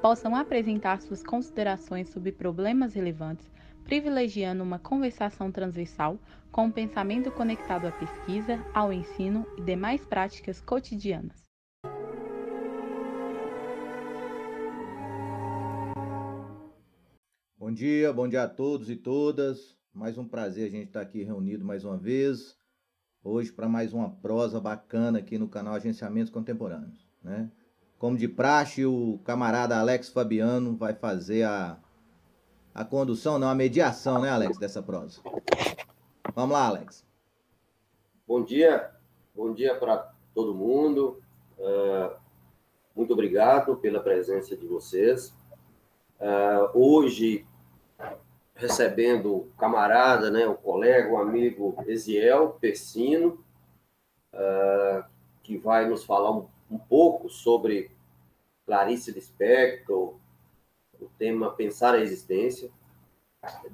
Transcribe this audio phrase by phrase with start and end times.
[0.00, 3.50] possam apresentar suas considerações sobre problemas relevantes,
[3.84, 6.18] privilegiando uma conversação transversal
[6.50, 11.44] com um pensamento conectado à pesquisa, ao ensino e demais práticas cotidianas.
[17.58, 19.76] Bom dia, bom dia a todos e todas.
[19.92, 22.56] Mais um prazer a gente estar aqui reunido mais uma vez,
[23.22, 27.50] hoje para mais uma prosa bacana aqui no canal Agenciamentos Contemporâneos, né?
[28.00, 31.78] Como de praxe, o camarada Alex Fabiano vai fazer a,
[32.74, 35.20] a condução, não, a mediação, né, Alex, dessa prosa.
[36.34, 37.06] Vamos lá, Alex.
[38.26, 38.90] Bom dia,
[39.34, 41.22] bom dia para todo mundo.
[41.58, 42.16] Uh,
[42.96, 45.34] muito obrigado pela presença de vocês.
[46.18, 47.46] Uh, hoje,
[48.54, 53.44] recebendo o camarada, né, o colega, o amigo Eziel Persino,
[54.32, 55.04] uh,
[55.42, 57.90] que vai nos falar um um pouco sobre
[58.64, 60.14] Clarice Lispector,
[61.00, 62.70] o tema Pensar a Existência,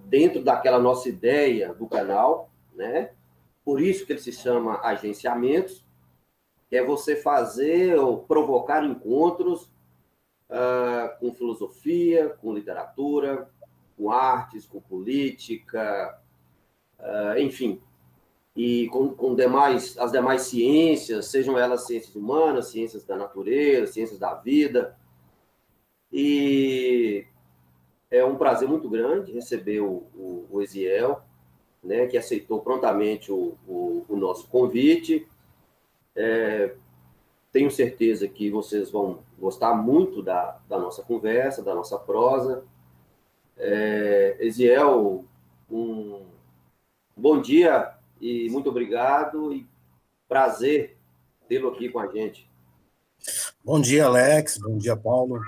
[0.06, 3.10] dentro daquela nossa ideia do canal, né?
[3.64, 5.84] Por isso que ele se chama agenciamentos,
[6.68, 9.64] que é você fazer ou provocar encontros
[10.48, 13.50] uh, com filosofia, com literatura,
[13.96, 16.18] com artes, com política,
[16.98, 17.80] uh, enfim,
[18.56, 24.18] e com, com demais, as demais ciências, sejam elas ciências humanas, ciências da natureza, ciências
[24.18, 24.96] da vida.
[26.10, 27.26] E
[28.10, 31.20] é um prazer muito grande receber o, o, o Eziel,
[31.84, 35.28] né, que aceitou prontamente o, o, nosso convite.
[36.14, 36.74] É,
[37.52, 42.64] tenho certeza que vocês vão gostar muito da, da nossa conversa, da nossa prosa.
[43.58, 45.26] É, Eziel,
[45.70, 46.22] um
[47.14, 49.66] bom dia e muito obrigado e
[50.28, 50.96] prazer
[51.48, 52.48] tê-lo aqui com a gente.
[53.64, 54.58] Bom dia, Alex.
[54.58, 55.40] Bom dia, Paulo.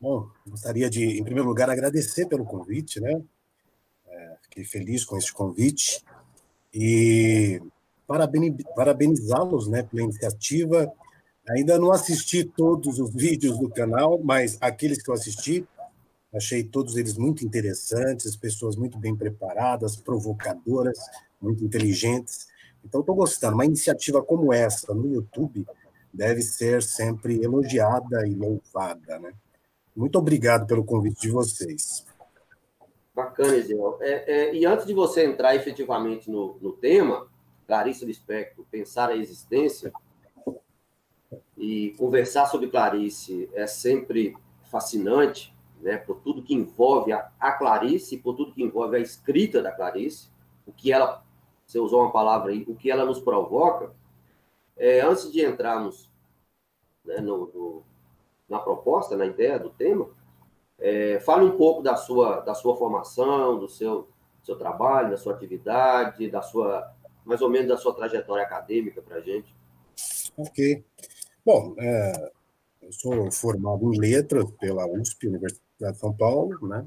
[0.00, 3.20] Bom, gostaria de, em primeiro lugar, agradecer pelo convite, né?
[4.06, 6.04] É, fiquei feliz com este convite
[6.72, 7.60] e
[8.74, 10.92] parabenizá-los, né, pela iniciativa.
[11.48, 15.66] Ainda não assisti todos os vídeos do canal, mas aqueles que eu assisti,
[16.32, 20.98] achei todos eles muito interessantes, pessoas muito bem preparadas, provocadoras,
[21.40, 22.48] muito inteligentes.
[22.84, 23.54] Então, estou gostando.
[23.54, 25.66] Uma iniciativa como essa no YouTube
[26.12, 29.32] deve ser sempre elogiada e louvada, né?
[29.94, 32.06] Muito obrigado pelo convite de vocês.
[33.14, 33.98] Bacana, Ediel.
[34.00, 37.26] É, é, e antes de você entrar efetivamente no, no tema,
[37.66, 39.92] Clarice Lispector, pensar a existência
[41.56, 44.36] e conversar sobre Clarice é sempre
[44.70, 49.60] fascinante, né, por tudo que envolve a, a Clarice, por tudo que envolve a escrita
[49.60, 50.30] da Clarice,
[50.66, 51.24] o que ela
[51.68, 53.92] você usou uma palavra aí, o que ela nos provoca,
[54.74, 56.10] é, antes de entrarmos
[57.04, 57.82] né, no, no,
[58.48, 60.08] na proposta, na ideia do tema,
[60.78, 64.08] é, fale um pouco da sua, da sua formação, do seu,
[64.42, 66.90] seu trabalho, da sua atividade, da sua,
[67.22, 69.54] mais ou menos da sua trajetória acadêmica para a gente.
[70.38, 70.82] Ok.
[71.44, 72.32] Bom, é,
[72.80, 76.86] eu sou formado em letras pela USP, Universidade de São Paulo, né?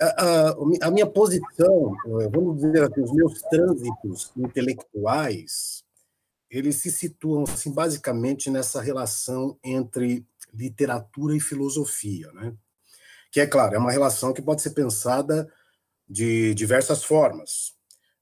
[0.00, 5.84] A, a, minha posição, eh, vamos dizer assim, os meus trânsitos intelectuais,
[6.50, 12.54] eles se situam assim, basicamente nessa relação entre literatura e filosofia, né?
[13.30, 15.50] Que é claro, é uma relação que pode ser pensada
[16.08, 17.74] de diversas formas.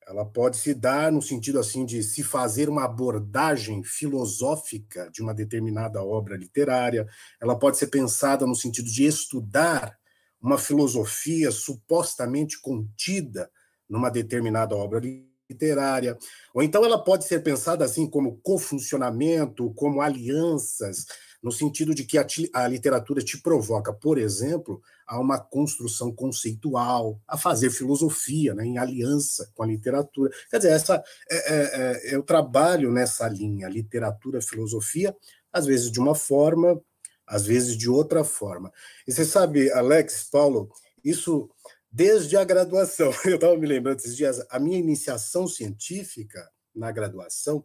[0.06, 5.34] Ela pode se dar no sentido assim de se fazer uma abordagem filosófica de uma
[5.34, 7.06] determinada obra literária,
[7.40, 9.96] ela pode ser pensada no sentido de estudar
[10.44, 13.50] uma filosofia supostamente contida
[13.88, 15.00] numa determinada obra
[15.48, 16.18] literária,
[16.52, 21.06] ou então ela pode ser pensada assim como cofuncionamento, como alianças,
[21.42, 27.18] no sentido de que a, a, literatura te provoca, por exemplo, a uma construção conceitual,
[27.26, 30.30] a fazer filosofia né, em aliança com a literatura.
[30.50, 31.62] Quer dizer, essa, é, é,
[32.10, 35.14] é, eu trabalho nessa linha, literatura, filosofia,
[35.52, 36.80] às vezes de uma forma
[37.26, 38.72] às vezes de outra forma.
[39.06, 40.70] E você sabe, Alex, Paulo,
[41.04, 41.50] isso
[41.90, 43.12] desde a graduação.
[43.24, 47.64] Eu estava me lembrando esses dias, a minha iniciação científica na graduação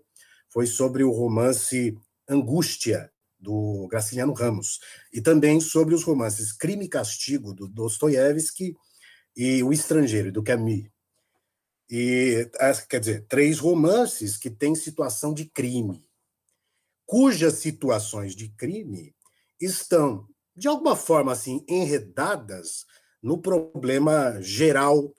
[0.50, 1.98] foi sobre o romance
[2.28, 4.80] Angústia, do Graciliano Ramos,
[5.14, 8.76] e também sobre os romances Crime e Castigo, do Dostoiévski,
[9.36, 10.90] e O Estrangeiro, do Camus.
[11.90, 12.48] E,
[12.88, 16.06] quer dizer, três romances que têm situação de crime,
[17.06, 19.16] cujas situações de crime
[19.60, 22.86] estão, de alguma forma, assim, enredadas
[23.22, 25.14] no problema geral,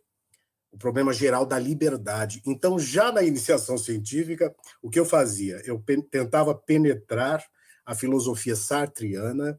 [0.73, 2.43] o problema geral da liberdade.
[2.47, 5.61] Então, já na iniciação científica, o que eu fazia?
[5.65, 7.45] Eu tentava penetrar
[7.85, 9.59] a filosofia sartriana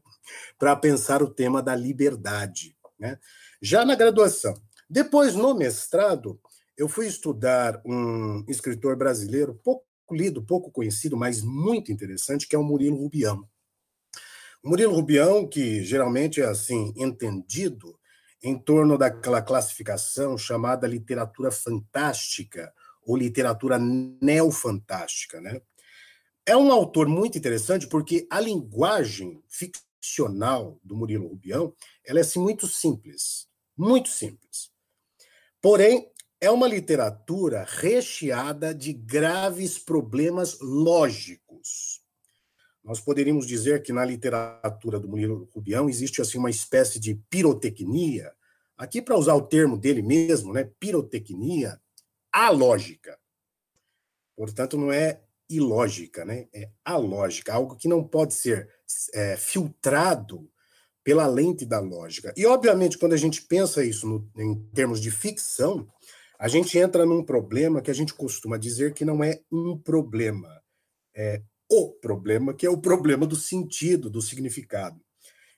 [0.58, 2.76] para pensar o tema da liberdade.
[2.98, 3.18] Né?
[3.60, 4.54] Já na graduação.
[4.88, 6.40] Depois, no mestrado,
[6.76, 12.58] eu fui estudar um escritor brasileiro pouco lido, pouco conhecido, mas muito interessante, que é
[12.58, 13.46] o Murilo Rubião.
[14.64, 17.98] Murilo Rubião, que geralmente é assim entendido
[18.42, 22.72] em torno daquela classificação chamada literatura fantástica
[23.04, 25.60] ou literatura neofantástica, né?
[26.46, 31.74] É um autor muito interessante porque a linguagem ficcional do Murilo Rubião,
[32.04, 34.70] ela é assim muito simples, muito simples.
[35.60, 36.10] Porém,
[36.40, 41.91] é uma literatura recheada de graves problemas lógicos.
[42.84, 48.32] Nós poderíamos dizer que na literatura do Murilo Rubião existe assim uma espécie de pirotecnia,
[48.76, 51.80] aqui para usar o termo dele mesmo, né, pirotecnia
[52.32, 53.18] alógica.
[54.36, 56.48] Portanto, não é ilógica, né?
[56.52, 58.68] É alógica, algo que não pode ser
[59.12, 60.48] é, filtrado
[61.04, 62.32] pela lente da lógica.
[62.36, 65.86] E, obviamente, quando a gente pensa isso no, em termos de ficção,
[66.38, 70.62] a gente entra num problema que a gente costuma dizer que não é um problema,
[71.14, 71.42] é
[71.74, 75.00] o problema, que é o problema do sentido, do significado.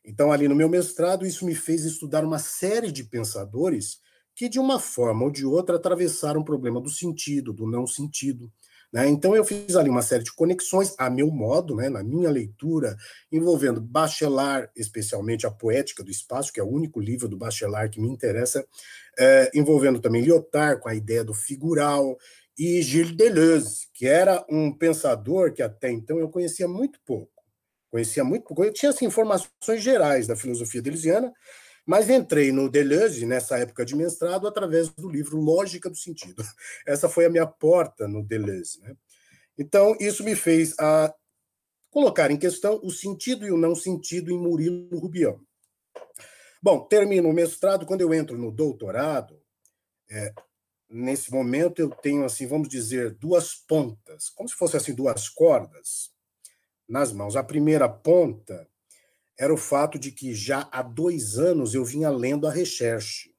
[0.05, 3.99] Então, ali no meu mestrado, isso me fez estudar uma série de pensadores
[4.32, 8.52] que, de uma forma ou de outra, atravessaram o problema do sentido, do não sentido,
[8.93, 9.08] né?
[9.08, 12.96] Então, eu fiz ali uma série de conexões, a meu modo, né, na minha leitura,
[13.32, 18.00] envolvendo Bachelard, especialmente a Poética do Espaço, que é o único livro do Bachelard que
[18.00, 18.64] me interessa,
[19.19, 22.17] é, envolvendo também Lyotard, com a ideia do figural,
[22.59, 27.33] e Gilles Deleuze, que era um pensador que até então eu conhecia muito pouco.
[27.91, 28.65] Conhecia muito pouco.
[28.65, 31.33] Eu tinha assim, informações gerais da filosofia deleuziana,
[31.87, 36.43] mas entrei no Deleuze, nessa época de mestrado, através do livro Lógica do Sentido.
[36.87, 38.81] Essa foi a minha porta no Deleuze.
[38.81, 38.97] Né?
[39.59, 41.15] Então, isso me fez a
[41.91, 45.41] colocar em questão o sentido e o não sentido em Murilo Rubião.
[46.62, 49.41] Bom, termino o mestrado, quando eu entro no doutorado,
[50.11, 50.33] é,
[50.94, 56.12] nesse momento eu tenho, assim, vamos dizer, duas pontas, como se fossem assim, duas cordas
[56.88, 57.35] nas mãos.
[57.35, 58.69] A primeira ponta
[59.37, 63.35] era o fato de que já há dois anos eu vinha lendo a Recherche.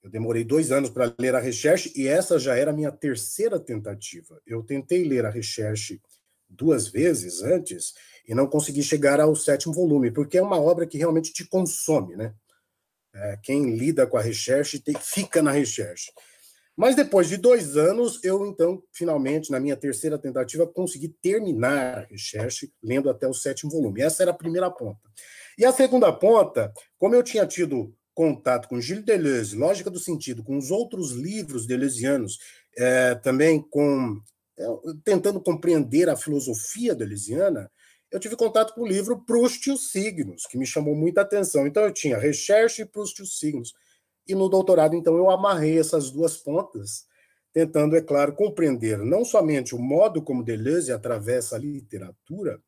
[0.00, 3.58] Eu demorei dois anos para ler a Recherche e essa já era a minha terceira
[3.58, 4.40] tentativa.
[4.46, 6.00] Eu tentei ler a Recherche
[6.48, 7.92] duas vezes antes
[8.24, 12.14] e não consegui chegar ao sétimo volume, porque é uma obra que realmente te consome,
[12.14, 12.32] né?
[13.12, 16.12] É, quem lida com a Recherche fica na Recherche.
[16.76, 22.00] Mas depois de dois anos, eu então, finalmente, na minha terceira tentativa, consegui terminar a
[22.02, 24.02] recherche, lendo até o sétimo volume.
[24.02, 25.00] Essa era a primeira ponta.
[25.56, 30.44] E a segunda ponta, como eu tinha tido contato com Gilles Deleuze, Lógica do Sentido,
[30.44, 32.38] com os outros livros deleuzianos,
[32.76, 34.20] é, também com
[34.58, 34.66] é,
[35.04, 37.70] tentando compreender a filosofia deleuziana,
[38.10, 41.66] eu tive contato com o livro Proust e os Signos, que me chamou muita atenção.
[41.66, 43.74] Então eu tinha Recherche e Proust e os Signos.
[44.28, 47.06] E no doutorado, então, eu amarrei essas duas pontas,
[47.52, 52.60] tentando, é claro, compreender não somente o modo como Deleuze atravessa a literatura,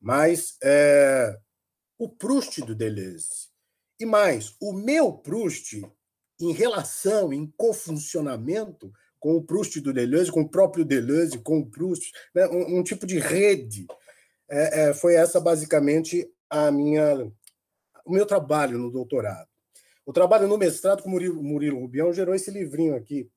[0.00, 1.38] mas é,
[1.98, 3.48] o Proust do Deleuze.
[3.98, 5.82] E mais, o meu Proust
[6.40, 11.66] em relação, em cofuncionamento com o Proust do Deleuze, com o próprio Deleuze, com o
[11.66, 13.86] Proust, né, um, um, tipo de rede.
[14.48, 17.30] É, é, foi essa basicamente a minha,
[18.04, 19.48] o meu trabalho no doutorado.
[20.08, 23.30] O trabalho no mestrado com Murilo, Murilo Rubião gerou esse livrinho aqui,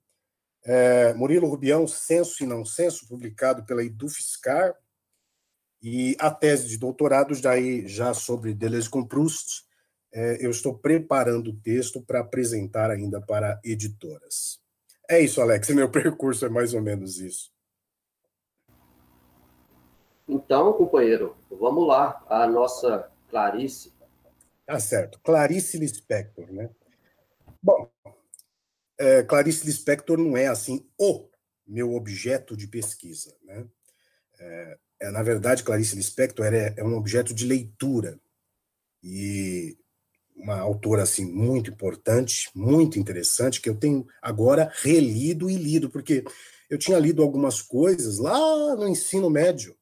[0.64, 4.74] é, Murilo Rubião, Senso e Não Senso, publicado pela Edufiscar,
[5.84, 9.66] e a tese de doutorado já, já sobre Deleuze com Proust,
[10.14, 14.62] é, eu estou preparando o texto para apresentar ainda para editoras.
[15.10, 17.52] É isso, Alex, meu percurso é mais ou menos isso.
[20.26, 23.91] Então, companheiro, vamos lá, a nossa Clarice
[24.72, 25.20] Tá certo.
[25.22, 26.70] Clarice Lispector, né?
[27.62, 27.92] Bom,
[28.98, 31.28] é, Clarice Lispector não é, assim, o
[31.68, 33.66] meu objeto de pesquisa, né?
[34.40, 38.18] É, é na verdade, Clarice Lispector é um objeto de leitura
[39.04, 39.78] e
[40.38, 46.24] uma autora, assim, muito importante, muito interessante, que eu tenho agora relido e lido, porque
[46.70, 49.76] eu tinha lido algumas coisas lá no ensino médio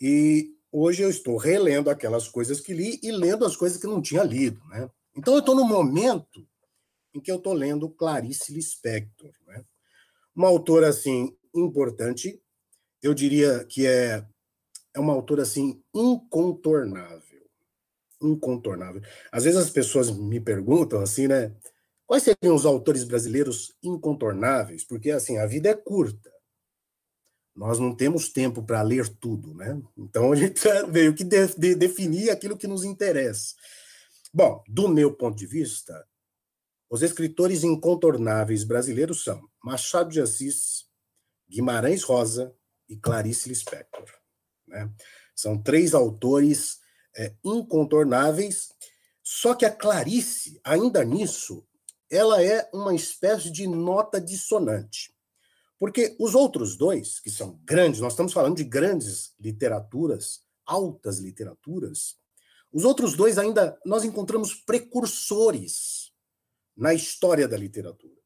[0.00, 4.02] e hoje eu estou relendo aquelas coisas que li e lendo as coisas que não
[4.02, 4.88] tinha lido, né?
[5.16, 6.46] Então eu estou no momento
[7.14, 9.30] em que eu estou lendo Clarice Lispector.
[9.46, 9.64] Né?
[10.34, 12.40] Uma autora, assim, importante,
[13.02, 14.24] eu diria que é,
[14.94, 17.48] é uma autora, assim, incontornável.
[18.22, 19.02] Incontornável.
[19.32, 21.54] Às vezes as pessoas me perguntam, assim, né?
[22.06, 24.84] Quais seriam os autores brasileiros incontornáveis?
[24.84, 26.30] Porque, assim, a vida é curta.
[27.58, 29.82] Nós não temos tempo para ler tudo, né?
[29.96, 30.60] Então a gente
[30.90, 33.56] veio que de, de, definir aquilo que nos interessa.
[34.32, 36.06] Bom, do meu ponto de vista,
[36.88, 40.86] os escritores incontornáveis brasileiros são Machado de Assis,
[41.50, 42.54] Guimarães Rosa
[42.88, 44.08] e Clarice Lispector.
[44.64, 44.88] Né?
[45.34, 46.78] São três autores
[47.16, 48.68] é, incontornáveis,
[49.20, 51.66] só que a Clarice, ainda nisso,
[52.08, 55.12] ela é uma espécie de nota dissonante.
[55.78, 62.16] Porque os outros dois, que são grandes, nós estamos falando de grandes literaturas, altas literaturas,
[62.72, 66.12] os outros dois ainda nós encontramos precursores
[66.76, 68.18] na história da literatura.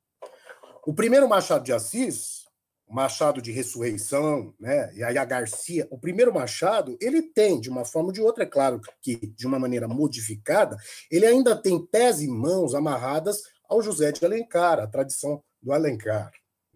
[0.85, 2.43] O primeiro Machado de Assis,
[2.89, 8.13] Machado de Ressurreição, né, a Garcia, o primeiro Machado, ele tem, de uma forma ou
[8.13, 10.77] de outra, é claro que de uma maneira modificada,
[11.11, 16.33] ele ainda tem pés e mãos amarradas ao José de Alencar, a tradição do Alencar.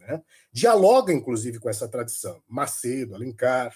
[0.06, 0.22] Né?
[0.52, 2.42] Dialoga, inclusive, com essa tradição.
[2.48, 3.74] Macedo, Alencar.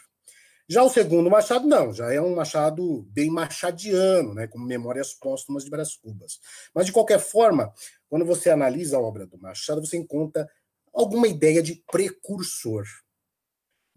[0.68, 5.64] Já o segundo Machado, não, já é um Machado bem machadiano, né, com memórias póstumas
[5.64, 6.38] de Brás Cubas.
[6.72, 7.72] Mas, de qualquer forma,
[8.08, 10.48] quando você analisa a obra do Machado, você encontra
[10.94, 12.84] alguma ideia de precursor.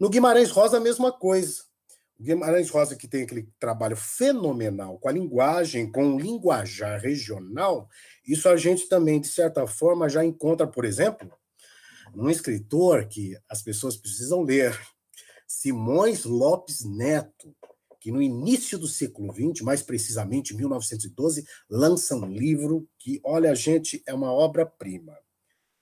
[0.00, 1.62] No Guimarães Rosa, a mesma coisa.
[2.18, 7.88] O Guimarães Rosa, que tem aquele trabalho fenomenal com a linguagem, com o linguajar regional,
[8.26, 11.32] isso a gente também, de certa forma, já encontra, por exemplo,
[12.16, 14.78] um escritor que as pessoas precisam ler,
[15.46, 17.54] Simões Lopes Neto,
[18.00, 23.54] que no início do século XX, mais precisamente em 1912, lança um livro que, olha,
[23.54, 25.16] gente, é uma obra-prima.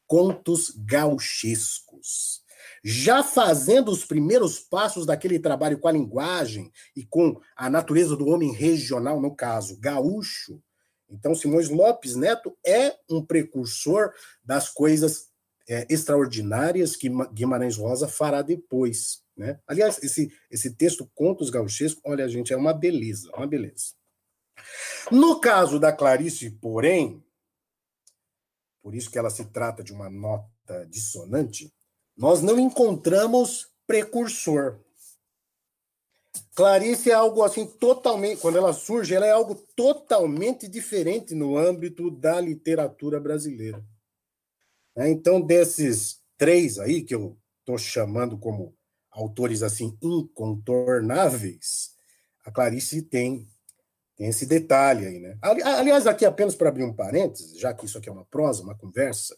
[0.07, 2.43] Contos Gauchescos.
[2.85, 8.29] Já fazendo os primeiros passos daquele trabalho com a linguagem e com a natureza do
[8.29, 10.63] homem regional, no caso, gaúcho.
[11.11, 14.13] Então, Simões Lopes Neto é um precursor
[14.45, 15.32] das coisas
[15.69, 19.23] é, extraordinárias que Guimarães Rosa fará depois.
[19.37, 19.59] Né?
[19.67, 23.95] Aliás, esse, esse texto Contos Gauchescos, olha, gente, é uma beleza, uma beleza.
[25.11, 27.25] No caso da Clarice, porém,
[28.83, 31.73] por isso que ela se trata de uma nota dissonante,
[32.17, 34.79] nós não encontramos precursor.
[36.55, 42.11] Clarice é algo assim totalmente, quando ela surge, ela é algo totalmente diferente no âmbito
[42.11, 43.83] da literatura brasileira.
[44.97, 48.75] É, então, desses três aí, que eu estou chamando como
[49.11, 51.93] autores assim incontornáveis,
[52.45, 53.49] a Clarice tem,
[54.17, 55.39] tem esse detalhe aí, né?
[55.41, 58.77] Aliás, aqui apenas para abrir um parênteses, já que isso aqui é uma prosa, uma
[58.77, 59.37] conversa,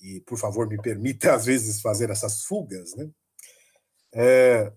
[0.00, 3.08] e por favor me permita às vezes fazer essas fugas, né?
[4.12, 4.72] É,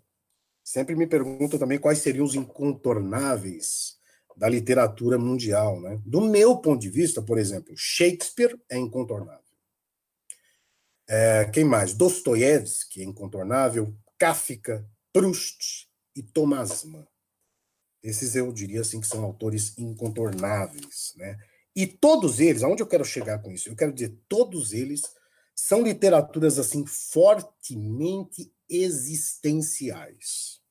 [0.64, 3.98] sempre me perguntam também quais seriam os incontornáveis
[4.36, 6.00] da literatura mundial, né?
[6.06, 9.43] Do meu ponto de vista, por exemplo, Shakespeare é incontornável.
[11.16, 11.94] É, quem mais?
[11.94, 13.96] Dostoiévski, é incontornável.
[14.18, 17.06] Kafka, Proust e Thomas Mann.
[18.02, 21.38] Esses eu diria assim que são autores incontornáveis, né?
[21.76, 23.70] E todos eles, aonde eu quero chegar com isso?
[23.70, 25.04] Eu quero dizer, todos eles
[25.56, 30.62] são literaturas assim fortemente existenciais.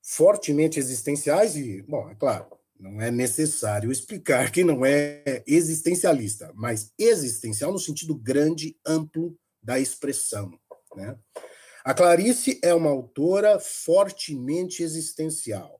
[0.00, 2.46] Fortemente existenciais e, bom, é claro,
[2.80, 9.78] não é necessário explicar que não é existencialista, mas existencial no sentido grande, amplo da
[9.78, 10.58] expressão.
[10.96, 11.16] Né?
[11.84, 15.78] A Clarice é uma autora fortemente existencial.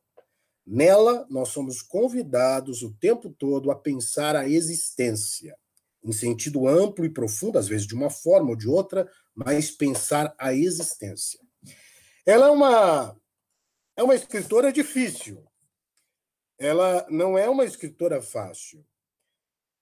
[0.66, 5.56] Nela, nós somos convidados o tempo todo a pensar a existência,
[6.04, 10.34] em sentido amplo e profundo, às vezes de uma forma ou de outra, mas pensar
[10.38, 11.40] a existência.
[12.26, 13.16] Ela é uma,
[13.96, 15.49] é uma escritora difícil,
[16.60, 18.84] ela não é uma escritora fácil.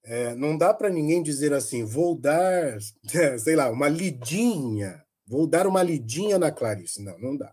[0.05, 2.79] É, não dá para ninguém dizer assim, vou dar,
[3.43, 7.03] sei lá, uma lidinha, vou dar uma lidinha na Clarice.
[7.03, 7.53] Não, não dá.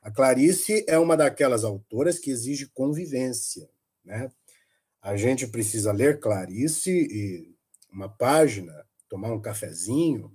[0.00, 3.68] A Clarice é uma daquelas autoras que exige convivência,
[4.02, 4.32] né?
[5.02, 7.54] A gente precisa ler Clarice e
[7.92, 8.72] uma página,
[9.08, 10.32] tomar um cafezinho,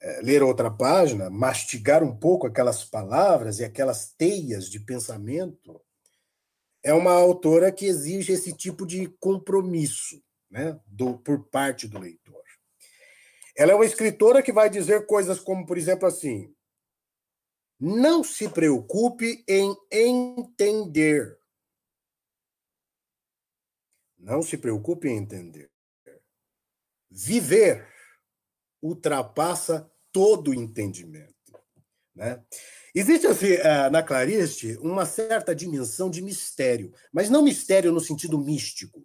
[0.00, 5.83] é, ler outra página, mastigar um pouco aquelas palavras e aquelas teias de pensamento
[6.84, 12.44] é uma autora que exige esse tipo de compromisso né, do, por parte do leitor.
[13.56, 16.54] Ela é uma escritora que vai dizer coisas como, por exemplo, assim:
[17.80, 21.38] não se preocupe em entender.
[24.18, 25.70] Não se preocupe em entender.
[27.10, 27.88] viver
[28.82, 31.34] ultrapassa todo entendimento.
[32.14, 32.44] Né?
[32.94, 38.38] Existe assim, eh, na Clarice uma certa dimensão de mistério, mas não mistério no sentido
[38.38, 39.04] místico.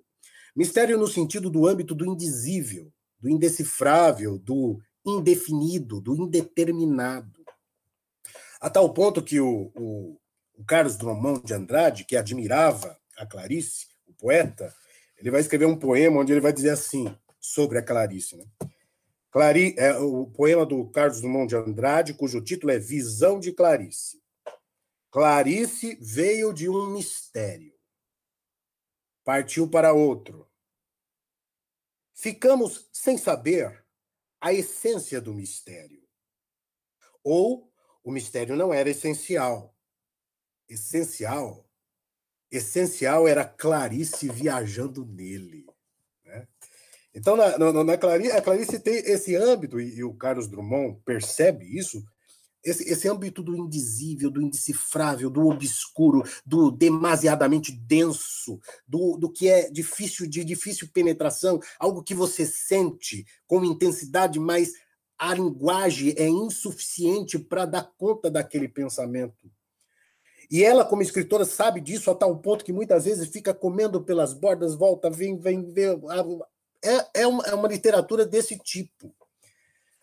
[0.55, 7.43] Mistério no sentido do âmbito do indizível, do indecifrável, do indefinido, do indeterminado.
[8.62, 10.19] A tal ponto que o, o,
[10.55, 14.72] o Carlos Drummond de Andrade, que admirava a Clarice, o poeta,
[15.17, 18.36] ele vai escrever um poema onde ele vai dizer assim sobre a Clarice.
[18.36, 18.46] Né?
[19.31, 24.19] Clari, é o poema do Carlos Drummond de Andrade, cujo título é Visão de Clarice.
[25.12, 27.74] Clarice veio de um mistério,
[29.24, 30.50] partiu para outro.
[32.13, 33.86] Ficamos sem saber
[34.41, 36.07] a essência do mistério.
[37.24, 37.71] Ou
[38.03, 39.77] o mistério não era essencial.
[40.67, 41.69] Essencial.
[42.51, 45.67] Essencial era Clarice viajando nele.
[47.19, 50.99] Então, na, na, na Clarice, a Clarice tem esse âmbito, e, e o Carlos Drummond
[51.03, 52.01] percebe isso,
[52.63, 59.49] esse, esse âmbito do indizível, do indecifrável, do obscuro, do demasiadamente denso, do, do que
[59.49, 64.71] é difícil de difícil penetração, algo que você sente com intensidade, mas
[65.17, 69.51] a linguagem é insuficiente para dar conta daquele pensamento.
[70.49, 74.33] E ela, como escritora, sabe disso a tal ponto que muitas vezes fica comendo pelas
[74.33, 76.01] bordas, volta, vem, vem, vem.
[76.83, 79.13] É, é, uma, é uma literatura desse tipo.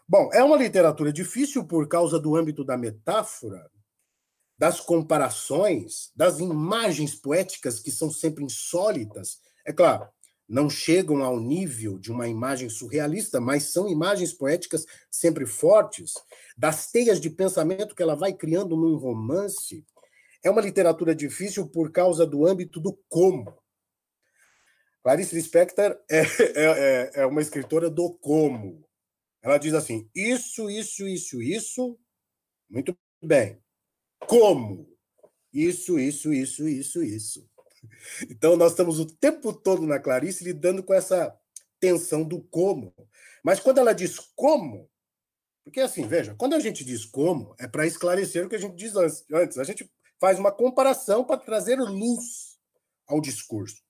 [0.08, 3.68] Bom, é uma literatura difícil por causa do âmbito da metáfora,
[4.58, 9.40] das comparações, das imagens poéticas que são sempre insólitas.
[9.66, 10.08] É claro,
[10.48, 16.14] não chegam ao nível de uma imagem surrealista, mas são imagens poéticas sempre fortes,
[16.56, 19.84] das teias de pensamento que ela vai criando num romance.
[20.44, 23.52] É uma literatura difícil por causa do âmbito do como.
[25.06, 28.84] Clarice Lispector é, é, é, é uma escritora do como.
[29.40, 31.96] Ela diz assim: isso, isso, isso, isso.
[32.68, 33.62] Muito bem.
[34.26, 34.92] Como?
[35.52, 37.48] Isso, isso, isso, isso, isso.
[38.28, 41.32] Então, nós estamos o tempo todo na Clarice lidando com essa
[41.78, 42.92] tensão do como.
[43.44, 44.90] Mas quando ela diz como,
[45.62, 48.74] porque assim, veja, quando a gente diz como, é para esclarecer o que a gente
[48.74, 49.56] diz antes.
[49.56, 49.88] A gente
[50.20, 52.58] faz uma comparação para trazer luz
[53.06, 53.85] ao discurso.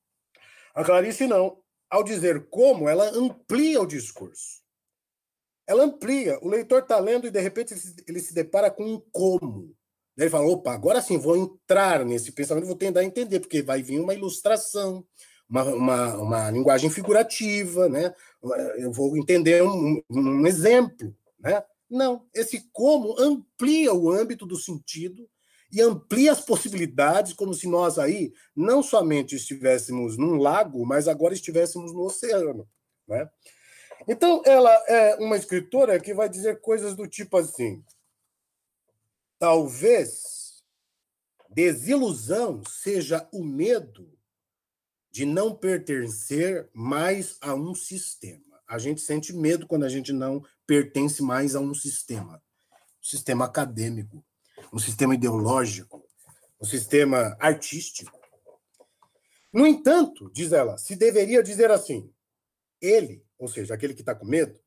[0.76, 1.58] A Clarice não.
[1.90, 4.64] Ao dizer como, ela amplia o discurso
[5.66, 6.38] ela amplia.
[6.40, 7.74] O leitor está lendo e, de repente,
[8.06, 9.74] ele se, depara com um como.
[10.16, 13.98] Ele fala: opa, agora sim, vou entrar nesse pensamento, vou tentar entender, porque vai vir
[14.00, 15.04] uma ilustração,
[15.48, 18.14] uma, uma, uma linguagem figurativa, né?
[18.78, 21.14] eu vou entender um, um exemplo.
[21.40, 21.62] Né?
[21.90, 25.28] Não, esse como amplia o âmbito do sentido
[25.72, 31.34] e amplia as possibilidades, como se nós aí não somente estivéssemos num lago, mas agora
[31.34, 32.68] estivéssemos no oceano.
[33.06, 33.28] Né?
[34.08, 37.84] Então, ela é uma escritora que vai dizer coisas do tipo assim:
[39.38, 40.64] talvez
[41.48, 44.12] desilusão seja o medo
[45.10, 48.60] de não pertencer mais a um sistema.
[48.68, 52.42] A gente sente medo quando a gente não pertence mais a um sistema,
[53.00, 54.22] sistema acadêmico,
[54.72, 56.02] um sistema ideológico,
[56.60, 58.18] um sistema artístico.
[59.52, 62.12] No entanto, diz ela, se deveria dizer assim:
[62.80, 64.58] ele ou seja, aquele que está com medo,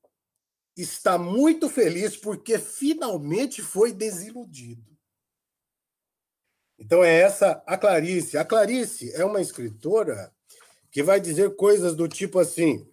[0.78, 4.88] está muito feliz porque finalmente foi desiludido.
[6.78, 8.38] Então é essa a Clarice.
[8.38, 10.34] A Clarice é uma escritora
[10.92, 12.88] que vai dizer coisas do tipo assim.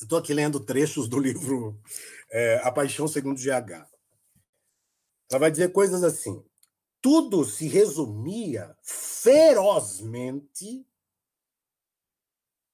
[0.00, 1.80] Estou aqui lendo trechos do livro
[2.30, 3.86] é, A Paixão Segundo GH.
[5.32, 6.44] Ela vai dizer coisas assim.
[7.00, 10.86] Tudo se resumia ferozmente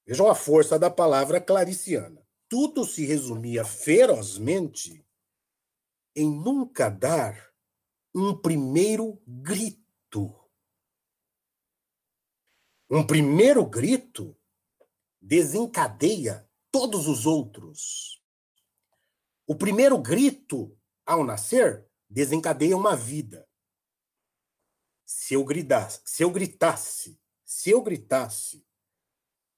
[0.09, 2.19] Vejam a força da palavra clariciana.
[2.49, 5.05] Tudo se resumia ferozmente
[6.15, 7.53] em nunca dar
[8.15, 10.35] um primeiro grito.
[12.89, 14.35] Um primeiro grito
[15.21, 18.19] desencadeia todos os outros.
[19.45, 23.47] O primeiro grito, ao nascer, desencadeia uma vida.
[25.05, 28.65] Se eu gritasse, se eu gritasse, se eu gritasse,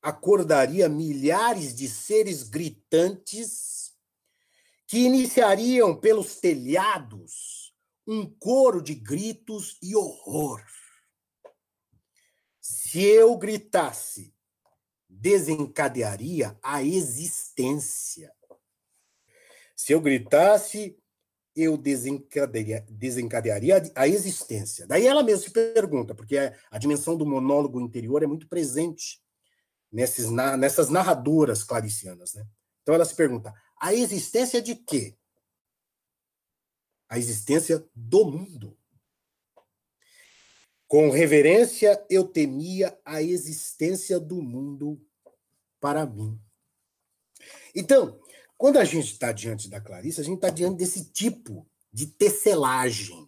[0.02, 3.94] acordaria milhares de seres gritantes
[4.88, 7.74] que iniciariam pelos telhados
[8.08, 10.62] um coro de gritos e horror.
[12.60, 14.36] Se eu gritasse,
[15.08, 18.34] desencadearia a existência.
[19.76, 21.01] Se eu gritasse,
[21.56, 24.88] eu desencadearia, desencadearia a existência.
[24.88, 26.38] Daí ela mesma se pergunta, porque
[26.70, 29.22] a dimensão do monólogo interior é muito presente
[29.92, 32.34] nesses, nessas narradoras claricianas.
[32.34, 32.46] Né?
[32.82, 35.16] Então ela se pergunta: a existência de quê?
[37.10, 38.78] A existência do mundo.
[40.88, 45.02] Com reverência eu temia a existência do mundo
[45.80, 46.40] para mim.
[47.74, 48.20] Então,
[48.62, 53.28] quando a gente está diante da Clarice, a gente está diante desse tipo de tecelagem.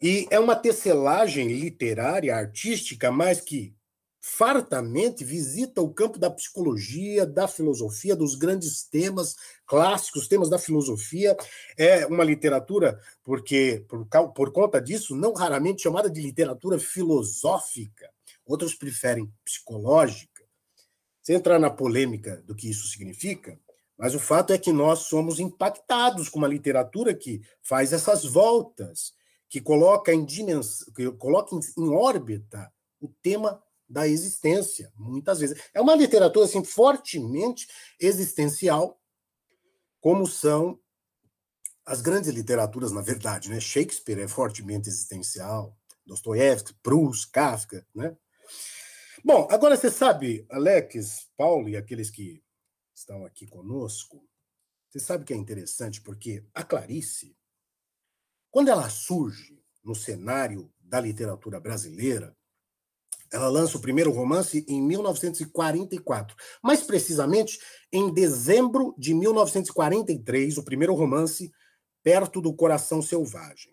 [0.00, 3.74] E é uma tecelagem literária, artística, mas que
[4.20, 9.34] fartamente visita o campo da psicologia, da filosofia, dos grandes temas
[9.66, 11.36] clássicos, temas da filosofia.
[11.76, 18.08] É uma literatura, porque por, por conta disso, não raramente chamada de literatura filosófica.
[18.46, 20.30] Outros preferem psicológica.
[21.20, 23.58] Sem entrar na polêmica do que isso significa,
[24.02, 29.14] mas o fato é que nós somos impactados com uma literatura que faz essas voltas,
[29.48, 32.68] que coloca em que coloca em órbita
[33.00, 35.56] o tema da existência, muitas vezes.
[35.72, 37.68] É uma literatura assim fortemente
[38.00, 39.00] existencial,
[40.00, 40.80] como são
[41.86, 43.60] as grandes literaturas, na verdade, né?
[43.60, 48.16] Shakespeare é fortemente existencial, Dostoiévski, Proust, Kafka, né?
[49.24, 52.41] Bom, agora você sabe, Alex, Paulo e aqueles que
[53.02, 54.24] estão aqui conosco,
[54.88, 57.36] você sabe que é interessante porque a Clarice,
[58.50, 62.36] quando ela surge no cenário da literatura brasileira,
[63.32, 66.36] ela lança o primeiro romance em 1944.
[66.62, 67.58] Mais precisamente,
[67.90, 71.50] em dezembro de 1943, o primeiro romance,
[72.02, 73.72] Perto do Coração Selvagem.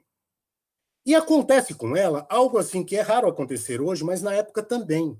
[1.05, 5.19] E acontece com ela algo assim que é raro acontecer hoje, mas na época também.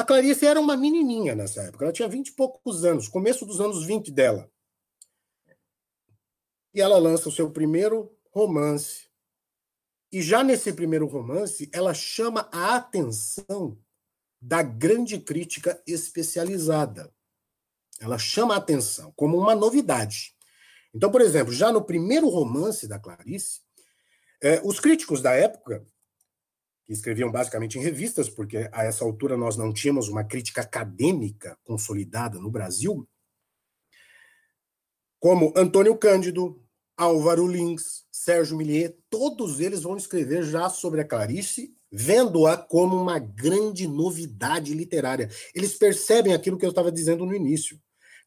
[0.00, 3.60] A Clarice era uma menininha nessa época, ela tinha vinte e poucos anos, começo dos
[3.60, 4.50] anos 20 dela.
[6.72, 9.10] E ela lança o seu primeiro romance,
[10.10, 13.78] e já nesse primeiro romance, ela chama a atenção
[14.40, 17.12] da grande crítica especializada.
[18.00, 20.34] Ela chama a atenção como uma novidade.
[20.94, 23.60] Então, por exemplo, já no primeiro romance da Clarice,
[24.42, 25.86] eh, os críticos da época,
[26.90, 31.56] que escreviam basicamente em revistas, porque a essa altura nós não tínhamos uma crítica acadêmica
[31.62, 33.08] consolidada no Brasil,
[35.20, 36.60] como Antônio Cândido,
[36.96, 43.20] Álvaro Lins, Sérgio Millier, todos eles vão escrever já sobre a Clarice, vendo-a como uma
[43.20, 45.30] grande novidade literária.
[45.54, 47.80] Eles percebem aquilo que eu estava dizendo no início.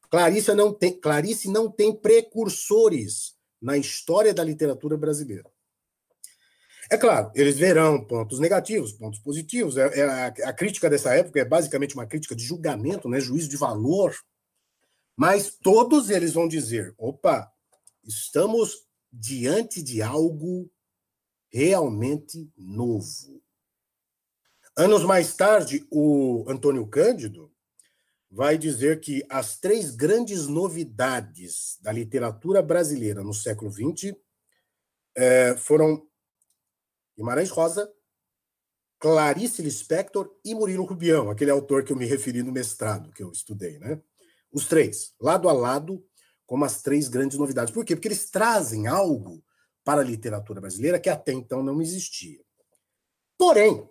[0.09, 5.52] Clarice não tem, Clarice não tem precursores na história da literatura brasileira.
[6.89, 9.77] É claro, eles verão pontos negativos, pontos positivos.
[9.77, 13.49] É, é a, a, crítica dessa época é basicamente uma crítica de julgamento, né, juízo
[13.49, 14.13] de valor.
[15.15, 17.53] Mas todos eles vão dizer: opa,
[18.05, 20.69] Estamos diante de algo
[21.49, 23.41] realmente novo.
[24.75, 27.49] Anos mais tarde, o Antônio Cândido
[28.29, 34.15] vai dizer que as três grandes novidades da literatura brasileira no século XX
[35.15, 36.05] é, foram
[37.17, 37.91] Guimarães Rosa,
[38.99, 43.31] Clarice Lispector e Murilo Rubião, aquele autor que eu me referi no mestrado que eu
[43.31, 44.01] estudei, né?
[44.51, 46.05] Os três, lado a lado,
[46.45, 47.73] como as três grandes novidades.
[47.73, 47.95] Por quê?
[47.95, 49.43] Porque eles trazem algo
[49.83, 52.39] para a literatura brasileira que até então não existia.
[53.37, 53.89] Porém,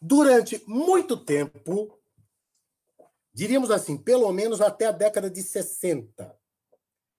[0.00, 1.98] durante muito tempo,
[3.32, 6.36] diríamos assim, pelo menos até a década de 60.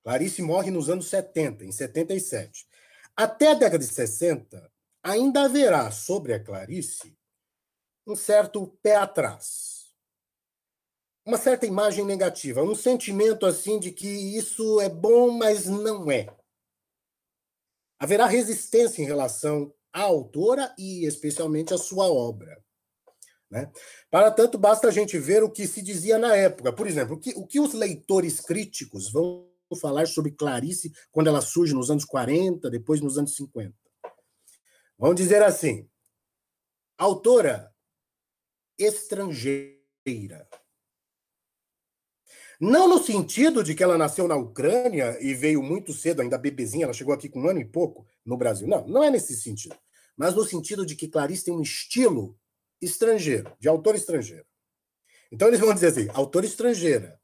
[0.04, 2.68] Clarice morre nos anos 70, em 77.
[3.16, 4.72] Até a década de 60,
[5.04, 7.18] ainda haverá sobre a Clarice
[8.08, 9.76] um certo pé atrás
[11.26, 16.28] uma certa imagem negativa, um sentimento assim de que isso é bom, mas não é.
[17.98, 22.64] Haverá resistência em relação à autora e especialmente à sua obra.
[23.50, 23.72] Né?
[24.12, 26.72] Para tanto, basta a gente ver o que se dizia na época.
[26.72, 29.50] Por exemplo, o que, o que os leitores críticos vão
[29.80, 33.74] falar sobre Clarice quando ela surge nos anos 40, depois nos anos 50.
[34.98, 35.90] Vão dizer assim:
[36.98, 37.74] autora
[38.78, 40.48] estrangeira
[42.60, 46.86] não no sentido de que ela nasceu na Ucrânia e veio muito cedo, ainda bebezinha,
[46.86, 48.68] ela chegou aqui com um ano e pouco no Brasil.
[48.68, 49.76] Não, não é nesse sentido.
[50.16, 52.38] Mas no sentido de que Clarice tem um estilo
[52.82, 54.46] estrangeiro, de autor estrangeiro.
[55.32, 57.20] Então eles vão dizer assim: autor estrangeira,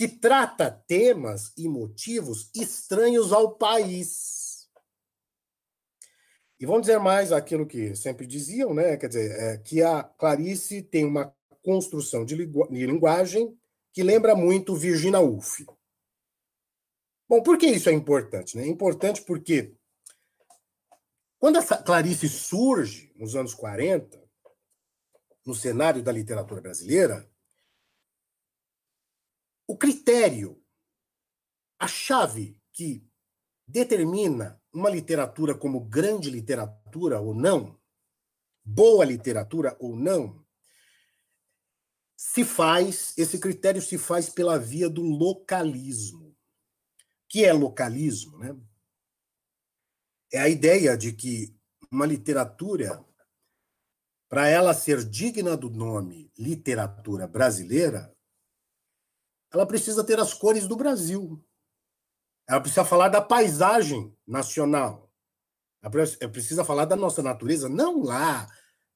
[0.00, 4.66] que trata temas e motivos estranhos ao país.
[6.58, 8.96] E vão dizer mais aquilo que sempre diziam, né?
[8.96, 13.54] Quer dizer, é, que a Clarice tem uma construção de, de linguagem
[13.92, 15.66] que lembra muito Virginia Woolf.
[17.28, 18.56] Bom, por que isso é importante?
[18.56, 18.62] Né?
[18.62, 19.74] É importante porque
[21.38, 24.18] quando essa Clarice surge nos anos 40,
[25.44, 27.29] no cenário da literatura brasileira,
[29.70, 30.60] o critério,
[31.78, 33.08] a chave que
[33.64, 37.80] determina uma literatura como grande literatura ou não,
[38.64, 40.44] boa literatura ou não,
[42.16, 46.36] se faz, esse critério se faz pela via do localismo.
[47.28, 48.60] Que é localismo, né?
[50.32, 51.56] É a ideia de que
[51.92, 53.06] uma literatura,
[54.28, 58.12] para ela ser digna do nome literatura brasileira,
[59.52, 61.42] ela precisa ter as cores do Brasil.
[62.48, 65.10] Ela precisa falar da paisagem nacional.
[65.82, 65.90] Ela
[66.30, 68.48] precisa falar da nossa natureza, não lá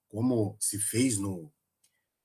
[0.09, 1.53] como se fez no,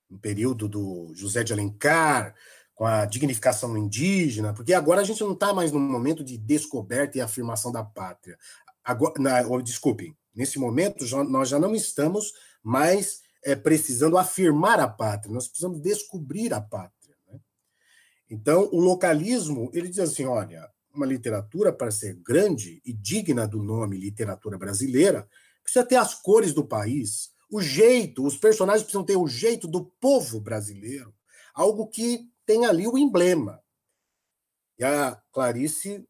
[0.09, 2.35] no período do José de Alencar,
[2.79, 7.17] com a dignificação indígena, porque agora a gente não está mais no momento de descoberta
[7.17, 8.37] e afirmação da pátria.
[8.83, 12.31] Agora, desculpem, nesse momento já, nós já não estamos
[12.63, 16.98] mais é, precisando afirmar a pátria, nós precisamos descobrir a pátria.
[18.29, 23.63] Então, o localismo, ele diz assim: olha, uma literatura, para ser grande e digna do
[23.63, 25.27] nome literatura brasileira,
[25.63, 29.85] precisa ter as cores do país, o jeito, os personagens precisam ter o jeito do
[29.85, 31.13] povo brasileiro,
[31.53, 33.61] algo que tem ali o emblema.
[34.77, 36.07] E a Clarice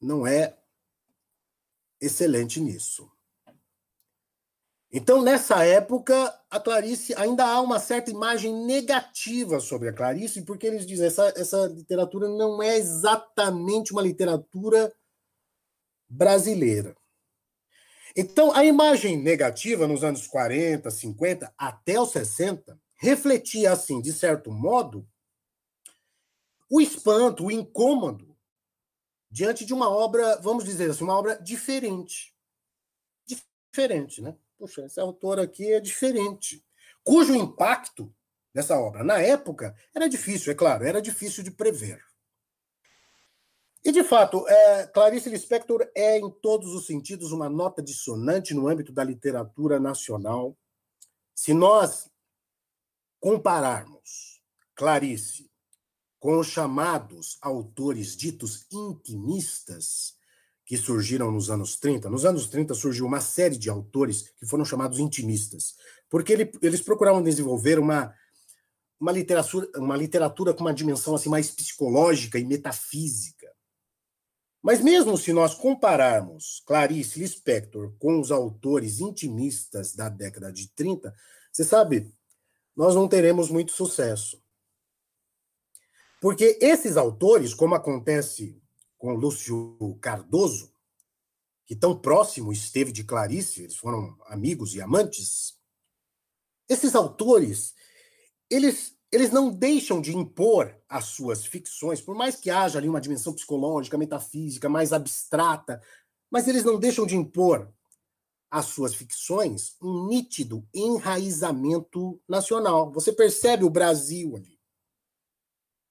[0.00, 0.56] não é
[2.00, 3.10] excelente nisso.
[4.96, 10.68] Então, nessa época, a Clarice ainda há uma certa imagem negativa sobre a Clarice, porque
[10.68, 14.94] eles dizem essa essa literatura não é exatamente uma literatura
[16.08, 16.96] brasileira.
[18.14, 24.52] Então, a imagem negativa nos anos 40, 50, até os 60, refletia, assim, de certo
[24.52, 25.04] modo,
[26.70, 28.36] o espanto, o incômodo
[29.28, 32.32] diante de uma obra, vamos dizer assim, uma obra diferente.
[33.26, 34.36] Diferente, né?
[34.58, 36.64] Poxa, essa autora aqui é diferente.
[37.02, 38.14] Cujo impacto
[38.52, 42.02] dessa obra, na época, era difícil, é claro, era difícil de prever.
[43.84, 48.66] E, de fato, é, Clarice Lispector é, em todos os sentidos, uma nota dissonante no
[48.66, 50.56] âmbito da literatura nacional.
[51.34, 52.10] Se nós
[53.20, 54.40] compararmos
[54.74, 55.50] Clarice
[56.18, 60.16] com os chamados autores ditos intimistas,
[60.64, 64.64] que surgiram nos anos 30, nos anos 30 surgiu uma série de autores que foram
[64.64, 65.76] chamados intimistas,
[66.08, 68.14] porque ele, eles procuravam desenvolver uma,
[68.98, 73.52] uma, literatura, uma literatura com uma dimensão assim mais psicológica e metafísica.
[74.62, 81.14] Mas mesmo se nós compararmos Clarice Lispector com os autores intimistas da década de 30,
[81.52, 82.10] você sabe,
[82.74, 84.42] nós não teremos muito sucesso.
[86.18, 88.58] Porque esses autores, como acontece
[89.04, 90.72] com Lúcio Cardoso,
[91.66, 95.60] que tão próximo esteve de Clarice, eles foram amigos e amantes,
[96.66, 97.74] esses autores,
[98.48, 103.00] eles eles não deixam de impor as suas ficções, por mais que haja ali uma
[103.00, 105.80] dimensão psicológica, metafísica, mais abstrata,
[106.30, 107.70] mas eles não deixam de impor
[108.50, 112.90] às suas ficções um nítido enraizamento nacional.
[112.92, 114.53] Você percebe o Brasil ali.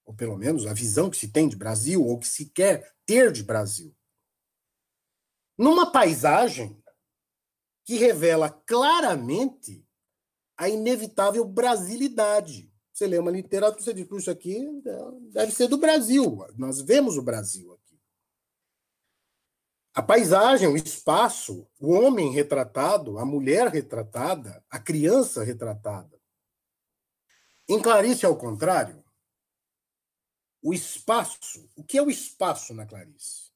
[0.05, 3.31] Ou pelo menos a visão que se tem de Brasil, ou que se quer ter
[3.31, 3.95] de Brasil.
[5.57, 6.81] Numa paisagem
[7.85, 9.85] que revela claramente
[10.57, 14.69] a inevitável brasilidade você lê uma literatura, você diz, isso aqui
[15.31, 16.45] deve ser do Brasil.
[16.55, 17.99] Nós vemos o Brasil aqui.
[19.95, 26.21] A paisagem, o espaço, o homem retratado, a mulher retratada, a criança retratada.
[27.67, 29.02] Em Clarice, ao contrário,
[30.63, 33.51] o espaço, o que é o espaço na Clarice?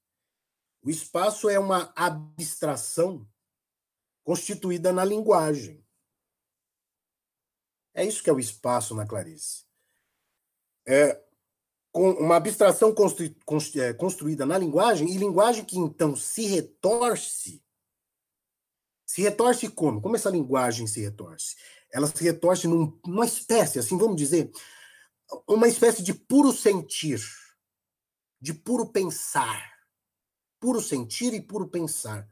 [0.83, 3.25] O espaço é uma abstração
[4.23, 5.81] constituída na linguagem.
[7.93, 9.65] É isso que é o espaço na Clarice.
[10.85, 11.23] É
[11.93, 12.93] uma abstração
[13.75, 17.63] é, construída na linguagem, e linguagem que então se retorce.
[19.05, 20.01] Se retorce como?
[20.01, 21.55] Como essa linguagem se retorce?
[21.91, 24.51] Ela se retorce num, numa espécie, assim, vamos dizer,
[25.47, 27.21] uma espécie de puro sentir,
[28.39, 29.75] de puro pensar.
[30.59, 32.27] Puro sentir e puro pensar.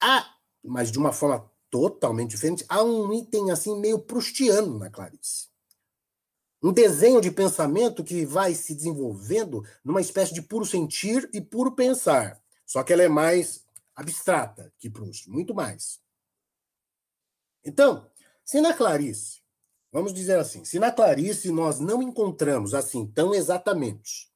[0.00, 2.64] Ah, mas de uma forma totalmente diferente.
[2.68, 5.48] Há um item assim meio prustiano na Clarice.
[6.62, 11.72] Um desenho de pensamento que vai se desenvolvendo numa espécie de puro sentir e puro
[11.72, 12.42] pensar.
[12.66, 16.00] Só que ela é mais abstrata que Proust, muito mais.
[17.64, 18.10] Então,
[18.44, 19.40] se na Clarice,
[19.98, 24.32] vamos dizer assim, se na Clarice nós não encontramos assim tão exatamente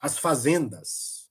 [0.00, 1.30] as fazendas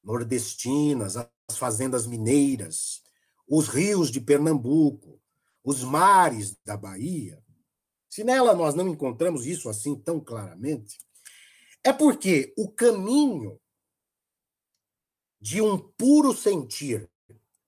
[0.00, 3.02] nordestinas, as fazendas mineiras,
[3.48, 5.20] os rios de Pernambuco,
[5.64, 7.42] os mares da Bahia,
[8.08, 11.00] se nela nós não encontramos isso assim tão claramente,
[11.82, 13.60] é porque o caminho
[15.40, 17.10] de um puro sentir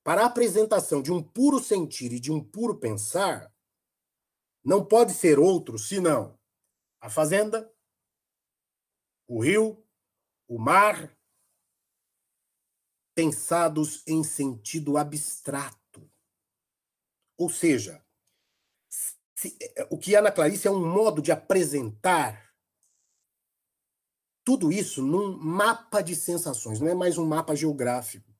[0.05, 3.53] para a apresentação de um puro sentir e de um puro pensar
[4.65, 6.39] não pode ser outro senão
[7.01, 7.73] a fazenda,
[9.27, 9.85] o rio,
[10.49, 11.17] o mar,
[13.15, 16.11] pensados em sentido abstrato.
[17.37, 18.05] Ou seja,
[18.89, 19.57] se,
[19.91, 22.49] o que Ana Clarice é um modo de apresentar
[24.45, 28.35] tudo isso num mapa de sensações, não é mais um mapa geográfico.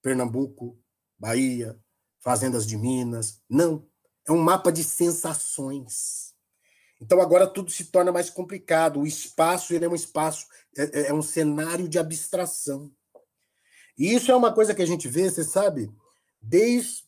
[0.00, 0.80] Pernambuco,
[1.18, 1.82] Bahia,
[2.20, 3.90] fazendas de Minas, não.
[4.26, 6.32] É um mapa de sensações.
[7.00, 9.00] Então agora tudo se torna mais complicado.
[9.00, 12.90] O espaço ele é um espaço, é, é, é um cenário de abstração.
[13.98, 15.92] E isso é uma coisa que a gente vê, você sabe,
[16.40, 17.04] desde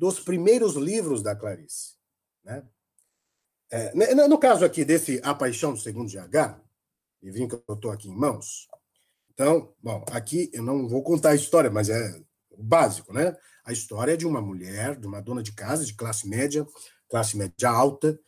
[0.00, 1.94] os primeiros livros da Clarice.
[2.44, 2.62] Né?
[3.70, 6.60] É, no caso aqui desse A Paixão do Segundo GH,
[7.22, 8.68] livrinho que eu estou aqui em mãos.
[9.32, 12.20] Então, bom, aqui eu não vou contar a história, mas é
[12.58, 13.36] básico, né?
[13.64, 16.66] A história de uma mulher, de uma dona de casa, de classe média,
[17.08, 18.18] classe média alta,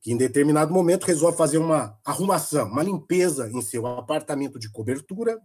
[0.00, 5.40] que em determinado momento resolve fazer uma arrumação, uma limpeza em seu apartamento de cobertura.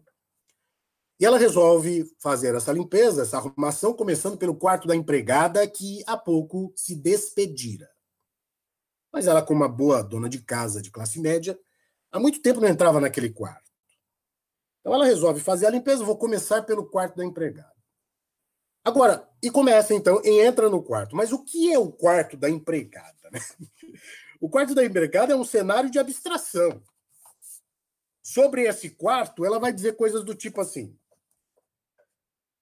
[1.19, 6.17] E ela resolve fazer essa limpeza, essa arrumação, começando pelo quarto da empregada, que há
[6.17, 7.89] pouco se despedira.
[9.12, 11.57] Mas ela, como uma boa dona de casa de classe média,
[12.12, 13.71] há muito tempo não entrava naquele quarto.
[14.79, 17.76] Então ela resolve fazer a limpeza, vou começar pelo quarto da empregada.
[18.83, 21.15] Agora, e começa então, e entra no quarto.
[21.15, 23.29] Mas o que é o quarto da empregada?
[23.31, 23.39] Né?
[24.39, 26.83] O quarto da empregada é um cenário de abstração.
[28.21, 30.95] Sobre esse quarto, ela vai dizer coisas do tipo assim: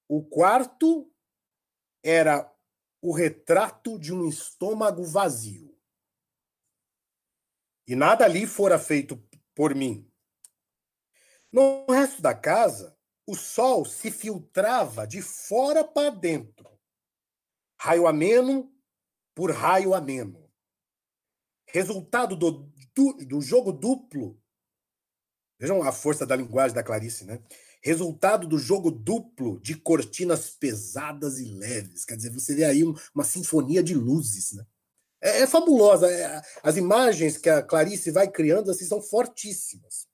[0.07, 1.11] o quarto
[2.01, 2.49] era
[3.01, 5.75] o retrato de um estômago vazio.
[7.87, 9.21] E nada ali fora feito
[9.53, 10.09] por mim.
[11.51, 12.94] No resto da casa,
[13.27, 16.69] o sol se filtrava de fora para dentro,
[17.79, 18.71] raio ameno
[19.33, 20.45] por raio ameno
[21.75, 24.41] resultado do, do, do jogo duplo.
[25.59, 27.43] Vejam a força da linguagem da Clarice, né?
[27.83, 32.05] Resultado do jogo duplo de cortinas pesadas e leves.
[32.05, 34.65] Quer dizer, você vê aí um, uma sinfonia de luzes, né?
[35.21, 36.09] É, é fabulosa.
[36.09, 40.07] É, as imagens que a Clarice vai criando assim são fortíssimas.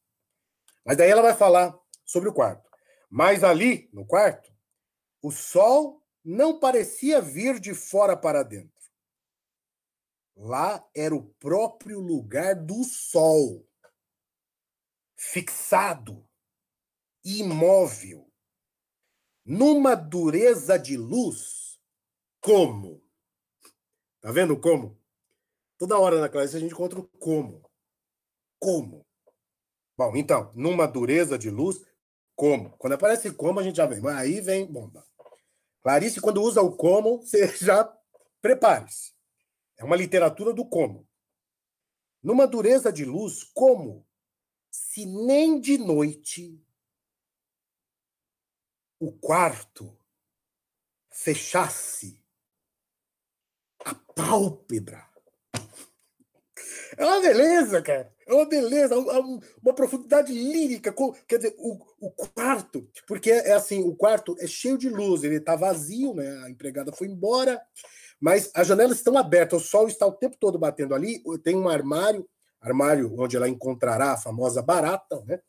[0.83, 2.70] Mas daí ela vai falar sobre o quarto.
[3.13, 4.49] Mas ali, no quarto,
[5.21, 8.71] o sol não parecia vir de fora para dentro.
[10.33, 13.67] Lá era o próprio lugar do sol,
[15.17, 16.25] fixado,
[17.21, 18.31] imóvel,
[19.43, 21.77] numa dureza de luz,
[22.39, 23.03] como?
[24.21, 24.97] Tá vendo como?
[25.77, 27.69] Toda hora na classe a gente encontra o como.
[28.57, 29.05] Como?
[29.97, 31.83] Bom, então, numa dureza de luz,
[32.41, 32.75] como?
[32.79, 34.01] Quando aparece como, a gente já vem.
[34.09, 35.05] Aí vem bomba.
[35.83, 37.83] Clarice, quando usa o como, você já
[38.41, 39.13] prepare-se.
[39.77, 41.07] É uma literatura do como.
[42.23, 44.07] Numa dureza de luz, como
[44.71, 46.59] se nem de noite
[48.99, 49.95] o quarto
[51.11, 52.25] fechasse
[53.85, 55.10] a pálpebra.
[56.97, 58.11] É uma beleza, cara.
[58.27, 60.93] É uma beleza, uma profundidade lírica.
[61.27, 65.35] Quer dizer, o, o quarto, porque é assim, o quarto é cheio de luz, ele
[65.35, 66.43] está vazio, né?
[66.45, 67.61] A empregada foi embora,
[68.19, 71.23] mas as janelas estão abertas, o sol está o tempo todo batendo ali.
[71.43, 72.27] Tem um armário,
[72.59, 75.39] armário onde ela encontrará a famosa barata, né?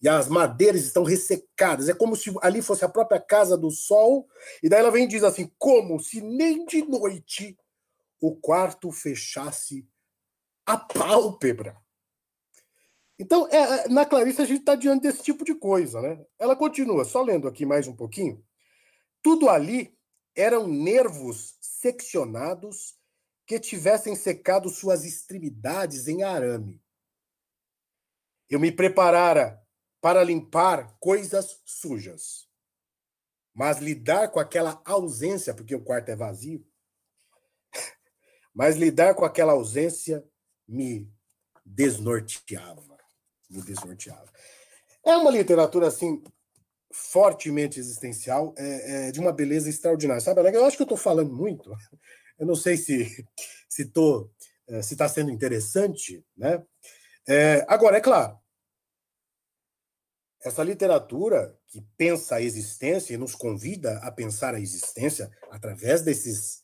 [0.00, 1.88] E as madeiras estão ressecadas.
[1.88, 4.28] É como se ali fosse a própria casa do sol.
[4.62, 7.58] E daí ela vem e diz assim: como se nem de noite
[8.20, 9.84] o quarto fechasse
[10.68, 11.80] a pálpebra.
[13.18, 16.22] Então, é, é na Clarice, a gente está diante desse tipo de coisa, né?
[16.38, 18.44] Ela continua, só lendo aqui mais um pouquinho.
[19.22, 19.98] Tudo ali
[20.36, 22.98] eram nervos seccionados
[23.46, 26.82] que tivessem secado suas extremidades em arame.
[28.50, 29.58] Eu me preparara
[30.02, 32.46] para limpar coisas sujas.
[33.54, 36.64] Mas lidar com aquela ausência, porque o quarto é vazio,
[38.54, 40.22] mas lidar com aquela ausência
[40.68, 41.10] me
[41.64, 42.98] desnorteava.
[43.50, 44.30] Me desnorteava.
[45.04, 46.22] É uma literatura assim
[46.92, 50.20] fortemente existencial, é, é, de uma beleza extraordinária.
[50.20, 51.70] Sabe, eu acho que eu estou falando muito.
[52.38, 53.26] Eu não sei se
[53.68, 53.90] se
[54.68, 56.64] é, se está sendo interessante, né?
[57.26, 58.38] É, agora, é claro,
[60.44, 66.62] essa literatura que pensa a existência e nos convida a pensar a existência através desses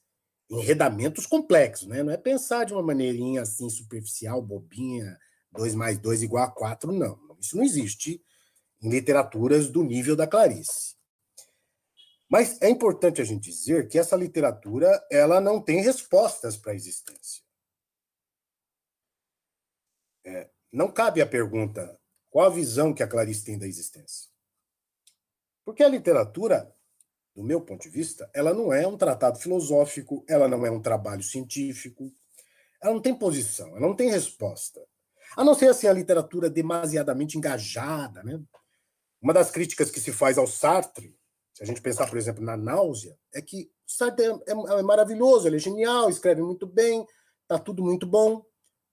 [0.51, 2.03] enredamentos complexos, né?
[2.03, 5.19] Não é pensar de uma maneirinha assim superficial, bobinha,
[5.53, 7.19] 2 mais 2 igual a 4, não.
[7.41, 8.23] Isso não existe
[8.83, 10.95] em literaturas do nível da Clarice.
[12.29, 16.75] Mas é importante a gente dizer que essa literatura ela não tem respostas para a
[16.75, 17.43] existência.
[20.25, 21.99] É, não cabe a pergunta
[22.31, 24.29] qual a visão que a Clarice tem da existência.
[25.65, 26.74] Porque a literatura,
[27.35, 30.81] do meu ponto de vista, ela não é um tratado filosófico, ela não é um
[30.81, 32.13] trabalho científico,
[32.81, 34.81] ela não tem posição, ela não tem resposta.
[35.37, 38.41] A não ser assim a literatura demasiadamente engajada, né?
[39.21, 41.17] Uma das críticas que se faz ao Sartre,
[41.53, 45.49] se a gente pensar, por exemplo, na náusea, é que Sartre é, é, é maravilhoso,
[45.49, 47.05] ele é genial, escreve muito bem,
[47.49, 48.45] tá tudo muito bom,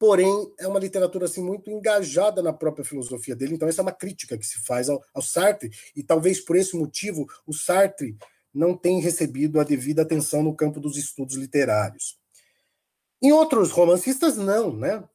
[0.01, 3.53] porém é uma literatura assim muito engajada na própria filosofia dele.
[3.53, 6.75] Então essa é uma crítica que se faz ao, ao Sartre e talvez por esse
[6.75, 8.17] motivo o Sartre
[8.51, 12.19] não tem recebido a devida atenção no campo dos estudos literários.
[13.21, 15.07] Em outros romancistas não, né?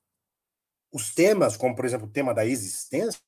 [0.93, 3.20] os temas, como por exemplo o tema da existência,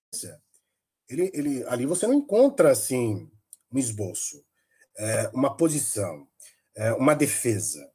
[1.08, 3.28] ele, ele, ali você não encontra assim
[3.72, 4.44] um esboço,
[4.96, 6.24] é, uma posição,
[6.76, 7.90] é, uma defesa.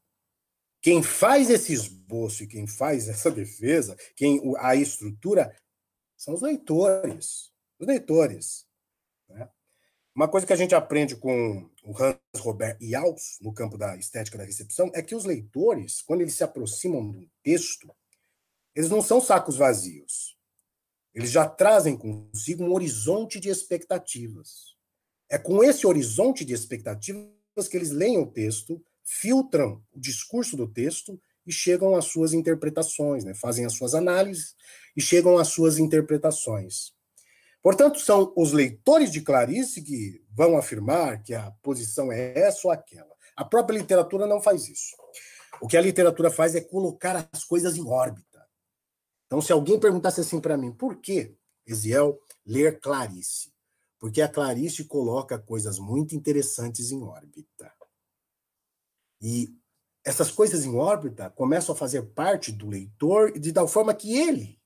[0.84, 5.56] Quem faz esse esboço e quem faz essa defesa, quem a estrutura,
[6.18, 7.54] são os leitores.
[7.80, 8.68] Os leitores.
[9.30, 9.50] Né?
[10.14, 14.38] Uma coisa que a gente aprende com o Hans Robert Jauss, no campo da estética
[14.38, 17.90] da recepção, é que os leitores, quando eles se aproximam de um texto,
[18.76, 20.38] eles não são sacos vazios.
[21.14, 24.76] Eles já trazem consigo um horizonte de expectativas.
[25.30, 30.68] É com esse horizonte de expectativas que eles leem o texto, filtram o discurso do
[30.68, 33.34] texto e chegam às suas interpretações, né?
[33.34, 34.56] fazem as suas análises
[34.96, 36.94] e chegam às suas interpretações.
[37.62, 42.72] Portanto, são os leitores de Clarice que vão afirmar que a posição é essa ou
[42.72, 43.14] aquela.
[43.36, 44.96] A própria literatura não faz isso.
[45.62, 48.46] O que a literatura faz é colocar as coisas em órbita.
[49.26, 51.36] Então, se alguém perguntasse assim para mim, por que,
[51.66, 53.54] Eziel, ler Clarice?
[53.98, 57.73] Porque a Clarice coloca coisas muito interessantes em órbita.
[59.24, 59.56] E
[60.06, 64.60] essas coisas em órbita começam a fazer parte do leitor de tal forma que ele,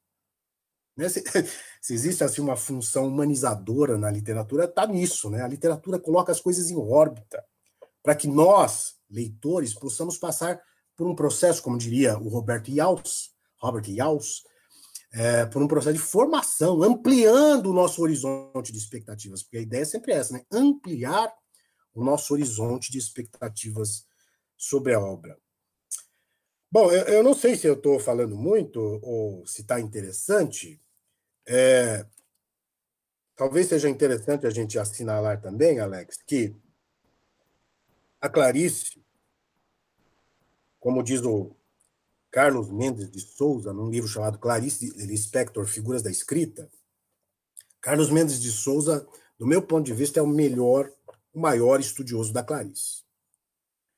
[0.98, 1.24] né, se,
[1.80, 5.44] se, existe assim uma função humanizadora na literatura, está nisso, né?
[5.44, 7.46] A literatura coloca as coisas em órbita
[8.02, 10.60] para que nós, leitores, possamos passar
[10.96, 14.44] por um processo, como diria o Roberto Yaus, Robert Yaus,
[15.14, 19.84] é, por um processo de formação, ampliando o nosso horizonte de expectativas, porque a ideia
[19.84, 20.44] é sempre essa, né?
[20.52, 21.32] Ampliar
[21.94, 24.08] o nosso horizonte de expectativas
[24.58, 25.38] sobre a obra.
[26.70, 30.82] Bom, eu, eu não sei se eu estou falando muito ou se está interessante.
[31.48, 32.06] É,
[33.36, 36.54] talvez seja interessante a gente assinalar também, Alex, que
[38.20, 39.02] a Clarice,
[40.80, 41.56] como diz o
[42.30, 46.70] Carlos Mendes de Souza, num livro chamado Clarice Lispector, Figuras da Escrita,
[47.80, 49.08] Carlos Mendes de Souza,
[49.40, 50.92] do meu ponto de vista, é o melhor,
[51.34, 53.07] o maior estudioso da Clarice.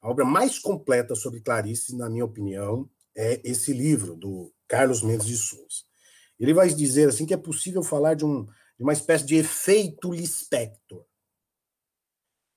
[0.01, 5.27] A obra mais completa sobre Clarice, na minha opinião, é esse livro do Carlos Mendes
[5.27, 5.83] de Souza.
[6.39, 10.11] Ele vai dizer assim que é possível falar de, um, de uma espécie de efeito
[10.11, 11.05] Lispector.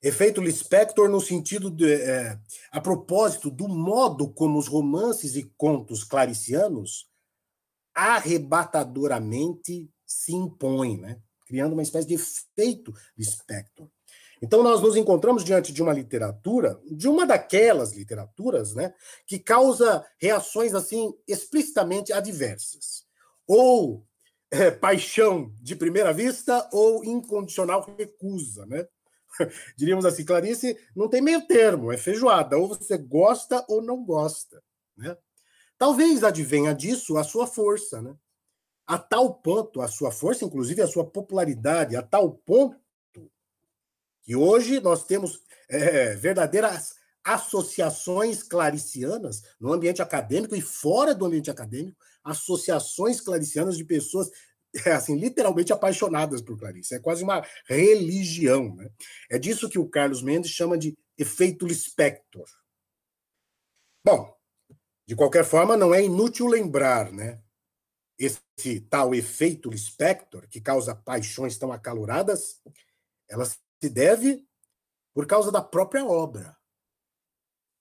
[0.01, 2.39] Efeito Lispector no sentido de, é,
[2.71, 7.09] a propósito do modo como os romances e contos claricianos
[7.93, 11.21] arrebatadoramente se impõem, né?
[11.45, 13.89] criando uma espécie de efeito Lispector.
[14.43, 18.93] Então nós nos encontramos diante de uma literatura, de uma daquelas literaturas, né,
[19.25, 23.05] que causa reações assim explicitamente adversas,
[23.47, 24.05] ou
[24.51, 28.85] é, paixão de primeira vista ou incondicional recusa, né?
[29.77, 34.61] diríamos assim, Clarice não tem meio termo, é feijoada, ou você gosta ou não gosta,
[34.97, 35.15] né?
[35.77, 38.13] Talvez advenha disso a sua força, né?
[38.85, 42.82] A tal ponto, a sua força, inclusive a sua popularidade, a tal ponto
[44.23, 51.49] que hoje nós temos é, verdadeiras associações claricianas no ambiente acadêmico e fora do ambiente
[51.49, 54.29] acadêmico, associações claricianas de pessoas
[54.85, 56.95] é, assim, literalmente apaixonadas por Clarice.
[56.95, 58.75] É quase uma religião.
[58.75, 58.89] Né?
[59.29, 62.47] É disso que o Carlos Mendes chama de efeito Lispector.
[64.03, 64.35] Bom,
[65.07, 67.41] de qualquer forma, não é inútil lembrar, né?
[68.17, 72.61] Esse tal efeito Lispector, que causa paixões tão acaloradas,
[73.29, 73.45] ela
[73.83, 74.47] se deve
[75.13, 76.55] por causa da própria obra.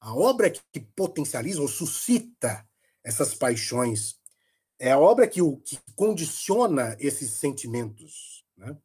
[0.01, 2.69] A obra que potencializa ou suscita
[3.05, 4.21] essas paixões
[4.81, 8.45] é a obra que, o, que condiciona esses sentimentos.
[8.57, 8.77] Né?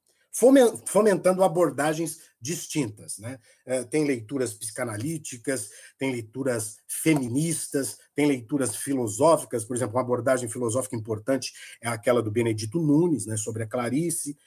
[0.86, 3.18] fomentando abordagens distintas.
[3.18, 3.39] Né?
[3.65, 10.95] É, tem leituras psicanalíticas, tem leituras feministas, tem leituras filosóficas, por exemplo, uma abordagem filosófica
[10.95, 14.38] importante é aquela do Benedito Nunes, né, sobre a Clarice.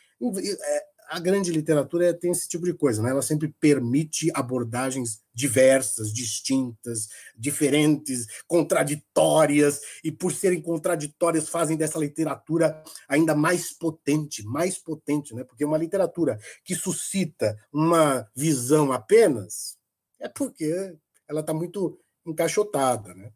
[1.11, 3.11] É, a grande literatura tem esse tipo de coisa, né?
[3.11, 12.82] ela sempre permite abordagens diversas, distintas, diferentes, contraditórias, e por serem contraditórias fazem dessa literatura
[13.08, 15.44] ainda mais potente, mais potente, né?
[15.44, 19.78] porque uma literatura que suscita uma visão apenas
[20.20, 20.96] é porque
[21.28, 23.14] ela está muito encaixotada.
[23.14, 23.30] Né?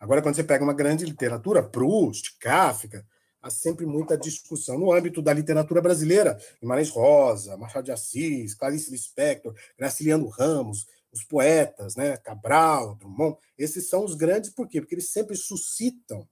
[0.00, 3.06] Agora, quando você pega uma grande literatura, Proust, Kafka,
[3.44, 4.78] há sempre muita discussão.
[4.78, 11.22] No âmbito da literatura brasileira, Guimarães Rosa, Machado de Assis, Clarice Lispector, Graciliano Ramos, os
[11.22, 14.80] poetas, né, Cabral, Drummond, esses são os grandes, por quê?
[14.80, 16.26] Porque eles sempre suscitam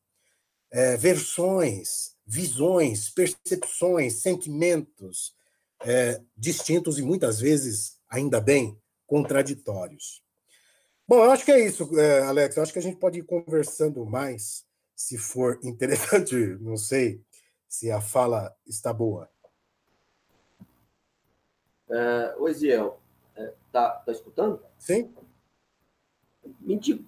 [0.70, 5.34] é, versões, visões, percepções, sentimentos
[5.84, 10.22] é, distintos e muitas vezes, ainda bem, contraditórios.
[11.06, 12.56] Bom, eu acho que é isso, é, Alex.
[12.56, 14.64] Eu acho que a gente pode ir conversando mais
[15.02, 17.20] se for interessante, não sei
[17.66, 19.28] se a fala está boa.
[21.90, 23.00] É, Ziel.
[23.34, 24.62] É, tá, tá escutando?
[24.78, 25.12] Sim.
[26.60, 27.00] Mentira.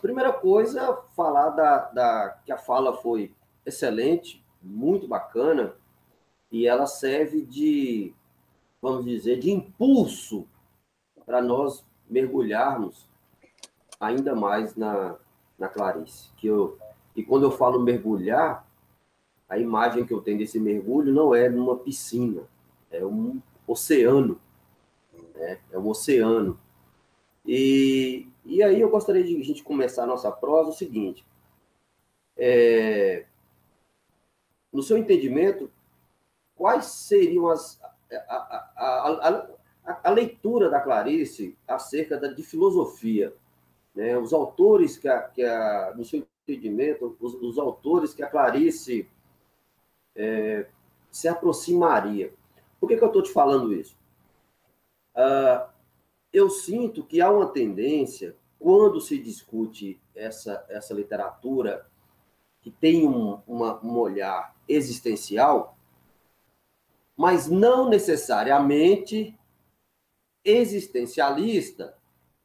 [0.00, 3.32] Primeira coisa, falar da, da que a fala foi
[3.64, 5.74] excelente, muito bacana,
[6.50, 8.12] e ela serve de,
[8.82, 10.48] vamos dizer, de impulso
[11.24, 13.08] para nós mergulharmos
[14.00, 15.16] ainda mais na,
[15.58, 16.78] na Clarice, que eu
[17.14, 18.66] e quando eu falo mergulhar,
[19.48, 22.42] a imagem que eu tenho desse mergulho não é numa piscina,
[22.90, 24.40] é um oceano.
[25.34, 25.58] Né?
[25.72, 26.58] É um oceano.
[27.44, 31.26] E, e aí eu gostaria de a gente começar a nossa prosa o seguinte.
[32.36, 33.26] É,
[34.72, 35.70] no seu entendimento,
[36.54, 37.80] quais seriam as.
[38.12, 38.34] A,
[38.76, 39.28] a,
[39.84, 43.34] a, a leitura da Clarice acerca da, de filosofia?
[43.94, 44.16] Né?
[44.16, 49.08] Os autores que, a, que a, no seu entendimento, os, os autores que a Clarice
[50.14, 50.66] é,
[51.10, 52.32] se aproximaria.
[52.78, 53.96] Por que, que eu estou te falando isso?
[55.14, 55.68] Uh,
[56.32, 61.86] eu sinto que há uma tendência, quando se discute essa, essa literatura
[62.60, 65.76] que tem um, uma, um olhar existencial,
[67.16, 69.36] mas não necessariamente
[70.44, 71.98] existencialista,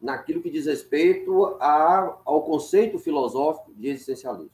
[0.05, 4.51] naquilo que diz respeito a, ao conceito filosófico de existencialismo.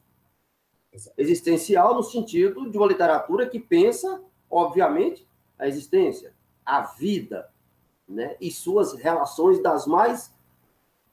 [0.94, 1.14] Exato.
[1.18, 5.28] Existencial no sentido de uma literatura que pensa, obviamente,
[5.60, 6.34] a existência,
[6.66, 7.52] a vida,
[8.08, 8.38] né?
[8.40, 10.34] e suas relações das mais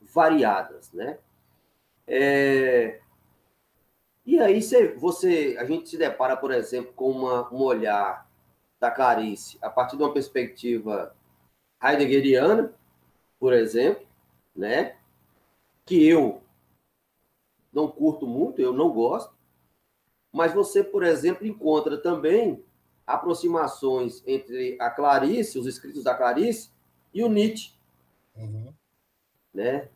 [0.01, 1.18] variadas, né?
[2.07, 3.01] É...
[4.24, 4.61] E aí
[4.97, 8.28] você, a gente se depara, por exemplo, com uma, um olhar
[8.78, 11.14] da Clarice a partir de uma perspectiva
[11.82, 12.72] heideggeriana,
[13.39, 14.07] por exemplo,
[14.59, 14.96] né?
[15.86, 16.42] Que eu
[17.72, 19.32] não curto muito, eu não gosto,
[20.32, 22.62] mas você, por exemplo, encontra também
[23.06, 26.70] aproximações entre a Clarice, os escritos da Clarice,
[27.14, 27.72] e o Nietzsche.
[28.36, 28.74] Uhum.
[29.54, 29.88] Né?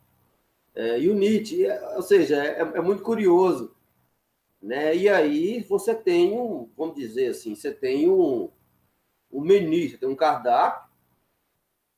[0.74, 3.74] É, e o Nietzsche, é, ou seja, é, é, muito curioso.
[4.62, 4.96] Né?
[4.96, 8.48] E aí você tem um, vamos dizer assim, você tem um,
[9.30, 10.88] um menu, você tem um cardápio,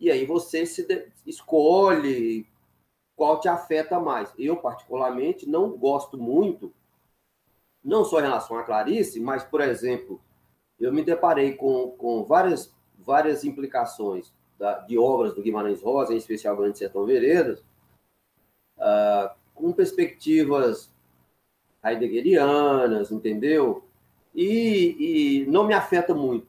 [0.01, 2.47] e aí você se de, escolhe
[3.17, 4.33] qual te afeta mais.
[4.39, 6.73] Eu, particularmente, não gosto muito,
[7.83, 10.21] não só em relação a Clarice, mas, por exemplo,
[10.81, 16.17] eu me deparei com, com várias, várias implicações da, de obras do Guimarães Rosa, em
[16.17, 17.61] especial Grande Sertão Veredas,
[18.79, 20.93] uh, com perspectivas
[21.85, 23.85] heideggerianas, entendeu?
[24.35, 26.49] E, e não me afeta muito.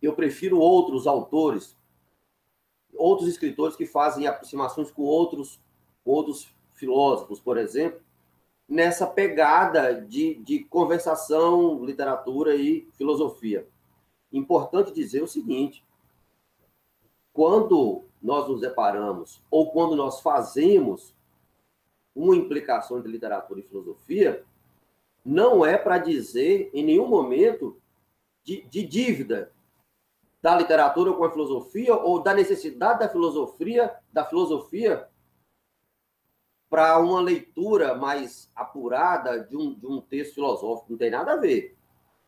[0.00, 1.76] Eu prefiro outros autores,
[3.00, 5.58] outros escritores que fazem aproximações com outros,
[6.04, 8.00] outros filósofos, por exemplo,
[8.68, 13.66] nessa pegada de, de conversação, literatura e filosofia.
[14.30, 15.82] Importante dizer o seguinte:
[17.32, 21.14] quando nós nos deparamos, ou quando nós fazemos
[22.14, 24.44] uma implicação entre literatura e filosofia,
[25.24, 27.80] não é para dizer em nenhum momento
[28.44, 29.52] de, de dívida
[30.42, 35.06] da literatura com a filosofia ou da necessidade da filosofia, da filosofia
[36.68, 40.92] para uma leitura mais apurada de um, de um texto filosófico.
[40.92, 41.76] Não tem nada a ver.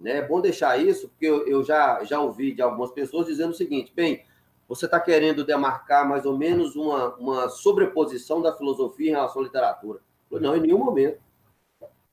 [0.00, 0.18] Né?
[0.18, 3.54] É bom deixar isso, porque eu, eu já, já ouvi de algumas pessoas dizendo o
[3.54, 4.24] seguinte: bem,
[4.68, 9.44] você está querendo demarcar mais ou menos uma, uma sobreposição da filosofia em relação à
[9.44, 10.00] literatura.
[10.30, 11.20] Não, em nenhum momento.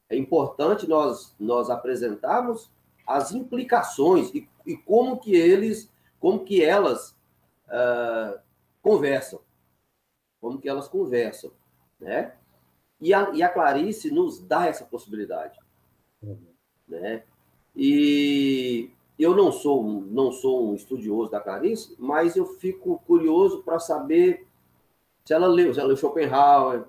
[0.10, 2.72] É importante nós, nós apresentarmos
[3.10, 7.18] as implicações e, e como que eles, como que elas
[7.66, 8.40] uh,
[8.84, 9.40] conversam,
[10.40, 11.52] como que elas conversam,
[12.00, 12.36] né?
[13.02, 15.58] E a, e a Clarice nos dá essa possibilidade,
[16.22, 16.38] uhum.
[16.88, 17.24] né?
[17.76, 23.80] E eu não sou não sou um estudioso da Clarice, mas eu fico curioso para
[23.80, 24.46] saber
[25.26, 26.86] se ela leu, se ela leu Schopenhauer,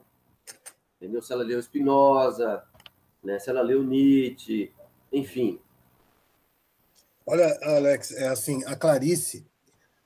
[0.96, 1.22] entendeu?
[1.22, 2.62] Se ela leu Spinoza,
[3.24, 3.38] né?
[3.38, 4.70] Se ela leu Nietzsche,
[5.10, 5.58] enfim.
[7.32, 9.46] Olha, Alex, é assim, a Clarice,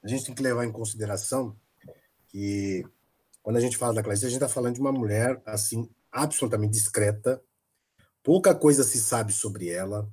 [0.02, 1.56] a gente tem que levar em consideração
[2.28, 2.84] que
[3.42, 6.72] quando a gente fala da Clarice, a gente está falando de uma mulher assim absolutamente
[6.72, 7.42] discreta,
[8.22, 10.06] pouca coisa se sabe sobre ela.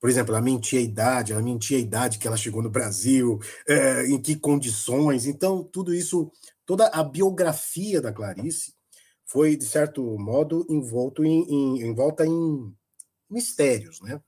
[0.00, 3.38] Por exemplo, ela mentia a idade, ela mentia a idade que ela chegou no Brasil,
[3.68, 5.26] é, em que condições.
[5.26, 6.32] Então, tudo isso,
[6.66, 8.74] toda a biografia da Clarice
[9.24, 12.74] foi, de certo modo, envolto em, em, envolta em
[13.30, 14.20] mistérios, né?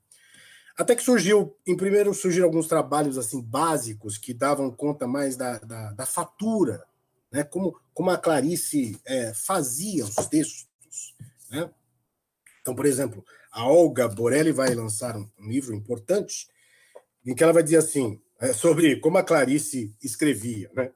[0.78, 5.58] Até que surgiu, em primeiro surgiram alguns trabalhos assim básicos que davam conta mais da,
[5.58, 6.86] da, da fatura,
[7.32, 7.42] né?
[7.42, 11.16] Como, como a Clarice é, fazia os textos,
[11.50, 11.68] né?
[12.60, 16.48] Então, por exemplo, a Olga Borelli vai lançar um, livro importante
[17.26, 20.92] em que ela vai dizer assim é, sobre como a Clarice escrevia, né?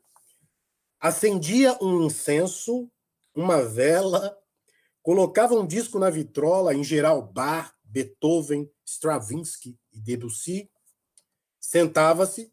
[1.00, 2.88] Acendia um incenso
[3.34, 4.38] uma vela,
[5.02, 10.70] colocava um disco na vitrola, em geral Bach, Beethoven, Stravinsky e Debussy,
[11.60, 12.50] sentava-se,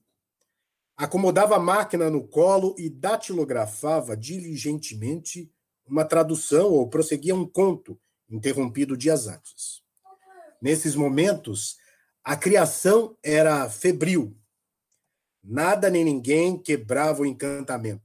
[0.98, 5.50] acomodava a máquina no colo e datilografava diligentemente
[5.88, 7.98] uma tradução ou prosseguia um conto
[8.30, 9.82] interrompido dias antes.
[10.62, 11.78] Nesses momentos,
[12.22, 14.38] a criação era febril.
[15.42, 18.04] Nada nem ninguém quebrava o encantamento.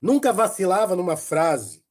[0.00, 1.84] Nunca vacilava numa frase.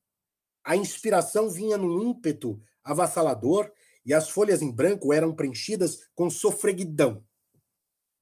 [0.63, 3.71] A inspiração vinha num ímpeto avassalador
[4.05, 7.25] e as folhas em branco eram preenchidas com sofreguidão.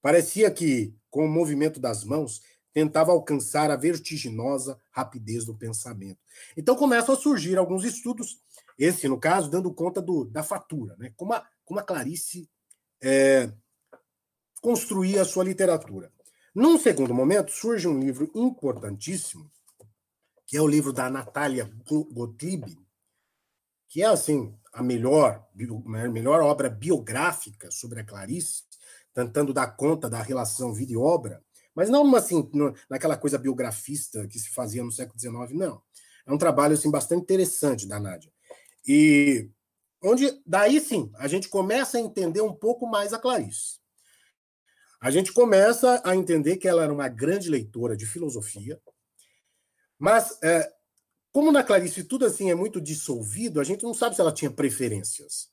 [0.01, 2.41] Parecia que, com o movimento das mãos,
[2.73, 6.19] tentava alcançar a vertiginosa rapidez do pensamento.
[6.57, 8.41] Então começam a surgir alguns estudos,
[8.77, 11.13] esse, no caso, dando conta do, da fatura, né?
[11.15, 12.49] como, a, como a Clarice
[13.01, 13.51] é,
[14.61, 16.11] construía a sua literatura.
[16.55, 19.51] Num segundo momento, surge um livro importantíssimo,
[20.47, 22.77] que é o livro da Natália Gottlieb,
[23.87, 28.63] que é assim a melhor, a melhor obra biográfica sobre a Clarice,
[29.13, 31.43] tentando dar conta da relação vida e obra,
[31.75, 32.49] mas não assim
[32.89, 35.81] naquela coisa biografista que se fazia no século XIX, não.
[36.25, 38.31] É um trabalho assim bastante interessante da Nádia.
[38.87, 39.49] E
[40.01, 43.79] onde daí sim a gente começa a entender um pouco mais a Clarice.
[44.99, 48.79] A gente começa a entender que ela era uma grande leitora de filosofia,
[49.99, 50.72] mas, é,
[51.33, 54.51] como na Clarice tudo assim é muito dissolvido, a gente não sabe se ela tinha
[54.51, 55.49] preferências.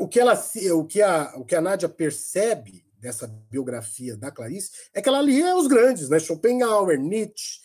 [0.00, 0.34] O que, ela,
[0.74, 5.22] o que, a, o que a Nádia percebe dessa biografia da Clarice é que ela
[5.22, 6.18] lia os grandes, né?
[6.18, 7.60] Schopenhauer, Nietzsche,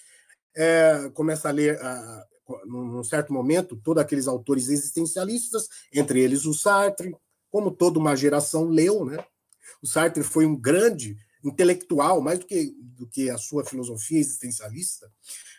[0.55, 2.25] é, começa a ler, a,
[2.65, 7.15] num certo momento, todos aqueles autores existencialistas, entre eles o Sartre,
[7.49, 9.23] como toda uma geração leu, né?
[9.81, 15.11] O Sartre foi um grande intelectual, mais do que, do que a sua filosofia existencialista.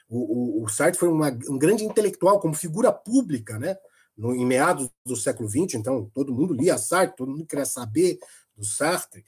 [0.09, 3.77] O, o, o Sartre foi uma, um grande intelectual, como figura pública, né?
[4.17, 8.19] No, em meados do século XX, então todo mundo lia Sartre, todo mundo queria saber
[8.57, 9.25] do Sartre.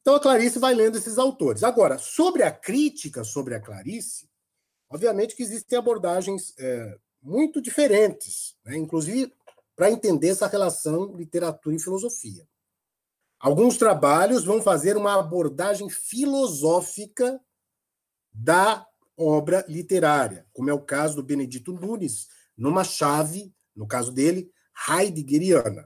[0.00, 1.62] Então a Clarice vai lendo esses autores.
[1.62, 4.28] Agora, sobre a crítica sobre a Clarice,
[4.88, 8.76] obviamente que existem abordagens é, muito diferentes, né?
[8.76, 9.32] inclusive
[9.76, 12.46] para entender essa relação literatura e filosofia.
[13.38, 17.40] Alguns trabalhos vão fazer uma abordagem filosófica
[18.32, 18.87] da
[19.18, 24.50] obra literária, como é o caso do Benedito Nunes, numa chave, no caso dele,
[24.88, 25.84] heideggeriana.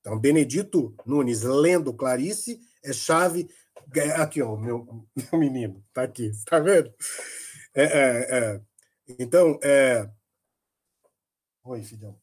[0.00, 3.48] Então, Benedito Nunes lendo Clarice é chave.
[3.94, 6.92] É, aqui, ó, meu, meu menino, tá aqui, tá vendo?
[7.74, 8.60] É, é, é.
[9.18, 10.10] Então, é.
[11.62, 12.18] Oi, filhão.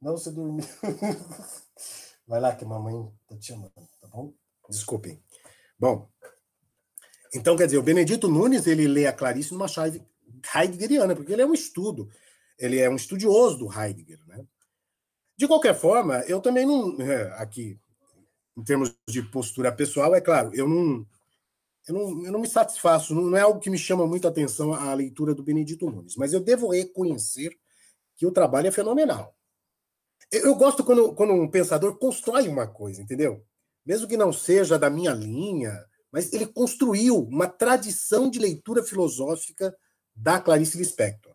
[0.00, 0.64] Não, você dormiu.
[2.26, 2.94] Vai lá que a mamãe
[3.28, 4.34] tá te chamando, tá bom?
[4.68, 5.22] Desculpem.
[5.78, 6.11] Bom,
[7.34, 10.02] então, quer dizer, o Benedito Nunes, ele lê a Clarice numa chave
[10.54, 12.10] heideggeriana, porque ele é um estudo,
[12.58, 14.44] ele é um estudioso do Heidegger, né?
[15.36, 17.80] De qualquer forma, eu também não, é, aqui,
[18.56, 21.06] em termos de postura pessoal, é claro, eu não,
[21.88, 24.92] eu não, eu não me satisfaço, não é algo que me chama muita atenção a
[24.92, 27.58] leitura do Benedito Nunes, mas eu devo reconhecer
[28.14, 29.34] que o trabalho é fenomenal.
[30.30, 33.44] Eu, eu gosto quando, quando um pensador constrói uma coisa, entendeu?
[33.84, 39.74] Mesmo que não seja da minha linha, mas ele construiu uma tradição de leitura filosófica
[40.14, 41.34] da Clarice Lispector.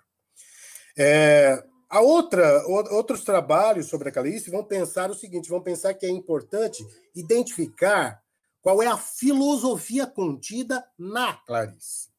[0.95, 6.05] É, a outra, outros trabalhos sobre a Clarice vão pensar o seguinte: vão pensar que
[6.05, 8.21] é importante identificar
[8.61, 12.09] qual é a filosofia contida na Clarice.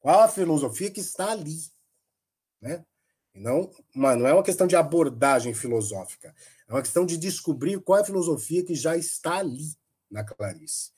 [0.00, 1.58] Qual a filosofia que está ali.
[2.60, 2.84] Né?
[3.34, 6.34] Não, não é uma questão de abordagem filosófica,
[6.66, 9.76] é uma questão de descobrir qual é a filosofia que já está ali
[10.10, 10.95] na Clarice.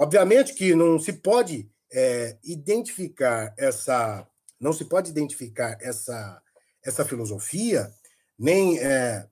[0.00, 4.26] Obviamente que não se pode é, identificar essa,
[4.58, 6.40] não se pode identificar essa
[6.82, 7.92] essa filosofia,
[8.38, 9.28] nem é,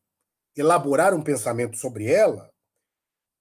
[0.54, 2.52] elaborar um pensamento sobre ela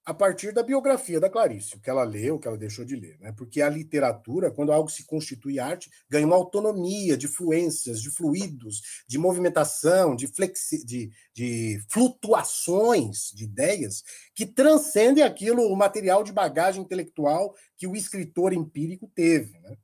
[0.08, 2.96] a partir da biografia da Clarice, o que ela leu, o que ela deixou de
[2.96, 3.18] ler.
[3.20, 3.30] Né?
[3.36, 8.80] Porque a literatura, quando algo se constitui arte, ganha uma autonomia de fluências, de fluidos,
[9.06, 14.02] de movimentação, de, flexi de, de flutuações de ideias
[14.34, 19.60] que transcendem aquilo, o material de bagagem intelectual que o escritor empírico teve.
[19.60, 19.76] Né?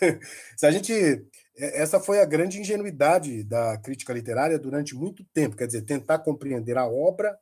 [0.56, 5.66] Se a gente essa foi a grande ingenuidade da crítica literária durante muito tempo, quer
[5.66, 7.36] dizer, tentar compreender a obra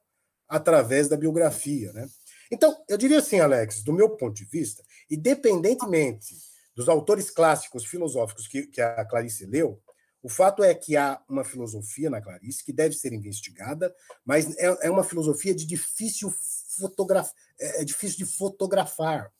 [0.48, 2.06] através da biografia, né?
[2.50, 6.36] Então, eu diria assim, Alex, do meu ponto de vista, independentemente
[6.74, 9.80] dos autores clássicos filosóficos que, que a Clarice leu,
[10.22, 14.86] o fato é que há uma filosofia na Clarice que deve ser investigada, mas é,
[14.86, 16.32] é uma filosofia de difícil
[16.78, 17.30] fotograf,
[17.60, 19.30] é, é difícil de fotografar.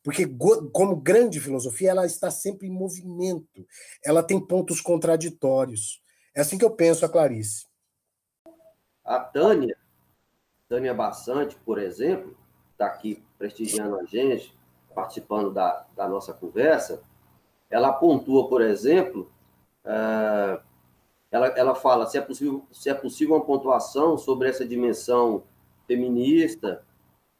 [0.00, 0.26] Porque,
[0.72, 3.66] como grande filosofia, ela está sempre em movimento.
[4.02, 6.00] Ela tem pontos contraditórios.
[6.34, 7.66] É assim que eu penso a Clarice.
[9.04, 9.76] A Tânia,
[10.68, 12.36] Tânia Bassante, por exemplo,
[12.72, 14.56] está aqui prestigiando a gente,
[14.94, 17.02] participando da, da nossa conversa.
[17.70, 19.30] Ela pontua, por exemplo,
[19.84, 20.62] uh,
[21.30, 25.44] ela, ela fala se é, possível, se é possível uma pontuação sobre essa dimensão
[25.86, 26.84] feminista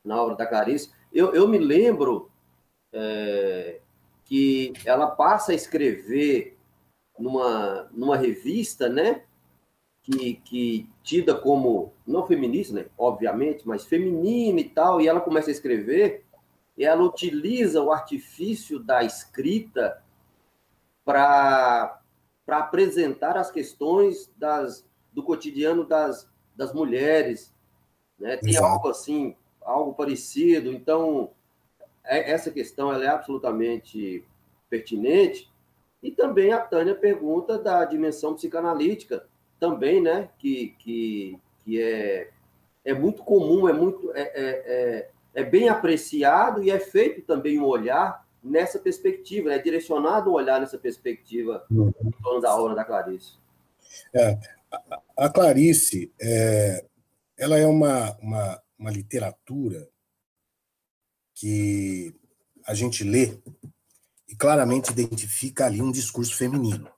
[0.05, 0.93] na obra da Clarice.
[1.13, 2.31] Eu, eu me lembro
[2.93, 3.81] é,
[4.25, 6.57] que ela passa a escrever
[7.19, 9.25] numa, numa revista, né?
[10.11, 12.87] Que, que tida como, não feminista, né?
[12.97, 16.25] Obviamente, mas feminina e tal, e ela começa a escrever,
[16.79, 20.03] e ela utiliza o artifício da escrita
[21.05, 22.01] para
[22.47, 24.83] apresentar as questões das,
[25.13, 27.53] do cotidiano das, das mulheres.
[28.19, 28.39] Né?
[28.39, 28.67] Tem Exato.
[28.67, 30.73] algo assim, algo parecido.
[30.73, 31.33] Então,
[32.03, 34.25] é, essa questão ela é absolutamente
[34.71, 35.53] pertinente.
[36.03, 39.28] E também a Tânia pergunta da dimensão psicanalítica,
[39.59, 40.29] também, né?
[40.39, 42.31] Que, que, que é,
[42.85, 47.59] é muito comum, é muito é, é, é, é bem apreciado e é feito também
[47.59, 52.85] um olhar nessa perspectiva, é direcionado um olhar nessa perspectiva em torno da obra da
[52.85, 53.35] Clarice.
[54.15, 54.39] É,
[54.71, 56.85] a, a Clarice, é,
[57.37, 59.89] ela é uma, uma, uma literatura
[61.35, 62.15] que
[62.67, 63.39] a gente lê
[64.29, 66.91] e claramente identifica ali um discurso feminino.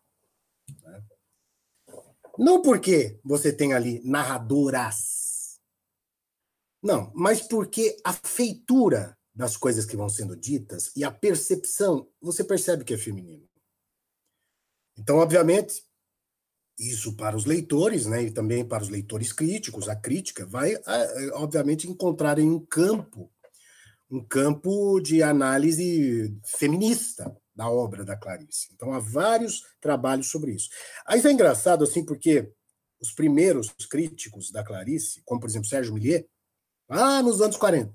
[2.41, 5.61] Não porque você tem ali narradoras,
[6.83, 12.43] não, mas porque a feitura das coisas que vão sendo ditas e a percepção, você
[12.43, 13.47] percebe que é feminino.
[14.99, 15.85] Então, obviamente,
[16.79, 20.81] isso para os leitores, né, e também para os leitores críticos, a crítica vai,
[21.35, 23.31] obviamente, encontrar em um campo
[24.11, 28.71] um campo de análise feminista da obra da Clarice.
[28.73, 30.71] Então há vários trabalhos sobre isso.
[31.05, 32.51] Aí é engraçado assim porque
[32.99, 36.27] os primeiros críticos da Clarice, como por exemplo Sérgio Milliet,
[36.89, 37.95] lá nos anos 40,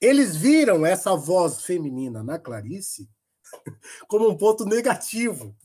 [0.00, 3.10] eles viram essa voz feminina na Clarice
[4.06, 5.56] como um ponto negativo.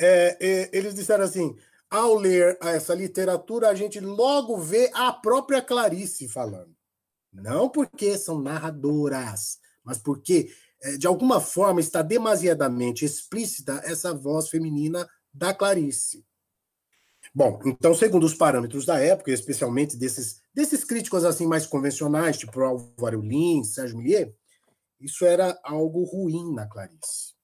[0.00, 1.54] É, é, eles disseram assim:
[1.90, 6.74] ao ler essa literatura, a gente logo vê a própria Clarice falando.
[7.30, 9.58] Não porque são narradoras,
[9.88, 10.54] mas porque,
[10.98, 16.24] de alguma forma, está demasiadamente explícita essa voz feminina da Clarice.
[17.34, 22.60] Bom, então, segundo os parâmetros da época, especialmente desses, desses críticos assim mais convencionais, tipo
[22.60, 24.34] Álvaro Lins, Sérgio Millier,
[25.00, 27.34] isso era algo ruim na Clarice.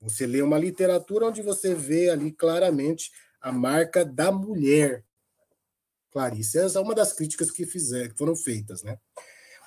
[0.00, 3.10] Você lê uma literatura onde você vê ali claramente
[3.40, 5.04] a marca da mulher.
[6.10, 8.98] Clarice, essa é uma das críticas que, fizeram, que foram feitas, né?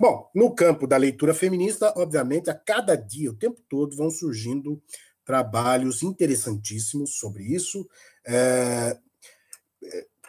[0.04, 4.84] Bom, no campo da leitura feminista, obviamente, a cada dia, o tempo todo, vão surgindo
[5.24, 7.88] trabalhos interessantíssimos sobre isso,
[8.28, 9.00] é,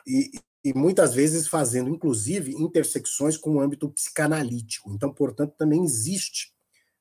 [0.07, 0.31] e,
[0.65, 4.93] e, muitas vezes fazendo, inclusive, intersecções com o âmbito psicanalítico.
[4.93, 6.55] Então, portanto, também existe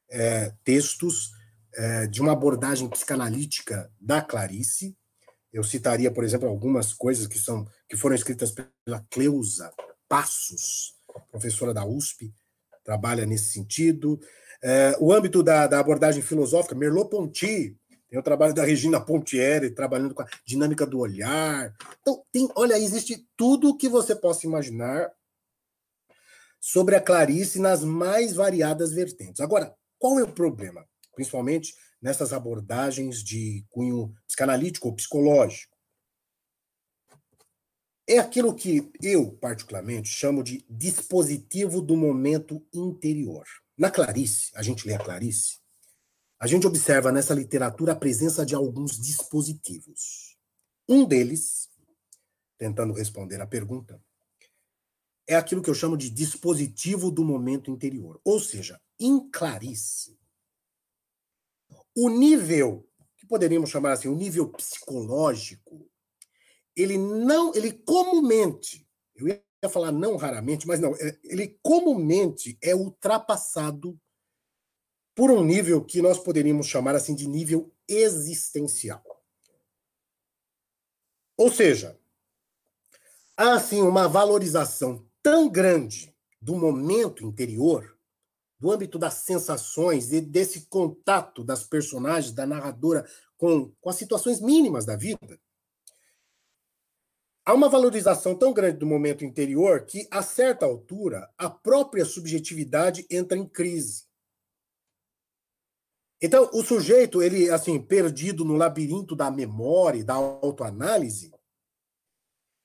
[0.10, 1.30] é, textos
[1.76, 4.98] é, de uma abordagem psicanalítica da Clarice.
[5.54, 9.72] Eu citaria, por exemplo, algumas coisas que são que foram escritas pela Cleusa
[10.10, 10.96] Passos,
[11.30, 12.34] professora da USP,
[12.84, 14.20] trabalha nesse sentido.
[14.62, 17.78] É, o âmbito da, da, abordagem filosófica, Merleau-Ponty
[18.10, 21.74] Tem o trabalho da Regina Pontieri, trabalhando com a dinâmica do olhar.
[22.02, 25.12] Então, tem, olha, existe tudo o que você possa imaginar
[26.60, 29.42] sobre a Clarice nas mais variadas vertentes.
[29.42, 30.86] Agora, qual é o problema?
[31.14, 35.73] Principalmente nessas abordagens de cunho psicanalítico ou psicológico.
[38.14, 43.44] É aquilo que eu, particularmente, chamo de dispositivo do momento interior.
[43.76, 45.58] Na Clarice, a gente lê a Clarice,
[46.40, 50.38] a gente observa nessa literatura a presença de alguns dispositivos.
[50.88, 51.72] Um deles,
[52.56, 54.00] tentando responder à pergunta,
[55.26, 58.22] é aquilo que eu chamo de dispositivo do momento interior.
[58.24, 60.20] Ou seja, em Clarice,
[61.98, 62.88] o nível,
[63.18, 65.90] que poderíamos chamar assim, o nível psicológico,
[66.76, 72.76] ele não, ele comumente, eu ia falar não raramente, mas não, é, ele comumente é
[72.76, 74.00] ultrapassado
[75.16, 79.04] por um nível que nós poderíamos chamar assim de nível existencial.
[81.38, 82.00] Ou seja,
[83.38, 87.98] há assim uma valorização tão grande do momento interior,
[88.60, 93.08] do âmbito das sensações e desse contato das personagens, da narradora
[93.38, 95.40] com, com as situações mínimas da vida.
[97.46, 103.06] Há uma valorização tão grande do momento interior que, a certa altura, a própria subjetividade
[103.10, 104.06] entra em crise.
[106.22, 111.34] Então, o sujeito, ele, assim, perdido no labirinto da memória, da autoanálise,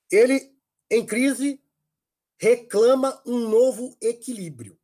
[0.09, 0.55] ele,
[0.89, 1.61] em crise,
[2.41, 4.79] reclama um novo equilíbrio.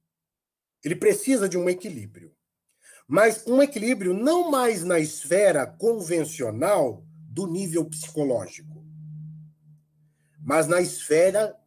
[0.85, 2.35] Ele precisa de um equilíbrio.
[3.07, 8.84] Mas um equilíbrio não mais na esfera convencional do nível psicológico,
[10.45, 11.59] mas na esfera,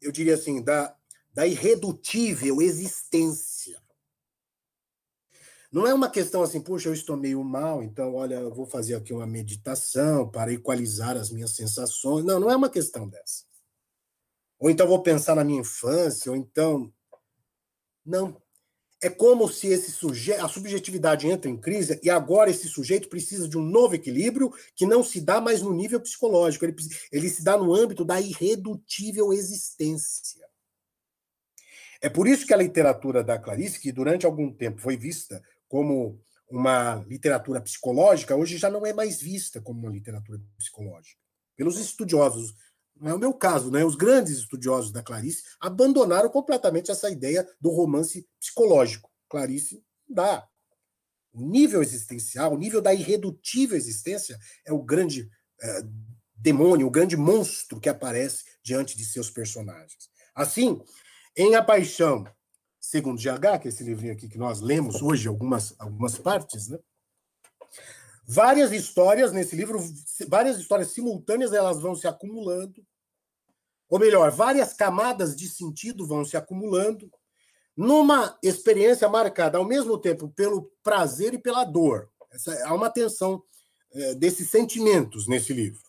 [0.00, 0.96] eu diria assim, da,
[1.34, 3.78] da irredutível existência.
[5.70, 8.94] Não é uma questão assim, puxa, eu estou meio mal, então, olha, eu vou fazer
[8.94, 12.24] aqui uma meditação para equalizar as minhas sensações.
[12.24, 13.44] Não, não é uma questão dessa.
[14.58, 16.90] Ou então vou pensar na minha infância, ou então.
[18.04, 18.40] Não.
[19.02, 23.48] É como se esse sujeito, a subjetividade entra em crise e agora esse sujeito precisa
[23.48, 26.76] de um novo equilíbrio que não se dá mais no nível psicológico, ele,
[27.10, 30.46] ele se dá no âmbito da irredutível existência.
[32.02, 36.20] É por isso que a literatura da Clarice, que durante algum tempo foi vista como
[36.50, 41.18] uma literatura psicológica, hoje já não é mais vista como uma literatura psicológica.
[41.56, 42.54] Pelos estudiosos
[43.00, 43.82] não é o meu caso, né?
[43.82, 49.10] Os grandes estudiosos da Clarice abandonaram completamente essa ideia do romance psicológico.
[49.28, 50.46] Clarice dá.
[51.32, 55.30] O nível existencial, o nível da irredutível existência é o grande
[55.62, 55.82] é,
[56.34, 60.10] demônio, o grande monstro que aparece diante de seus personagens.
[60.34, 60.82] Assim,
[61.36, 62.24] em A Paixão,
[62.78, 66.78] segundo GH, que é esse livrinho aqui que nós lemos hoje, algumas, algumas partes, né?
[68.26, 69.80] Várias histórias nesse livro,
[70.28, 72.84] várias histórias simultâneas, elas vão se acumulando
[73.90, 77.12] ou melhor, várias camadas de sentido vão se acumulando
[77.76, 82.08] numa experiência marcada ao mesmo tempo pelo prazer e pela dor.
[82.30, 83.42] Essa, há uma tensão
[83.92, 85.82] é, desses sentimentos nesse livro.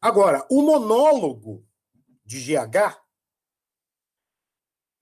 [0.00, 1.66] Agora, o monólogo
[2.24, 2.98] de GH,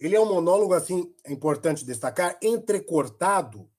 [0.01, 3.71] ele é um monólogo, assim, é importante destacar, entrecortado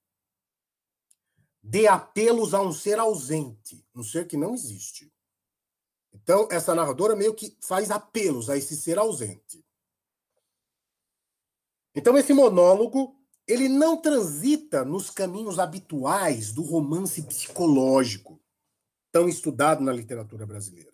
[1.62, 5.12] de apelos a um ser ausente, um ser que não existe.
[6.14, 9.64] Então, essa narradora meio que faz apelos a esse ser ausente.
[11.96, 13.16] Então, esse monólogo,
[13.48, 18.42] ele não transita nos caminhos habituais do romance psicológico,
[19.12, 20.92] tão estudado na literatura brasileira.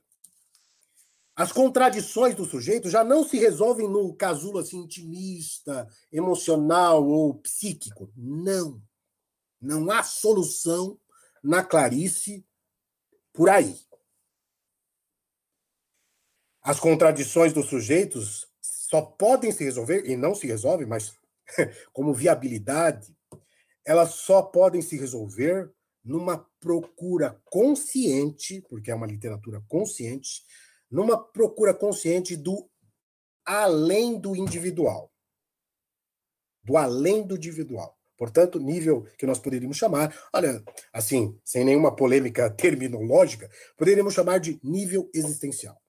[1.36, 8.12] As contradições do sujeito já não se resolvem no casulo assim, intimista, emocional ou psíquico.
[8.16, 8.82] Não.
[9.62, 11.00] Não há solução
[11.44, 12.44] na Clarice
[13.32, 13.78] por aí.
[16.68, 21.16] As contradições dos sujeitos só podem se resolver, e não se resolvem, mas
[21.94, 23.16] como viabilidade,
[23.86, 25.72] elas só podem se resolver
[26.04, 30.44] numa procura consciente, porque é uma literatura consciente,
[30.92, 32.70] numa procura consciente do
[33.46, 35.10] além do individual.
[36.66, 37.98] Do além do individual.
[38.18, 40.62] Portanto, nível que nós poderíamos chamar, olha,
[40.92, 45.82] assim, sem nenhuma polêmica terminológica, poderíamos chamar de nível existencial.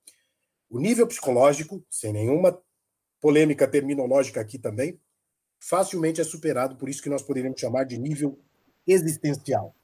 [0.70, 2.60] O nível psicológico, sem nenhuma
[3.20, 5.00] polêmica terminológica aqui também,
[5.58, 8.38] facilmente é superado, por isso que nós poderíamos chamar de nível
[8.86, 9.74] existencial.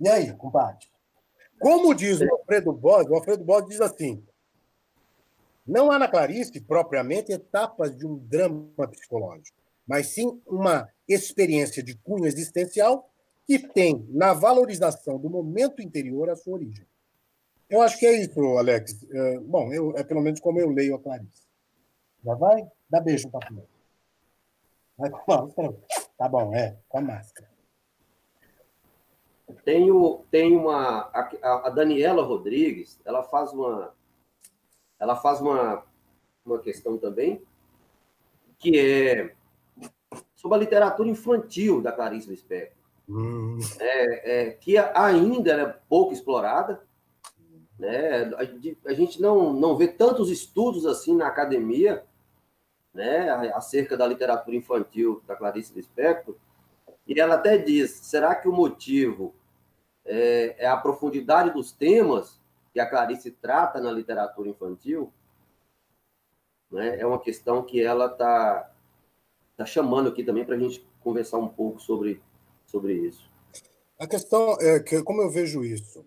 [0.00, 0.86] E aí, compadre?
[1.58, 4.24] Como diz o Alfredo Bode, o Alfredo Bode diz assim:
[5.68, 11.94] não há na Clarice, propriamente, etapas de um drama psicológico, mas sim uma experiência de
[11.94, 13.10] cunho existencial
[13.46, 16.86] que tem na valorização do momento interior a sua origem.
[17.68, 19.06] Eu acho que é isso, Alex.
[19.10, 21.46] É, bom, eu, é pelo menos como eu leio a Clarice.
[22.24, 22.66] Já vai?
[22.88, 23.68] Dá beijo para comer.
[24.96, 25.76] Vai com máscara.
[26.16, 27.48] Tá bom, é, com a máscara.
[29.64, 31.10] Tenho, tem uma.
[31.12, 33.94] A, a Daniela Rodrigues, ela faz uma.
[34.98, 35.84] Ela faz uma,
[36.44, 37.40] uma questão também,
[38.58, 39.34] que é
[40.34, 42.76] sobre a literatura infantil da Clarice Lispector.
[43.08, 43.58] Hum.
[43.78, 46.87] É, é, que ainda é pouco explorada.
[47.78, 48.24] Né?
[48.86, 52.04] A, gente não, não vê tantos estudos assim na academia
[52.92, 56.34] né, acerca da literatura infantil da Clarice Lispector.
[57.06, 59.34] E ela até diz: será que o motivo
[60.04, 62.40] é, é a profundidade dos temas
[62.72, 65.12] que a Clarice trata na literatura infantil?
[66.70, 66.98] Né?
[66.98, 68.70] É uma questão que ela está
[69.56, 72.20] tá chamando aqui também para a gente conversar um pouco sobre,
[72.66, 73.30] sobre isso.
[73.98, 76.04] A questão é que, como eu vejo isso?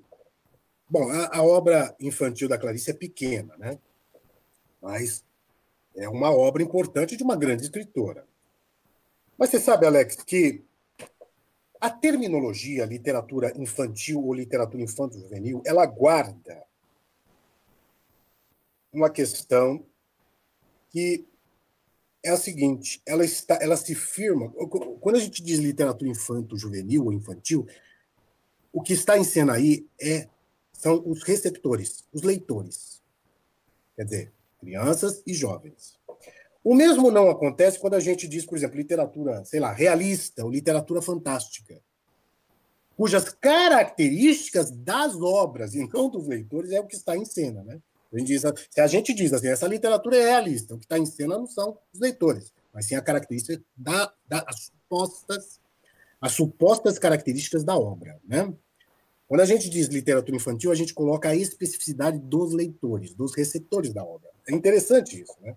[0.92, 3.80] Bom, a, a obra infantil da Clarice é pequena, né?
[4.82, 5.24] Mas
[5.96, 8.28] é uma obra importante de uma grande escritora.
[9.38, 10.66] Mas você sabe, Alex, que
[11.80, 16.62] a terminologia literatura infantil ou literatura infanto-juvenil, ela guarda
[18.92, 19.86] uma questão
[20.90, 21.26] que
[22.22, 24.50] é a seguinte, ela está, ela se firma.
[25.00, 27.66] Quando a gente diz literatura infanto-juvenil ou infantil,
[28.74, 30.28] o que está em cena aí é
[30.82, 33.00] são os receptores, os leitores.
[33.96, 36.00] Quer dizer, crianças e jovens.
[36.64, 40.50] O mesmo não acontece quando a gente diz, por exemplo, literatura, sei lá, realista ou
[40.50, 41.80] literatura fantástica,
[42.98, 47.80] cujas características das obras e não dos leitores é o que está em cena, né?
[48.12, 51.06] A diz, se a gente diz assim, essa literatura é realista, o que está em
[51.06, 55.62] cena não são os leitores, mas sim a característica da, da as supostas
[56.20, 58.54] as supostas características da obra, né?
[59.32, 63.94] Quando a gente diz literatura infantil, a gente coloca a especificidade dos leitores, dos receptores
[63.94, 64.30] da obra.
[64.46, 65.56] É interessante isso, né?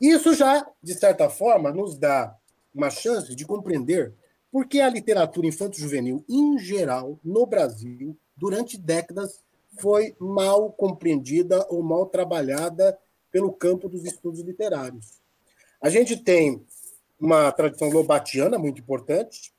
[0.00, 2.38] Isso já, de certa forma, nos dá
[2.72, 4.14] uma chance de compreender
[4.52, 9.42] por que a literatura infanto-juvenil, em geral, no Brasil, durante décadas,
[9.80, 12.96] foi mal compreendida ou mal trabalhada
[13.32, 15.14] pelo campo dos estudos literários.
[15.82, 16.64] A gente tem
[17.18, 19.52] uma tradição lobatiana muito importante,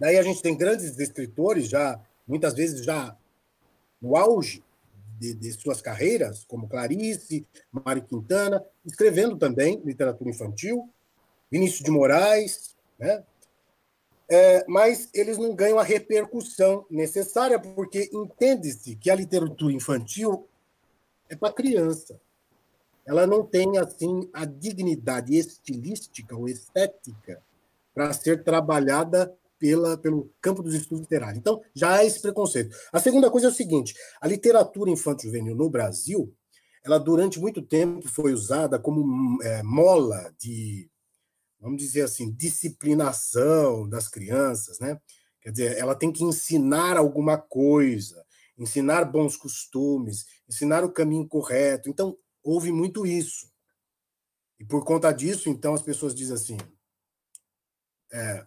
[0.00, 3.16] daí a gente tem grandes escritores já muitas vezes já
[4.00, 4.62] no auge
[5.18, 10.90] de, de, suas carreiras, como Clarice, Mário Quintana, escrevendo também literatura infantil,
[11.50, 13.22] Vinícius de Moraes, né?
[14.28, 20.48] É, mas eles não ganham a repercussão necessária, porque entende-se que a literatura infantil
[21.28, 22.18] é para criança.
[23.06, 27.42] Ela não tem assim a dignidade estilística ou estética
[27.94, 29.32] para ser trabalhada
[29.64, 31.38] pela, pelo campo dos estudos literários.
[31.38, 32.76] Então, já há esse preconceito.
[32.92, 36.36] A segunda coisa é o seguinte: a literatura infanto-juvenil no Brasil,
[36.84, 40.90] ela durante muito tempo foi usada como é, mola de,
[41.58, 45.00] vamos dizer assim, disciplinação das crianças, né?
[45.40, 48.22] Quer dizer, ela tem que ensinar alguma coisa,
[48.58, 51.88] ensinar bons costumes, ensinar o caminho correto.
[51.88, 53.50] Então, houve muito isso.
[54.60, 56.58] E por conta disso, então, as pessoas dizem assim:
[58.12, 58.46] é,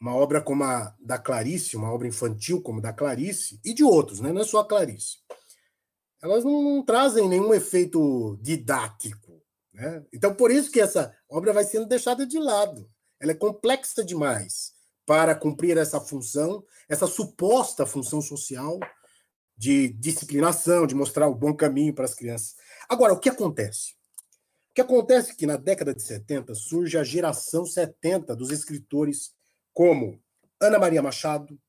[0.00, 3.82] uma obra como a da Clarice, uma obra infantil como a da Clarice, e de
[3.82, 4.32] outros, né?
[4.32, 5.18] não é só a Clarice,
[6.22, 9.42] elas não, não trazem nenhum efeito didático.
[9.72, 10.04] Né?
[10.12, 12.88] Então, por isso que essa obra vai sendo deixada de lado.
[13.20, 14.74] Ela é complexa demais
[15.04, 18.78] para cumprir essa função, essa suposta função social
[19.56, 22.56] de disciplinação, de mostrar o bom caminho para as crianças.
[22.88, 23.92] Agora, o que acontece?
[24.70, 29.35] O que acontece é que na década de 70 surge a geração 70 dos escritores
[29.76, 30.18] como
[30.58, 31.60] Ana Maria Machado,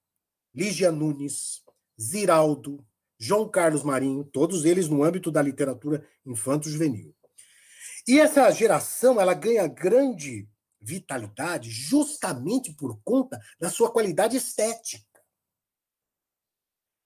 [0.55, 1.61] Lígia Nunes,
[1.99, 2.81] Ziraldo,
[3.19, 7.13] João Carlos Marinho, todos eles no âmbito da literatura infanto-juvenil.
[8.07, 10.47] E essa geração ela ganha grande
[10.79, 15.05] vitalidade justamente por conta da sua qualidade estética.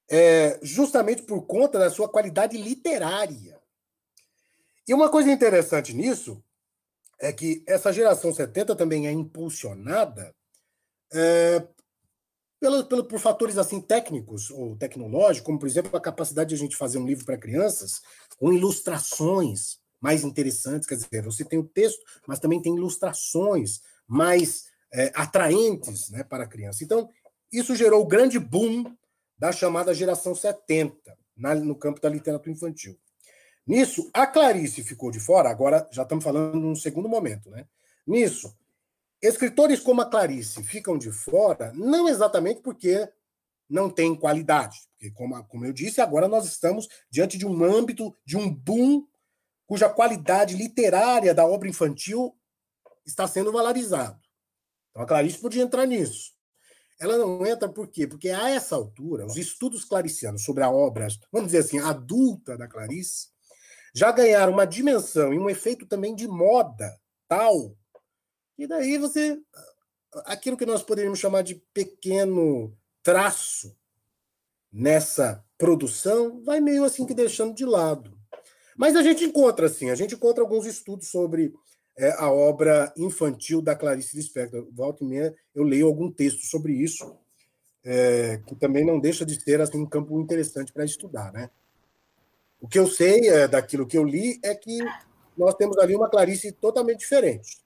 [0.07, 3.59] É, justamente por conta da sua qualidade literária.
[4.87, 6.43] E uma coisa interessante nisso
[7.19, 10.35] é que essa geração 70 também é impulsionada
[11.13, 11.67] é,
[12.59, 16.57] pelo, pelo, por fatores assim técnicos ou tecnológicos, como por exemplo a capacidade de a
[16.57, 18.01] gente fazer um livro para crianças
[18.37, 24.65] com ilustrações mais interessantes, quer dizer, você tem o texto, mas também tem ilustrações mais
[24.91, 26.83] é, atraentes né, para a criança.
[26.83, 27.09] Então,
[27.51, 28.95] isso gerou o grande boom
[29.37, 30.95] da chamada geração 70
[31.35, 32.97] na, no campo da literatura infantil.
[33.65, 37.67] Nisso, a Clarice ficou de fora, agora já estamos falando num segundo momento, né?
[38.05, 38.55] Nisso,
[39.21, 43.07] escritores como a Clarice ficam de fora, não exatamente porque
[43.69, 44.79] não tem qualidade.
[44.93, 49.05] Porque, como, como eu disse, agora nós estamos diante de um âmbito, de um boom,
[49.65, 52.35] cuja qualidade literária da obra infantil
[53.05, 54.19] está sendo valorizado.
[54.89, 56.33] Então a Clarice podia entrar nisso.
[56.99, 58.05] Ela não entra por quê?
[58.05, 62.67] Porque a essa altura, os estudos claricianos sobre a obra, vamos dizer assim, adulta da
[62.67, 63.29] Clarice,
[63.93, 66.95] já ganharam uma dimensão e um efeito também de moda
[67.27, 67.75] tal,
[68.63, 69.39] e daí você.
[70.25, 73.75] aquilo que nós poderíamos chamar de pequeno traço
[74.71, 78.17] nessa produção vai meio assim que deixando de lado.
[78.77, 81.53] Mas a gente encontra, assim, a gente encontra alguns estudos sobre
[81.97, 84.67] é, a obra infantil da Clarice Lispector.
[84.71, 87.15] Volta e meia, eu leio algum texto sobre isso,
[87.83, 91.31] é, que também não deixa de ser assim, um campo interessante para estudar.
[91.31, 91.49] Né?
[92.59, 94.79] O que eu sei é, daquilo que eu li é que
[95.37, 97.60] nós temos ali uma Clarice totalmente diferente.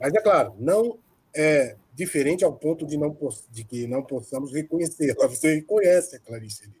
[0.00, 0.98] Mas é claro, não
[1.34, 3.16] é diferente ao ponto de, não,
[3.50, 5.26] de que não possamos reconhecê-la.
[5.26, 6.74] Você reconhece a Clarice ali.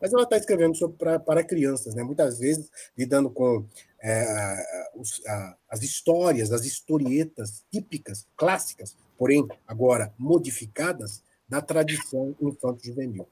[0.00, 2.02] Mas ela está escrevendo sobre, para crianças, né?
[2.02, 3.64] muitas vezes lidando com
[4.02, 13.28] é, os, a, as histórias, as historietas típicas, clássicas, porém agora modificadas, da tradição infanto-juvenil.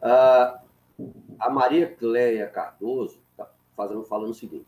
[0.00, 0.58] Uh,
[1.38, 3.48] a Maria Cleia Cardoso está
[4.08, 4.66] falando o seguinte: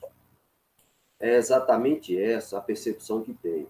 [1.19, 3.69] é exatamente essa a percepção que tenho.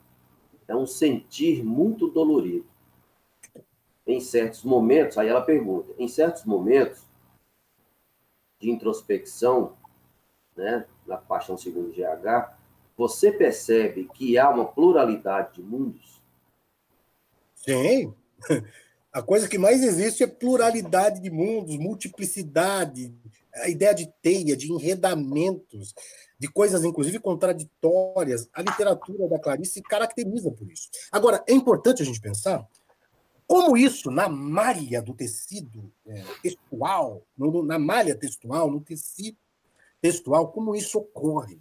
[0.66, 2.66] É um sentir muito dolorido.
[4.06, 7.04] Em certos momentos, aí ela pergunta, em certos momentos
[8.58, 9.76] de introspecção,
[10.56, 12.52] né, na paixão segundo GH,
[12.96, 16.20] você percebe que há uma pluralidade de mundos?
[17.54, 18.14] Sim.
[19.16, 23.14] A coisa que mais existe é pluralidade de mundos, multiplicidade,
[23.54, 25.94] a ideia de teia, de enredamentos,
[26.38, 28.46] de coisas, inclusive, contraditórias.
[28.52, 30.90] A literatura da Clarice se caracteriza por isso.
[31.10, 32.68] Agora, é importante a gente pensar
[33.46, 39.38] como isso, na malha do tecido é, textual, no, na malha textual, no tecido
[39.98, 41.58] textual, como isso ocorre.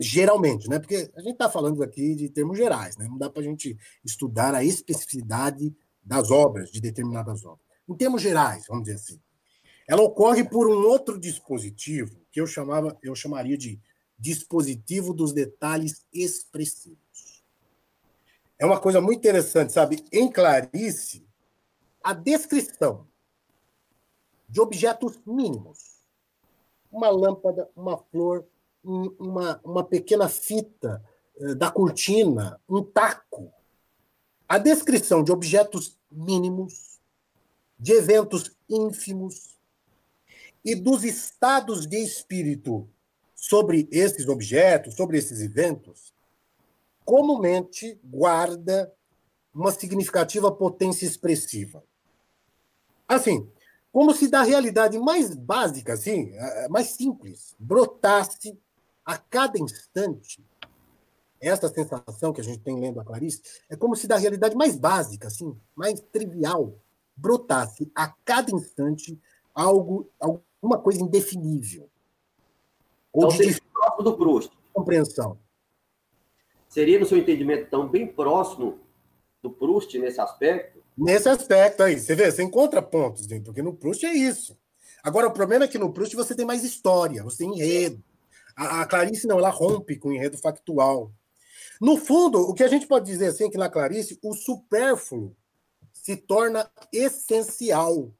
[0.00, 0.78] Geralmente, né?
[0.78, 3.06] Porque a gente está falando aqui de termos gerais, né?
[3.06, 5.76] Não dá para a gente estudar a especificidade
[6.08, 7.66] das obras, de determinadas obras.
[7.86, 9.20] Em termos gerais, vamos dizer assim,
[9.86, 13.78] ela ocorre por um outro dispositivo que eu chamava, eu chamaria de
[14.18, 17.44] dispositivo dos detalhes expressivos.
[18.58, 20.02] É uma coisa muito interessante, sabe?
[20.10, 21.26] Em Clarice,
[22.02, 23.06] a descrição
[24.48, 26.00] de objetos mínimos,
[26.90, 28.46] uma lâmpada, uma flor,
[28.82, 31.04] uma, uma pequena fita
[31.38, 33.52] eh, da cortina, um taco.
[34.48, 36.98] A descrição de objetos mínimos,
[37.78, 39.56] de eventos ínfimos,
[40.64, 42.88] e dos estados de espírito
[43.34, 46.12] sobre esses objetos, sobre esses eventos,
[47.04, 48.92] comumente guarda
[49.54, 51.82] uma significativa potência expressiva.
[53.06, 53.50] Assim,
[53.90, 56.32] como se da realidade mais básica, assim,
[56.68, 58.58] mais simples, brotasse
[59.04, 60.44] a cada instante
[61.40, 64.76] essa sensação que a gente tem lendo a Clarice, é como se da realidade mais
[64.76, 66.74] básica, assim, mais trivial,
[67.16, 69.18] brotasse a cada instante
[69.54, 71.88] algo, algo uma coisa indefinível.
[73.12, 74.52] Ou então, de próximo do Proust.
[74.72, 75.38] Compreensão.
[76.68, 78.78] Seria, no seu entendimento, então, bem próximo
[79.42, 80.82] do Proust nesse aspecto?
[80.96, 81.98] Nesse aspecto aí.
[81.98, 84.58] Você vê, você encontra pontos, porque no Proust é isso.
[85.02, 88.02] Agora, o problema é que no Proust você tem mais história, você tem enredo.
[88.56, 91.12] A, a Clarice não, ela rompe com o enredo factual.
[91.80, 95.36] No fundo, o que a gente pode dizer assim que na Clarice, o supérfluo
[95.92, 98.12] se torna essencial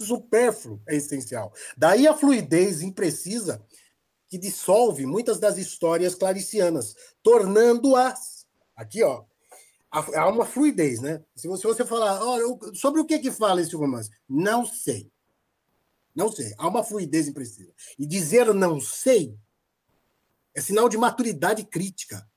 [0.00, 1.52] supérfluo é essencial.
[1.76, 3.62] Daí a fluidez imprecisa
[4.28, 8.46] que dissolve muitas das histórias claricianas, tornando-as.
[8.76, 9.24] Aqui, ó.
[9.90, 11.24] Há uma fluidez, né?
[11.34, 12.44] Se você, se você falar, olha,
[12.74, 14.10] sobre o que, que fala esse romance?
[14.28, 15.10] Não sei.
[16.14, 16.52] Não sei.
[16.58, 17.72] Há uma fluidez imprecisa.
[17.98, 19.34] E dizer não sei
[20.58, 22.28] é sinal de maturidade crítica.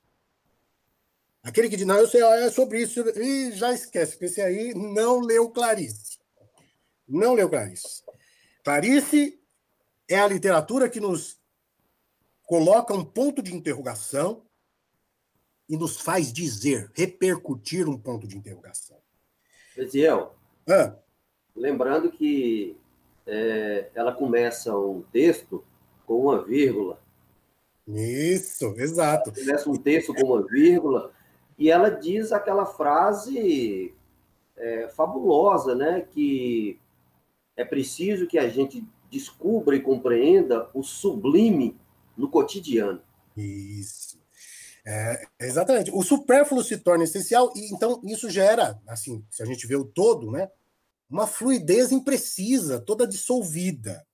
[1.41, 4.75] Aquele que diz, não, eu sei, é sobre isso, e já esquece, porque esse aí
[4.75, 6.19] não leu Clarice.
[7.07, 8.03] Não leu Clarice.
[8.63, 9.41] Clarice
[10.07, 11.41] é a literatura que nos
[12.43, 14.45] coloca um ponto de interrogação
[15.67, 18.99] e nos faz dizer, repercutir um ponto de interrogação.
[19.75, 20.35] Eziel,
[20.69, 20.95] ah.
[21.55, 22.77] lembrando que
[23.25, 25.65] é, ela começa um texto
[26.05, 27.00] com uma vírgula.
[27.87, 29.31] Isso, exato.
[29.33, 31.11] Começa um texto com uma vírgula
[31.57, 33.93] e ela diz aquela frase
[34.55, 36.01] é, fabulosa, né?
[36.01, 36.79] Que
[37.55, 41.77] é preciso que a gente descubra e compreenda o sublime
[42.15, 43.01] no cotidiano.
[43.35, 44.19] Isso.
[44.85, 45.91] É, exatamente.
[45.93, 49.85] O supérfluo se torna essencial e então isso gera, assim, se a gente vê o
[49.85, 50.49] todo, né,
[51.09, 54.05] uma fluidez imprecisa, toda dissolvida.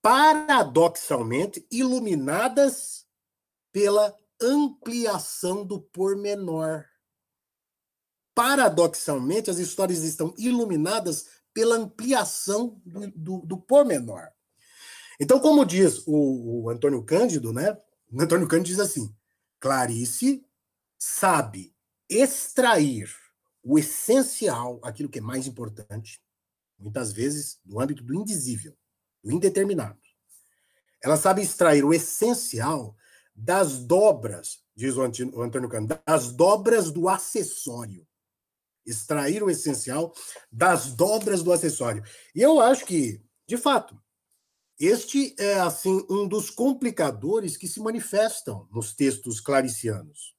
[0.00, 3.06] Paradoxalmente iluminadas
[3.72, 6.84] pela ampliação do pormenor.
[8.34, 14.28] Paradoxalmente, as histórias estão iluminadas pela ampliação do, do, do pormenor.
[15.18, 17.76] Então, como diz o, o Antônio Cândido, né?
[18.12, 19.12] O Antônio Cândido diz assim:
[19.58, 20.46] Clarice
[20.96, 21.74] sabe
[22.08, 23.12] extrair
[23.62, 26.22] o essencial, aquilo que é mais importante,
[26.78, 28.76] muitas vezes do âmbito do indizível,
[29.28, 29.98] do indeterminado.
[31.04, 32.96] Ela sabe extrair o essencial
[33.34, 38.06] das dobras, diz o Antônio Cândido, das dobras do acessório.
[38.86, 40.14] Extrair o essencial
[40.50, 42.02] das dobras do acessório.
[42.34, 44.00] E eu acho que, de fato,
[44.80, 50.34] este é assim um dos complicadores que se manifestam nos textos claricianos.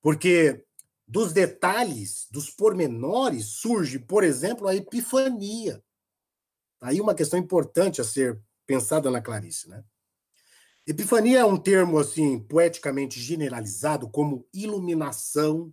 [0.00, 0.64] Porque
[1.06, 5.84] dos detalhes, dos pormenores, surge, por exemplo, a epifania.
[6.86, 9.84] Aí uma questão importante a ser pensada na Clarice, né?
[10.86, 15.72] Epifania é um termo assim poeticamente generalizado como iluminação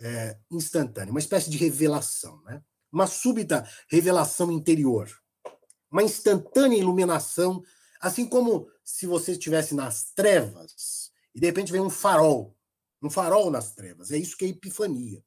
[0.00, 2.62] é, instantânea, uma espécie de revelação, né?
[2.90, 5.08] Uma súbita revelação interior
[5.90, 7.62] uma instantânea iluminação,
[8.00, 12.56] assim como se você estivesse nas trevas e de repente vem um farol,
[13.02, 14.10] um farol nas trevas.
[14.10, 15.22] É isso que é epifania.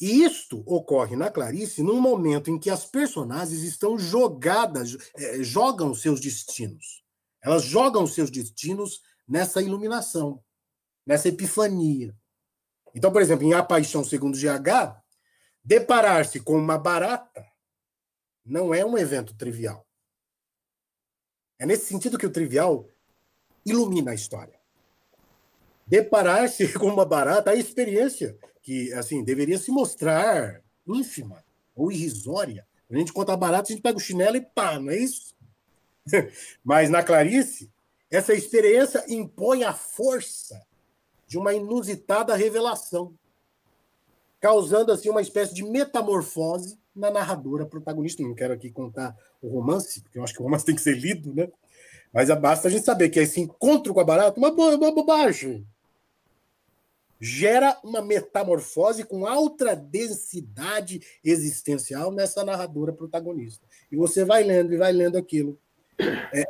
[0.00, 5.92] E isto ocorre na Clarice num momento em que as personagens estão jogadas, é, jogam
[5.94, 7.02] seus destinos.
[7.42, 10.42] Elas jogam seus destinos nessa iluminação,
[11.04, 12.16] nessa epifania.
[12.94, 15.02] Então, por exemplo, em A Paixão segundo GH,
[15.64, 17.44] deparar-se com uma barata
[18.44, 19.86] não é um evento trivial.
[21.58, 22.88] É nesse sentido que o trivial
[23.66, 24.58] ilumina a história.
[25.86, 31.44] Deparar-se com uma barata, a experiência que assim deveria se mostrar ínfima
[31.74, 32.66] ou irrisória.
[32.90, 35.34] A gente conta a barata, a gente pega o chinelo e pá, não é isso?
[36.64, 37.70] Mas na Clarice,
[38.10, 40.66] essa experiência impõe a força
[41.26, 43.14] de uma inusitada revelação,
[44.40, 48.22] causando assim uma espécie de metamorfose na narradora protagonista.
[48.22, 50.96] Não quero aqui contar o romance, porque eu acho que o romance tem que ser
[50.96, 51.48] lido, né?
[52.12, 55.66] Mas basta a gente saber que esse encontro com a barata, uma, uma bobagem,
[57.20, 63.66] gera uma metamorfose com alta densidade existencial nessa narradora protagonista.
[63.90, 65.58] E você vai lendo e vai lendo aquilo.
[66.32, 66.40] É,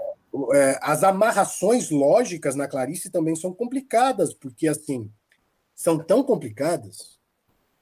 [0.55, 5.11] é, as amarrações lógicas na Clarice também são complicadas, porque assim
[5.74, 7.19] são tão complicadas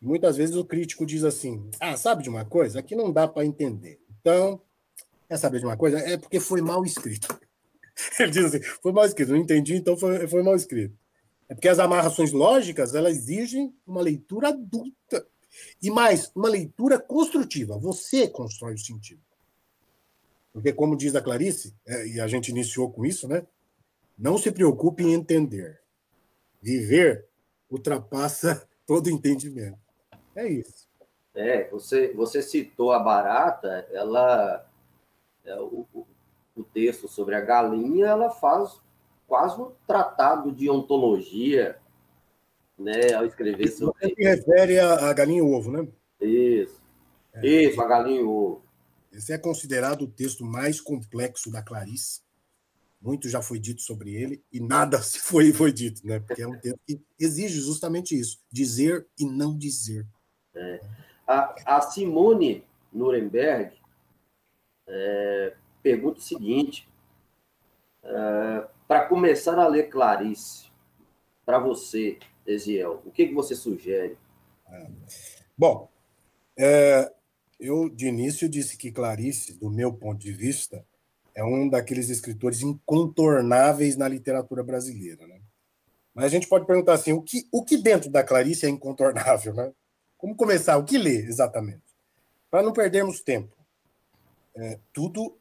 [0.01, 2.79] Muitas vezes o crítico diz assim: ah, sabe de uma coisa?
[2.79, 3.99] Aqui não dá para entender.
[4.21, 4.61] Então,
[5.29, 5.99] quer saber de uma coisa?
[5.99, 7.29] É porque foi mal escrito.
[8.21, 10.97] Ele diz assim: foi mal escrito, não entendi, então foi, foi mal escrito.
[11.49, 15.27] É porque as amarrações lógicas elas exigem uma leitura adulta.
[15.81, 17.79] E mais, uma leitura construtiva.
[17.79, 19.23] Você constrói o sentido.
[20.53, 23.47] Porque, como diz a Clarice, é, e a gente iniciou com isso, né?
[24.19, 25.81] Não se preocupe em entender.
[26.63, 27.27] Viver
[27.71, 29.79] ultrapassa todo entendimento.
[30.35, 30.89] É isso.
[31.35, 34.67] É, você, você citou a barata, ela.
[35.45, 35.87] É, o,
[36.57, 38.81] o texto sobre a galinha, ela faz
[39.27, 41.79] quase um tratado de ontologia,
[42.79, 44.01] né, ao escrever sobre.
[44.01, 45.89] Você se refere a, a galinha e o ovo, né?
[46.21, 46.81] Isso.
[47.35, 47.47] É.
[47.47, 48.63] Isso, a galinha e o ovo.
[49.13, 52.21] Esse é considerado o texto mais complexo da Clarice.
[53.01, 56.21] Muito já foi dito sobre ele e nada foi, foi dito, né?
[56.21, 60.07] Porque é um texto que exige justamente isso: dizer e não dizer.
[60.55, 60.81] É.
[61.27, 63.77] A, a, Simone Nuremberg
[64.87, 66.89] é, pergunta o seguinte:
[68.03, 70.67] é, para começar a ler Clarice,
[71.45, 74.17] para você, Eziel, o que, que você sugere?
[74.69, 74.87] É.
[75.57, 75.89] Bom,
[76.57, 77.13] é,
[77.59, 80.85] eu de início disse que Clarice, do meu ponto de vista,
[81.35, 85.41] é um daqueles escritores incontornáveis na literatura brasileira, né?
[86.15, 89.53] Mas a gente pode perguntar assim, o que, o que dentro da Clarice é incontornável,
[89.53, 89.71] né?
[90.17, 90.79] Como começar?
[90.79, 91.85] O que ler, exatamente?
[92.51, 93.55] Para não perdermos tempo.
[94.55, 95.37] É, tudo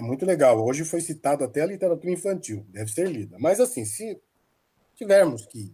[0.00, 0.64] é muito legal.
[0.64, 3.36] Hoje foi citado até a literatura infantil, deve ser lida.
[3.38, 4.18] Mas, assim, se
[4.94, 5.72] tivermos que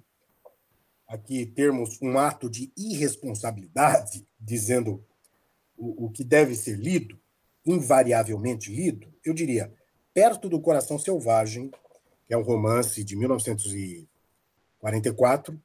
[1.07, 5.03] aqui termos um ato de irresponsabilidade, dizendo
[5.77, 7.17] o, o que deve ser lido,
[7.65, 9.73] invariavelmente lido, eu diria
[10.13, 11.71] Perto do Coração Selvagem,
[12.27, 15.63] que é um romance de 1944,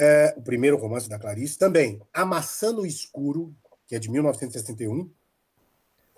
[0.00, 1.58] é, o primeiro romance da Clarice.
[1.58, 3.54] Também A Maçã no Escuro,
[3.86, 5.10] que é de 1961.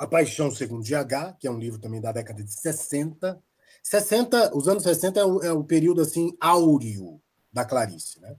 [0.01, 3.39] A Paixão Segundo GH, que é um livro também da década de 60.
[3.83, 7.21] 60, os anos 60 é o, é o período assim áureo
[7.53, 8.35] da Clarice, né?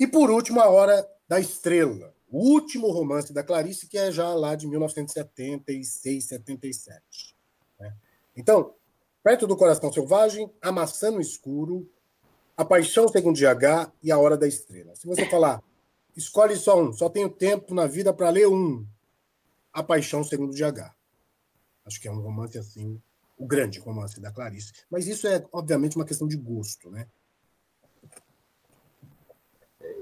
[0.00, 4.34] E por último, A Hora da Estrela, o último romance da Clarice, que é já
[4.34, 7.36] lá de 1976, 77.
[7.78, 7.94] Né?
[8.36, 8.74] Então,
[9.22, 11.88] Perto do Coração Selvagem, A Maçã no Escuro,
[12.56, 14.96] A Paixão Segundo GH e A Hora da Estrela.
[14.96, 15.62] Se você falar,
[16.16, 18.84] escolhe só um, só tenho tempo na vida para ler um,
[19.78, 20.92] A Paixão Segundo GH.
[21.84, 23.00] Acho que é um romance assim,
[23.36, 24.72] o grande romance da Clarice.
[24.90, 27.08] Mas isso é, obviamente, uma questão de gosto, né?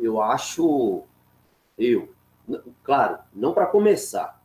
[0.01, 1.05] Eu acho,
[1.77, 2.15] eu,
[2.82, 4.43] claro, não para começar,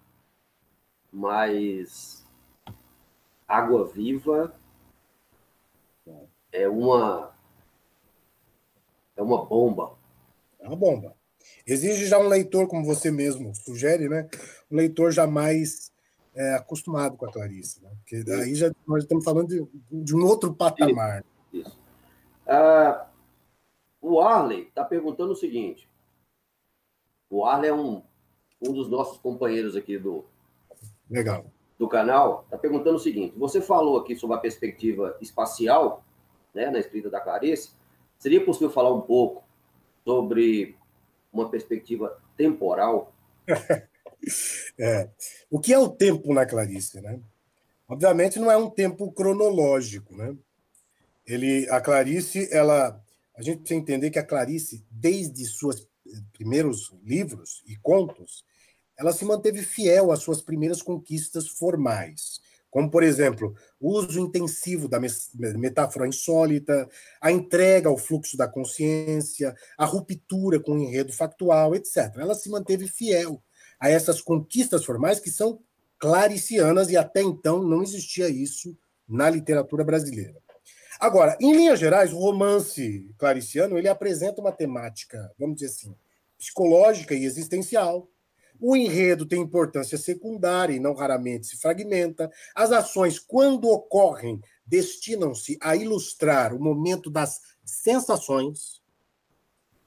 [1.12, 2.28] mas
[3.48, 4.53] Água Viva
[6.52, 7.34] é uma
[9.16, 9.98] é uma bomba.
[10.60, 11.20] É uma bomba.
[11.65, 14.27] Exige já um leitor, como você mesmo sugere, né?
[14.69, 15.91] Um leitor jamais
[16.33, 17.89] é, acostumado com a Clarice, né?
[17.99, 21.23] Porque daí já nós estamos falando de, de um outro patamar.
[21.53, 21.67] Isso.
[21.67, 21.79] isso.
[22.47, 23.07] Ah,
[24.01, 25.88] o Arley está perguntando o seguinte:
[27.29, 28.01] o Arley é um,
[28.61, 30.25] um dos nossos companheiros aqui do,
[31.09, 31.45] Legal.
[31.77, 36.03] do canal, está perguntando o seguinte: você falou aqui sobre a perspectiva espacial
[36.53, 37.71] né, na escrita da Clarice.
[38.17, 39.43] Seria possível falar um pouco
[40.03, 40.75] sobre
[41.32, 43.14] uma perspectiva temporal?
[44.78, 45.10] é.
[45.49, 47.20] O que é o tempo na Clarice, né?
[47.88, 50.36] Obviamente não é um tempo cronológico, né?
[51.26, 53.02] Ele, a Clarice, ela,
[53.36, 55.88] a gente precisa entender que a Clarice, desde seus
[56.34, 58.44] primeiros livros e contos,
[58.98, 62.41] ela se manteve fiel às suas primeiras conquistas formais
[62.72, 64.98] como, por exemplo, o uso intensivo da
[65.57, 66.89] metáfora insólita,
[67.19, 72.15] a entrega ao fluxo da consciência, a ruptura com o enredo factual, etc.
[72.18, 73.43] Ela se manteve fiel
[73.77, 75.60] a essas conquistas formais que são
[75.99, 78.76] claricianas e até então não existia isso
[79.07, 80.41] na literatura brasileira.
[80.98, 85.95] Agora, em linhas gerais, o romance clariciano ele apresenta uma temática, vamos dizer assim,
[86.38, 88.07] psicológica e existencial,
[88.61, 92.31] o enredo tem importância secundária e não raramente se fragmenta.
[92.55, 98.79] As ações, quando ocorrem, destinam-se a ilustrar o momento das sensações.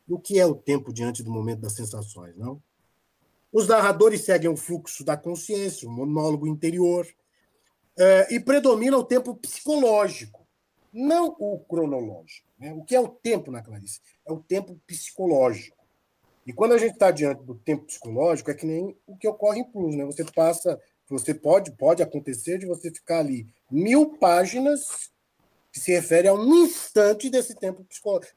[0.09, 2.61] O que é o tempo diante do momento das sensações, não?
[3.53, 7.07] Os narradores seguem o fluxo da consciência, o monólogo interior,
[7.97, 10.45] é, e predomina o tempo psicológico,
[10.93, 12.49] não o cronológico.
[12.59, 12.73] Né?
[12.73, 14.01] O que é o tempo na Clarice?
[14.27, 15.84] É o tempo psicológico.
[16.47, 19.61] E quando a gente está diante do tempo psicológico, é que nem o que ocorre
[19.61, 20.05] em Plus, né?
[20.05, 25.11] Você passa, você pode, pode acontecer de você ficar ali mil páginas
[25.73, 27.85] que se refere a um instante desse tempo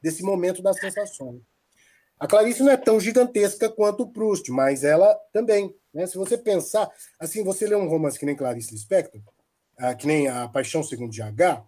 [0.02, 1.40] desse momento das sensações.
[2.18, 5.72] A Clarice não é tão gigantesca quanto o Proust, mas ela também.
[5.94, 6.06] Né?
[6.06, 9.20] Se você pensar, assim, você lê um romance que nem Clarice Lispector,
[9.98, 11.64] que nem A Paixão Segundo de H,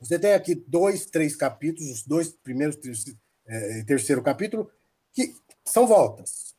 [0.00, 4.70] você tem aqui dois, três capítulos, os dois primeiros, terceiro, é, terceiro capítulo,
[5.12, 5.34] que
[5.64, 6.54] são voltas.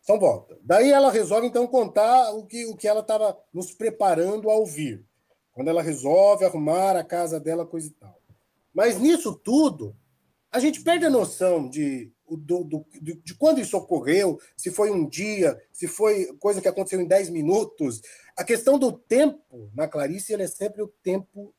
[0.00, 0.58] São voltas.
[0.62, 5.04] Daí ela resolve, então, contar o que, o que ela estava nos preparando a ouvir.
[5.52, 8.20] Quando ela resolve arrumar a casa dela, coisa e tal.
[8.74, 9.94] Mas nisso tudo,
[10.50, 15.06] a gente perde a noção de, do, do, de quando isso ocorreu, se foi um
[15.06, 18.00] dia, se foi coisa que aconteceu em 10 minutos.
[18.36, 21.54] A questão do tempo, na Clarice, ele é sempre o tempo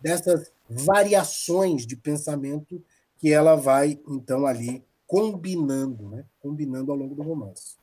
[0.00, 2.82] dessas variações de pensamento
[3.18, 6.24] que ela vai, então, ali combinando, né?
[6.40, 7.76] Combinando ao longo do romance.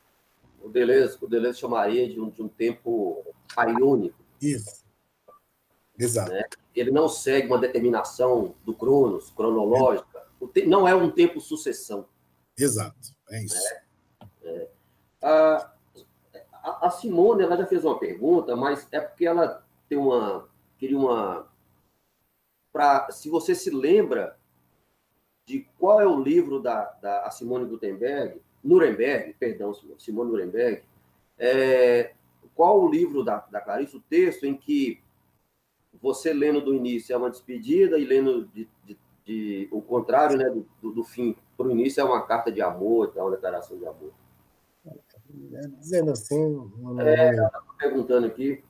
[0.63, 3.21] O Deleuze, o Deleuze chamaria de um, de um tempo
[3.53, 4.17] paiônico.
[4.41, 4.85] Isso.
[5.99, 6.31] Exato.
[6.31, 6.45] Né?
[6.73, 10.25] Ele não segue uma determinação do Cronos, cronológica.
[10.55, 10.65] É.
[10.65, 12.05] Não é um tempo sucessão.
[12.57, 13.09] Exato.
[13.29, 13.57] É isso.
[13.67, 13.83] É.
[14.43, 14.69] É.
[15.21, 20.47] A, a Simone ela já fez uma pergunta, mas é porque ela tem uma
[20.77, 21.51] queria uma
[22.71, 24.36] para se você se lembra
[25.47, 30.83] de qual é o livro da, da Simone Gutenberg, Nuremberg, perdão, Simone Nuremberg,
[31.39, 32.11] é,
[32.53, 35.01] qual o livro da, da Clarice, o texto em que
[36.01, 40.49] você lendo do início é uma despedida e lendo de, de, de o contrário, né,
[40.81, 43.85] do, do, fim para o início é uma carta de amor, é uma declaração de
[43.85, 44.11] amor.
[45.79, 46.71] Dizendo assim.
[46.99, 48.63] É, ela perguntando aqui.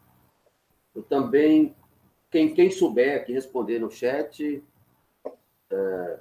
[0.93, 1.75] Eu também,
[2.29, 4.63] quem, quem souber aqui responder no chat,
[5.69, 6.19] é,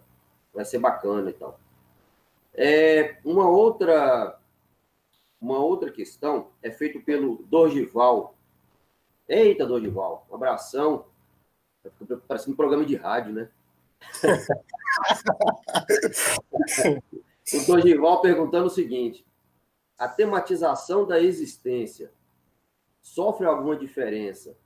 [0.57, 1.61] vai ser bacana e tal.
[2.55, 4.41] É, uma outra
[5.39, 8.35] uma outra questão é feito pelo Dorgival.
[9.29, 11.05] Eita, Dorgival, um abração.
[12.27, 13.51] Parece um programa de rádio, né?
[17.53, 19.27] o Dorgival perguntando o seguinte:
[19.99, 22.11] a tematização da existência
[23.03, 24.57] sofre alguma diferença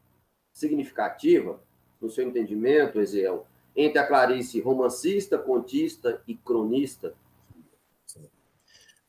[0.53, 1.61] significativa,
[2.01, 3.45] no seu entendimento, Ezeel,
[3.75, 7.15] entre a Clarice romancista, contista e cronista?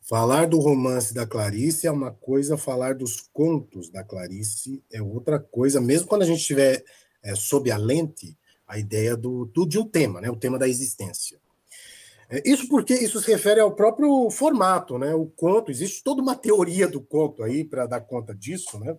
[0.00, 5.38] Falar do romance da Clarice é uma coisa, falar dos contos da Clarice é outra
[5.38, 6.84] coisa, mesmo quando a gente estiver
[7.22, 8.36] é, sob a lente,
[8.66, 11.40] a ideia do, do, de um tema, né, o tema da existência.
[12.28, 15.14] É, isso porque isso se refere ao próprio formato, né?
[15.14, 18.96] O conto, existe toda uma teoria do conto aí para dar conta disso, né?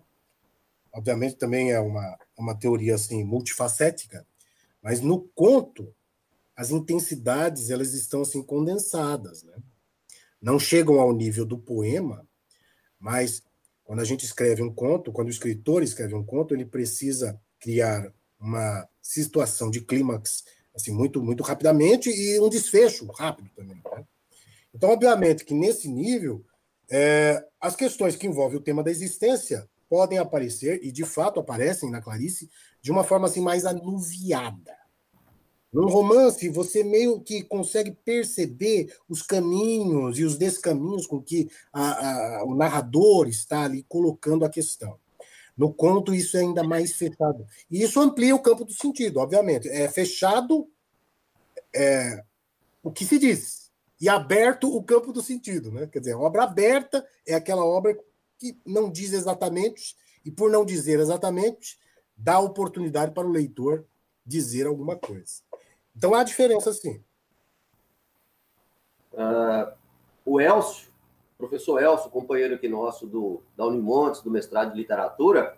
[0.92, 4.24] Obviamente também é uma, uma teoria assim multifacética,
[4.84, 5.92] mas no conto
[6.54, 9.56] as intensidades elas estão assim condensadas, né?
[10.40, 12.28] Não chegam ao nível do poema,
[13.00, 13.42] mas
[13.82, 18.12] quando a gente escreve um conto, quando o escritor escreve um conto, ele precisa criar
[18.38, 20.44] uma situação de clímax
[20.74, 23.76] assim muito muito rapidamente e um desfecho rápido também.
[23.76, 24.04] Né?
[24.74, 26.44] Então, obviamente que nesse nível
[26.90, 31.88] é, as questões que envolvem o tema da existência podem aparecer e de fato aparecem
[31.88, 32.50] na Clarice
[32.82, 34.76] de uma forma assim mais anuviada.
[35.72, 42.40] No romance, você meio que consegue perceber os caminhos e os descaminhos com que a,
[42.40, 44.98] a, o narrador está ali colocando a questão.
[45.56, 47.46] No conto, isso é ainda mais fechado.
[47.70, 49.68] E isso amplia o campo do sentido, obviamente.
[49.68, 50.68] É fechado
[51.72, 52.20] é,
[52.82, 55.70] o que se diz, e aberto o campo do sentido.
[55.70, 55.86] Né?
[55.86, 57.96] Quer dizer, obra aberta é aquela obra
[58.38, 61.78] que não diz exatamente, e por não dizer exatamente,
[62.16, 63.84] dá oportunidade para o leitor
[64.24, 65.42] dizer alguma coisa.
[65.96, 67.02] Então há diferença, sim.
[69.12, 69.72] Uh,
[70.24, 70.88] o Elcio,
[71.38, 75.56] professor Elcio, companheiro aqui nosso do, da Unimontes, do mestrado de literatura,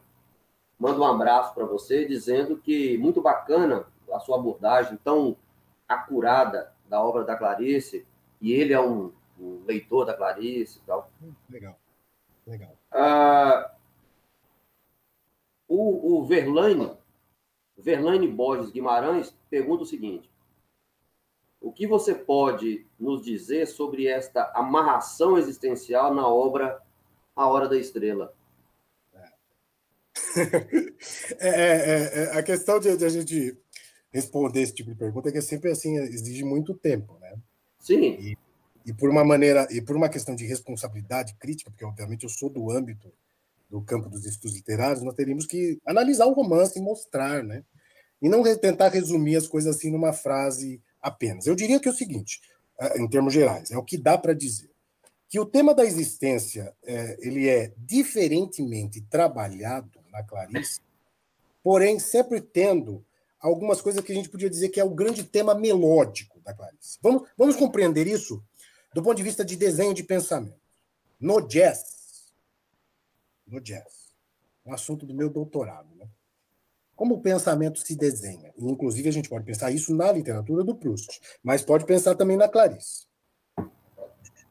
[0.79, 5.37] manda um abraço para você, dizendo que muito bacana a sua abordagem tão
[5.89, 8.07] acurada da obra da Clarice,
[8.41, 11.11] e ele é um, um leitor da Clarice e tal.
[11.49, 11.79] Legal,
[12.47, 12.77] legal.
[12.93, 13.77] Uh,
[15.69, 16.93] o, o Verlaine,
[17.77, 20.31] Verlaine Borges Guimarães, pergunta o seguinte:
[21.61, 26.81] o que você pode nos dizer sobre esta amarração existencial na obra
[27.35, 28.35] A Hora da Estrela?
[31.39, 33.57] É, é, é, é a questão de, de, a gente
[34.11, 37.37] responder esse tipo de pergunta é que é sempre assim exige muito tempo, né?
[37.79, 38.03] Sim.
[38.21, 38.39] E,
[38.87, 42.49] e por uma maneira e por uma questão de responsabilidade crítica, porque obviamente eu sou
[42.49, 43.13] do âmbito
[43.69, 47.65] do campo dos estudos literários, nós teríamos que analisar o romance e mostrar, né?
[48.23, 51.47] E não tentar resumir as coisas assim numa frase apenas.
[51.47, 52.41] Eu diria que é o seguinte,
[52.97, 54.71] em termos gerais, é o que dá para dizer.
[55.29, 60.81] Que o tema da existência é, ele é diferentemente trabalhado na Clarice,
[61.61, 63.05] porém sempre tendo
[63.41, 66.99] algumas coisas que a gente podia dizer que é o grande tema melódico da Clarice.
[67.03, 68.43] Vamos, vamos compreender isso
[68.97, 70.59] do ponto de vista de desenho de pensamento.
[71.21, 72.33] No jazz,
[73.47, 74.11] no jazz,
[74.65, 76.09] um assunto do meu doutorado, né?
[76.95, 78.55] como o pensamento se desenha.
[78.57, 82.49] Inclusive, a gente pode pensar isso na literatura do Proust, mas pode pensar também na
[82.49, 83.07] Clarice.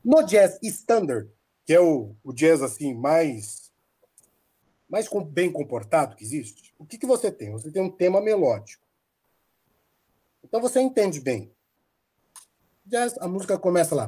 [0.03, 1.27] No jazz standard,
[1.65, 3.73] que é o, o jazz assim mais
[4.87, 7.51] mais bem comportado que existe, o que, que você tem?
[7.51, 8.85] Você tem um tema melódico.
[10.43, 11.51] Então você entende bem.
[12.85, 14.07] Jazz, a música começa lá.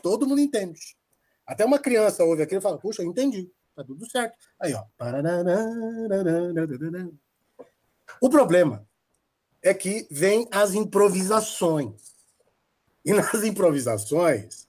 [0.00, 0.80] Todo mundo entende.
[1.44, 3.50] Até uma criança ouve aquilo e fala: Puxa, entendi.
[3.74, 4.36] Tá tudo certo.
[4.60, 4.84] Aí, ó.
[8.20, 8.88] O problema
[9.60, 12.14] é que vem as improvisações.
[13.04, 14.68] E nas improvisações,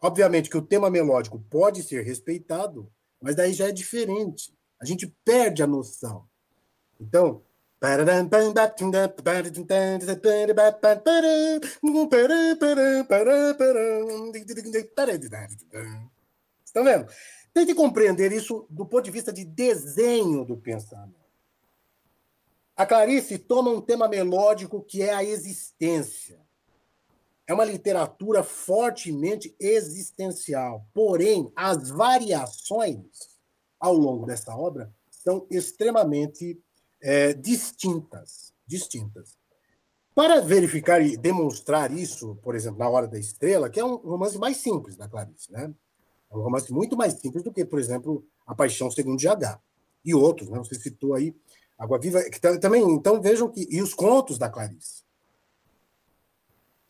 [0.00, 2.90] obviamente que o tema melódico pode ser respeitado,
[3.20, 4.57] mas daí já é diferente.
[4.80, 6.26] A gente perde a noção.
[7.00, 7.42] Então,
[16.64, 17.08] Estão vendo?
[17.54, 21.14] Tente compreender isso do ponto de vista de desenho do pensamento.
[22.76, 26.40] A Clarice toma um tema melódico que é a existência.
[27.46, 30.86] É uma literatura fortemente existencial.
[30.92, 33.37] Porém, as variações
[33.78, 36.60] ao longo dessa obra são extremamente
[37.00, 39.36] é, distintas, distintas.
[40.14, 44.36] Para verificar e demonstrar isso, por exemplo, na Hora da Estrela, que é um romance
[44.36, 45.72] mais simples da Clarice, né?
[46.30, 49.60] É um romance muito mais simples do que, por exemplo, A Paixão Segundo GH.
[50.04, 50.58] E outros, né?
[50.58, 51.34] Você citou aí
[51.78, 53.66] Água Viva, que também, então vejam que.
[53.70, 55.04] E os contos da Clarice.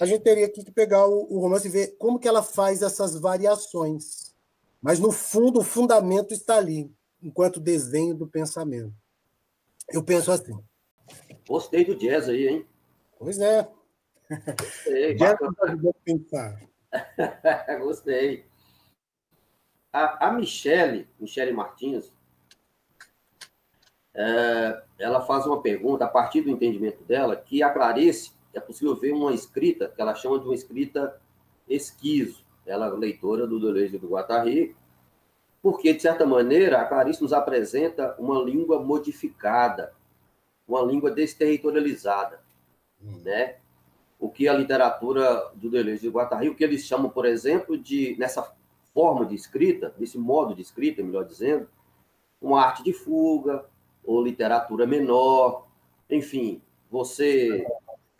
[0.00, 3.18] A gente teria que pegar o, o romance e ver como que ela faz essas
[3.18, 4.27] variações.
[4.80, 6.92] Mas, no fundo, o fundamento está ali,
[7.22, 8.94] enquanto desenho do pensamento.
[9.88, 10.56] Eu penso assim.
[11.46, 12.66] Gostei do jazz aí, hein?
[13.18, 13.68] Pois é.
[14.28, 16.60] Gostei, jazz ajudou a pensar.
[17.80, 18.44] Gostei.
[19.92, 22.12] A, a Michele, Michele Martins,
[24.14, 28.96] é, ela faz uma pergunta, a partir do entendimento dela, que a Clarice, é possível
[28.96, 31.20] ver uma escrita, que ela chama de uma escrita
[31.68, 32.44] esquizo.
[32.68, 34.76] Ela é leitora do Deleuze do Guattari,
[35.62, 39.92] porque, de certa maneira, a Clarice nos apresenta uma língua modificada,
[40.66, 42.40] uma língua desterritorializada,
[43.02, 43.20] hum.
[43.24, 43.56] né?
[44.20, 48.16] O que a literatura do Deleuze de Guattari, o que eles chamam, por exemplo, de
[48.18, 48.52] nessa
[48.92, 51.68] forma de escrita, desse modo de escrita, melhor dizendo,
[52.40, 53.64] uma arte de fuga
[54.04, 55.66] ou literatura menor,
[56.08, 57.66] enfim, você,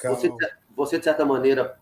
[0.02, 0.30] você,
[0.76, 1.77] você de certa maneira,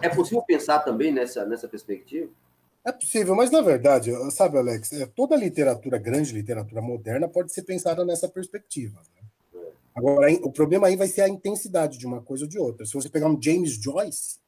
[0.00, 2.30] é possível pensar também nessa nessa perspectiva?
[2.84, 7.62] É possível, mas na verdade, sabe, Alex, é, toda literatura, grande literatura moderna, pode ser
[7.62, 9.02] pensada nessa perspectiva.
[9.14, 9.62] Né?
[9.94, 12.86] Agora, o problema aí vai ser a intensidade de uma coisa ou de outra.
[12.86, 14.38] Se você pegar um James Joyce,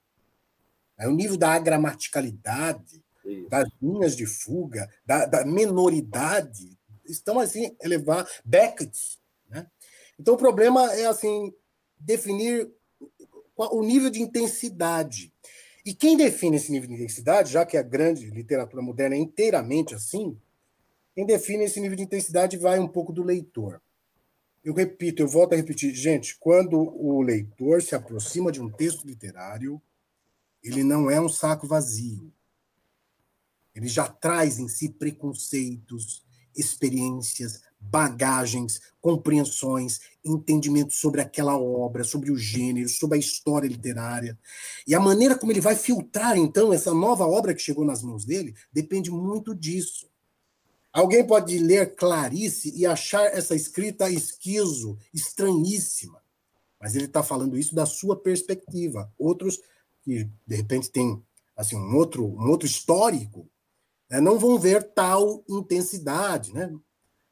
[0.98, 3.50] é o nível da gramaticalidade, Isso.
[3.50, 9.18] das linhas de fuga, da, da menoridade, estão assim, elevar Beckett.
[9.50, 9.66] Né?
[10.18, 11.52] Então, o problema é assim
[11.98, 12.70] definir
[13.56, 15.32] o nível de intensidade.
[15.84, 19.94] E quem define esse nível de intensidade, já que a grande literatura moderna é inteiramente
[19.94, 20.38] assim,
[21.14, 23.80] quem define esse nível de intensidade vai um pouco do leitor.
[24.64, 29.04] Eu repito, eu volto a repetir, gente, quando o leitor se aproxima de um texto
[29.04, 29.82] literário,
[30.62, 32.32] ele não é um saco vazio.
[33.74, 36.24] Ele já traz em si preconceitos,
[36.56, 44.38] experiências, bagagens, compreensões, entendimentos sobre aquela obra, sobre o gênero, sobre a história literária.
[44.86, 48.24] E a maneira como ele vai filtrar, então, essa nova obra que chegou nas mãos
[48.24, 50.08] dele depende muito disso.
[50.92, 56.20] Alguém pode ler Clarice e achar essa escrita esquizo, estranhíssima.
[56.78, 59.10] Mas ele está falando isso da sua perspectiva.
[59.18, 59.58] Outros
[60.02, 61.22] que, de repente, têm
[61.56, 63.48] assim, um, outro, um outro histórico,
[64.12, 66.52] né, não vão ver tal intensidade.
[66.52, 66.70] Né?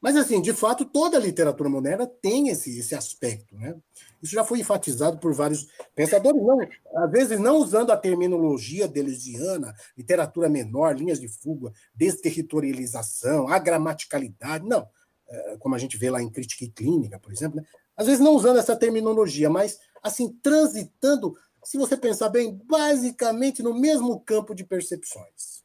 [0.00, 3.54] Mas, assim, de fato, toda a literatura moderna tem esse, esse aspecto.
[3.54, 3.76] Né?
[4.22, 6.58] Isso já foi enfatizado por vários pensadores, não,
[6.96, 14.88] às vezes não usando a terminologia deleuziana, literatura menor, linhas de fuga, desterritorialização, agramaticalidade, não.
[15.28, 17.58] É, como a gente vê lá em Crítica e Clínica, por exemplo.
[17.58, 17.66] Né?
[17.94, 23.78] Às vezes não usando essa terminologia, mas, assim, transitando, se você pensar bem, basicamente no
[23.78, 25.60] mesmo campo de percepções.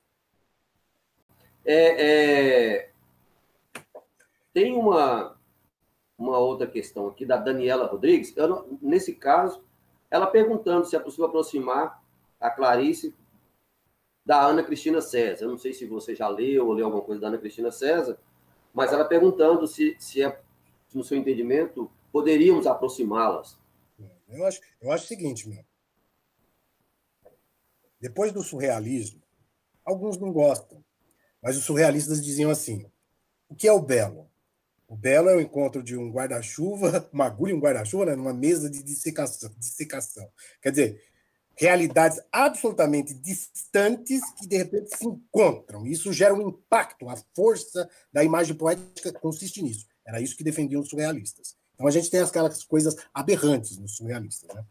[1.65, 2.89] É, é,
[4.53, 5.35] tem uma,
[6.17, 8.33] uma outra questão aqui da Daniela Rodrigues.
[8.81, 9.63] Nesse caso,
[10.09, 12.01] ela perguntando se é possível aproximar
[12.39, 13.15] a Clarice
[14.25, 15.45] da Ana Cristina César.
[15.45, 18.17] Eu não sei se você já leu ou leu alguma coisa da Ana Cristina César,
[18.73, 20.39] mas ela perguntando se, se é,
[20.93, 23.59] no seu entendimento, poderíamos aproximá-las.
[24.27, 25.63] Eu acho, eu acho o seguinte, meu.
[27.99, 29.21] Depois do surrealismo,
[29.83, 30.83] alguns não gostam,
[31.45, 32.89] mas os surrealistas diziam assim:
[33.47, 34.27] o que é o belo?
[34.87, 38.33] O belo é o encontro de um guarda-chuva, uma agulha e um guarda-chuva, né, numa
[38.33, 40.27] mesa de dissecação, dissecação.
[40.59, 41.03] Quer dizer,
[41.55, 45.85] realidades absolutamente distantes que de repente se encontram.
[45.85, 49.85] Isso gera um impacto, a força da imagem poética consiste nisso.
[50.03, 51.55] Era isso que defendiam os surrealistas.
[51.75, 54.65] Então a gente tem aquelas coisas aberrantes nos surrealistas, né?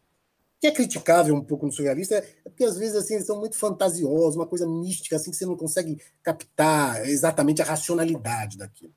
[0.64, 3.38] O que é criticável um pouco no surrealista é porque às vezes assim eles são
[3.38, 8.94] muito fantasiosos, uma coisa mística assim que você não consegue captar exatamente a racionalidade daquilo.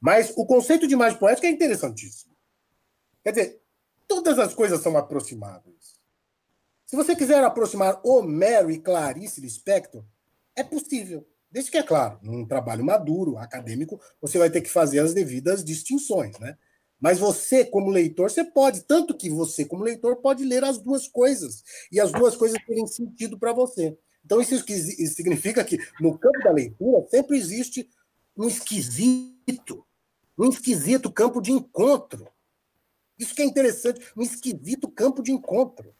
[0.00, 2.34] Mas o conceito de imagem poética é interessantíssimo.
[3.22, 3.62] Quer dizer,
[4.08, 6.00] todas as coisas são aproximáveis.
[6.86, 10.02] Se você quiser aproximar Homero e Clarice Lispector,
[10.56, 11.28] é possível.
[11.50, 15.62] Desde que, é claro, num trabalho maduro, acadêmico, você vai ter que fazer as devidas
[15.62, 16.56] distinções, né?
[17.00, 21.08] Mas você, como leitor, você pode, tanto que você, como leitor, pode ler as duas
[21.08, 21.62] coisas.
[21.90, 23.96] E as duas coisas terem sentido para você.
[24.24, 24.54] Então, isso
[25.14, 27.88] significa que no campo da leitura sempre existe
[28.36, 29.84] um esquisito
[30.40, 32.26] um esquisito campo de encontro.
[33.18, 35.94] Isso que é interessante, um esquisito campo de encontro.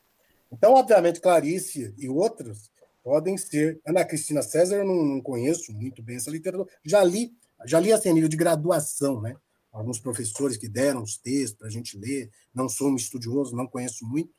[0.51, 2.71] Então, obviamente, Clarice e outros
[3.05, 3.79] podem ser.
[3.87, 6.73] Ana Cristina César, eu não, conheço muito bem essa literatura.
[6.83, 7.37] Já li,
[7.67, 9.37] já li assim, nível de graduação, né?
[9.73, 12.31] Alguns professores que deram os textos para a gente ler.
[12.53, 14.33] Não sou um estudioso, não conheço muito.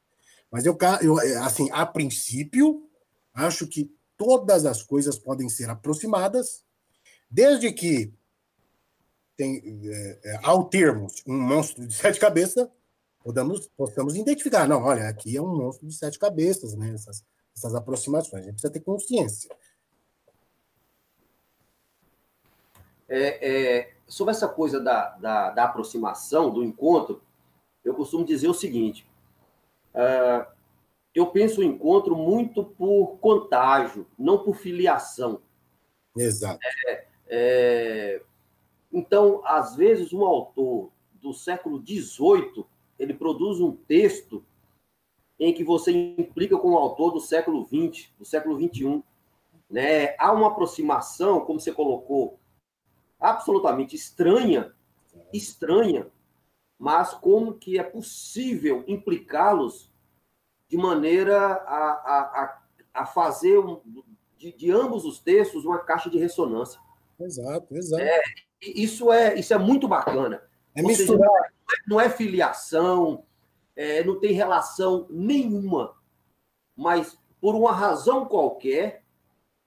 [0.52, 2.90] Mas eu, eu, assim, a princípio,
[3.34, 6.64] acho que todas as coisas podem ser aproximadas,
[7.30, 8.14] desde que
[9.38, 12.68] tem, é, é, ao termos um monstro de sete cabeças,
[13.24, 14.68] podamos, possamos identificar.
[14.68, 16.94] Não, olha, aqui é um monstro de sete cabeças, né?
[16.94, 17.24] Essas,
[17.56, 18.44] essas aproximações.
[18.44, 19.50] A gente precisa ter consciência.
[23.08, 27.22] É, é, sobre essa coisa da, da, da, aproximação, do encontro,
[27.84, 29.08] eu costumo dizer o seguinte:
[29.96, 30.46] uh,
[31.16, 35.42] eu penso o encontro muito por contágio, não por filiação.
[36.16, 36.60] Exato.
[36.86, 38.22] É, é,
[38.92, 42.66] então, às vezes, um autor do século XVIII
[43.00, 44.44] ele produz um texto
[45.40, 49.02] em que você implica com o autor do século XX, do século XXI.
[49.70, 50.16] Né?
[50.20, 52.38] Há uma aproximação, como você colocou,
[53.22, 54.74] absolutamente estranha,
[55.32, 56.08] estranha,
[56.78, 59.92] mas como que é possível implicá-los
[60.68, 62.62] de maneira a, a,
[62.94, 63.80] a fazer um,
[64.38, 66.80] de, de, ambos os textos uma caixa de ressonância.
[67.20, 68.02] Exato, exato.
[68.02, 68.22] É,
[68.60, 70.42] isso, é, isso é muito bacana.
[70.74, 71.30] É misturar.
[71.30, 73.24] Seja, não é filiação,
[73.76, 75.96] é, não tem relação nenhuma,
[76.76, 79.04] mas por uma razão qualquer,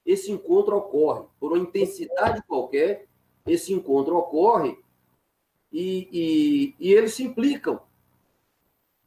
[0.04, 1.26] esse encontro ocorre.
[1.38, 3.06] Por uma intensidade qualquer,
[3.46, 4.76] esse encontro ocorre
[5.70, 7.80] e, e, e eles se implicam.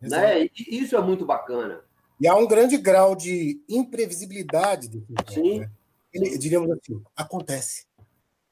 [0.01, 0.45] Né?
[0.45, 1.81] E isso é muito bacana.
[2.19, 5.33] E há um grande grau de imprevisibilidade desse encontro.
[5.33, 5.59] Sim.
[5.59, 5.71] Né?
[6.13, 7.85] Ele, diríamos assim, acontece.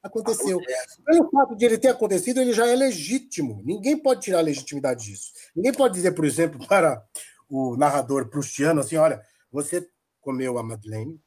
[0.01, 0.57] Aconteceu.
[0.57, 1.01] Acontece.
[1.03, 3.61] Pelo fato de ele ter acontecido, ele já é legítimo.
[3.63, 5.31] Ninguém pode tirar a legitimidade disso.
[5.55, 7.03] Ninguém pode dizer, por exemplo, para
[7.49, 9.21] o narrador prustiano assim: olha,
[9.51, 9.87] você
[10.21, 11.19] comeu a Madeleine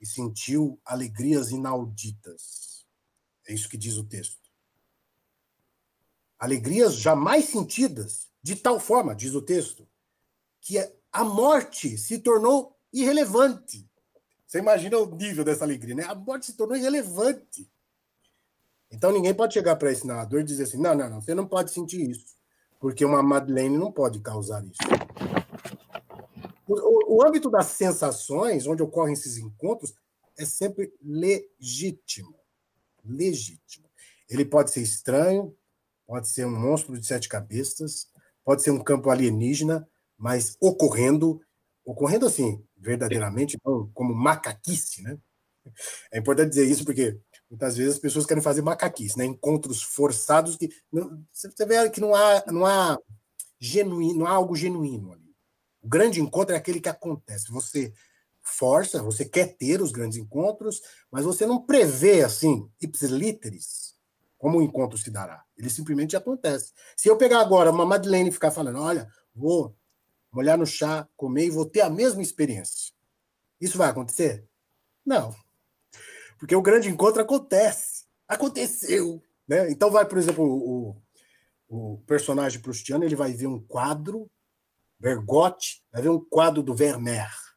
[0.00, 2.77] e sentiu alegrias inauditas.
[3.48, 4.48] É isso que diz o texto.
[6.38, 9.88] Alegrias jamais sentidas, de tal forma, diz o texto,
[10.60, 10.78] que
[11.10, 13.88] a morte se tornou irrelevante.
[14.46, 16.04] Você imagina o nível dessa alegria, né?
[16.04, 17.70] A morte se tornou irrelevante.
[18.90, 21.46] Então ninguém pode chegar para esse narrador e dizer assim: não, não, não, você não
[21.46, 22.36] pode sentir isso,
[22.78, 24.78] porque uma Madeleine não pode causar isso.
[26.66, 29.94] O, o, âmbito das sensações, onde ocorrem esses encontros,
[30.38, 32.37] é sempre legítimo.
[33.04, 33.88] Legítimo.
[34.28, 35.56] Ele pode ser estranho,
[36.06, 38.08] pode ser um monstro de sete cabeças,
[38.44, 41.40] pode ser um campo alienígena, mas ocorrendo,
[41.84, 43.58] ocorrendo assim, verdadeiramente,
[43.94, 45.18] como macaquice, né?
[46.10, 47.18] É importante dizer isso porque
[47.50, 49.24] muitas vezes as pessoas querem fazer macaquice, né?
[49.24, 52.98] Encontros forçados que não, você vê que não há não há
[53.60, 55.28] genuíno, não há algo genuíno ali.
[55.82, 57.50] O grande encontro é aquele que acontece.
[57.52, 57.92] Você
[58.48, 60.80] força, você quer ter os grandes encontros,
[61.10, 63.94] mas você não prevê assim, ipsiliteris,
[64.36, 65.44] como o encontro se dará.
[65.56, 66.72] Ele simplesmente acontece.
[66.96, 69.76] Se eu pegar agora uma Madeleine e ficar falando, olha, vou
[70.32, 72.92] molhar no chá, comer e vou ter a mesma experiência.
[73.60, 74.46] Isso vai acontecer?
[75.04, 75.34] Não.
[76.38, 78.04] Porque o grande encontro acontece.
[78.26, 79.22] Aconteceu.
[79.46, 79.70] Né?
[79.70, 80.96] Então vai, por exemplo, o,
[81.68, 84.30] o personagem prustiano, ele vai ver um quadro,
[84.98, 87.47] Bergotte, vai ver um quadro do Vermeer.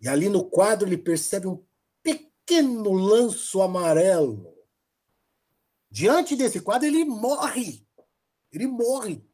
[0.00, 1.64] E ali no quadro ele percebe um
[2.02, 4.54] pequeno lanço amarelo.
[5.90, 7.86] Diante desse quadro ele morre.
[8.52, 9.24] Ele morre.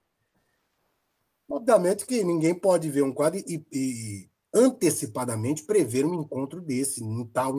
[1.49, 7.27] Obviamente que ninguém pode ver um quadro e, e antecipadamente prever um encontro desse, em
[7.27, 7.57] tal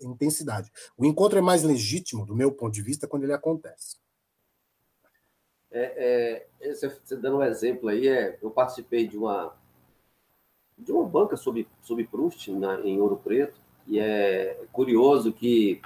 [0.00, 0.70] intensidade.
[0.96, 3.96] O encontro é mais legítimo, do meu ponto de vista, quando ele acontece.
[5.70, 9.56] É, é, você dando um exemplo aí, é, eu participei de uma
[10.76, 15.80] de uma banca sobre, sobre Proust na, em Ouro Preto, e é curioso que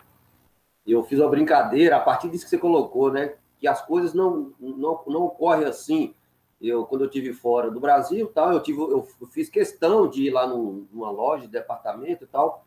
[0.86, 3.34] eu fiz uma brincadeira a partir disso que você colocou, né?
[3.58, 6.14] Que as coisas não, não, não ocorrem assim
[6.60, 10.30] eu quando eu tive fora do Brasil tal eu tive eu fiz questão de ir
[10.30, 12.66] lá numa loja de departamento e tal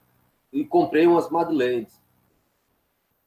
[0.51, 2.01] e comprei umas madeleines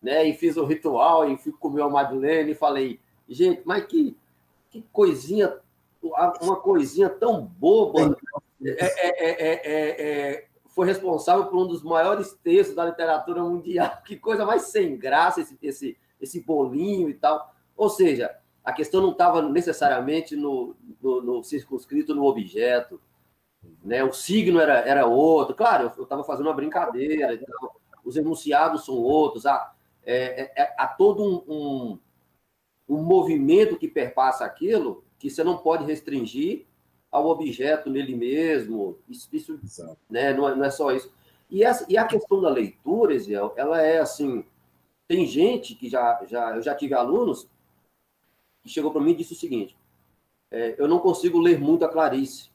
[0.03, 2.99] né e fiz o ritual e fui comer uma madeleine e falei
[3.29, 4.17] gente mas que
[4.71, 5.57] que coisinha
[6.43, 8.17] uma coisinha tão boba
[8.71, 14.45] é, é, é, foi responsável por um dos maiores textos da literatura mundial que coisa
[14.45, 18.35] mais sem graça esse esse esse bolinho e tal ou seja
[18.67, 23.01] a questão não estava necessariamente no, no, no, circunscrito no objeto,
[23.85, 24.03] né?
[24.03, 25.55] O signo era, era outro.
[25.55, 27.33] Claro, eu estava fazendo uma brincadeira.
[27.35, 27.71] Então,
[28.05, 29.47] os enunciados são outros.
[29.47, 29.73] Há,
[30.05, 31.99] é, é, é, há todo um, um,
[32.89, 36.67] um movimento que perpassa aquilo que você não pode restringir
[37.17, 38.99] ao objeto nele mesmo.
[39.09, 39.59] Isso, isso
[40.09, 40.33] né?
[40.33, 41.13] não, é, não é só isso.
[41.51, 44.45] E, essa, e a questão da leitura, Eziel, ela é assim.
[45.09, 47.49] Tem gente que já, já eu já tive alunos
[48.63, 49.77] que chegou para mim e disse o seguinte:
[50.51, 52.51] é, eu não consigo ler muito a Clarice,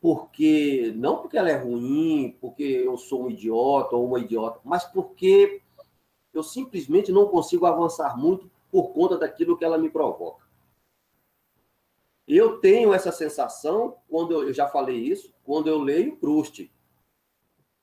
[0.00, 4.84] porque não porque ela é ruim, porque eu sou um idiota ou uma idiota, mas
[4.84, 5.62] porque
[6.32, 10.43] eu simplesmente não consigo avançar muito por conta daquilo que ela me provoca.
[12.26, 16.70] Eu tenho essa sensação quando eu, eu já falei isso, quando eu leio Proust.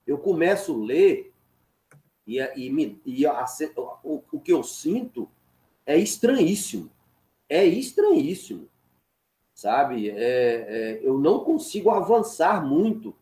[0.05, 1.33] Eu começo a ler
[2.25, 3.45] e, e, me, e a,
[4.03, 5.29] o, o que eu sinto
[5.85, 6.91] é estranhíssimo
[7.51, 8.69] é estranhíssimo.
[9.53, 10.09] sabe?
[10.09, 13.13] É, é, eu não consigo avançar muito,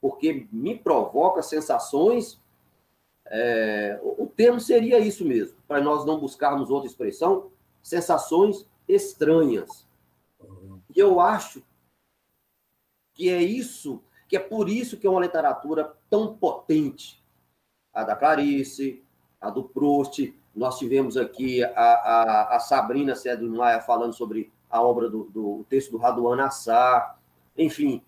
[0.00, 2.40] porque me provoca sensações.
[3.26, 7.50] É, o termo seria isso mesmo, para nós não buscarmos outra expressão,
[7.80, 9.85] sensações estranhas.
[10.96, 11.62] E eu acho
[13.12, 17.22] que é isso, que é por isso que é uma literatura tão potente.
[17.92, 19.04] A da Clarice,
[19.38, 24.80] a do Proust, nós tivemos aqui a, a, a Sabrina Cedro Maia falando sobre a
[24.82, 27.18] obra do, do texto do Raduan Assar,
[27.56, 28.02] enfim,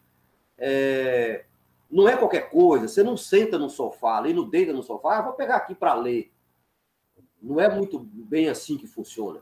[0.57, 1.45] é,
[1.91, 5.23] não é qualquer coisa, você não senta no sofá, ali no deita no sofá, ah,
[5.23, 6.33] vou pegar aqui para ler.
[7.41, 9.41] Não é muito bem assim que funciona.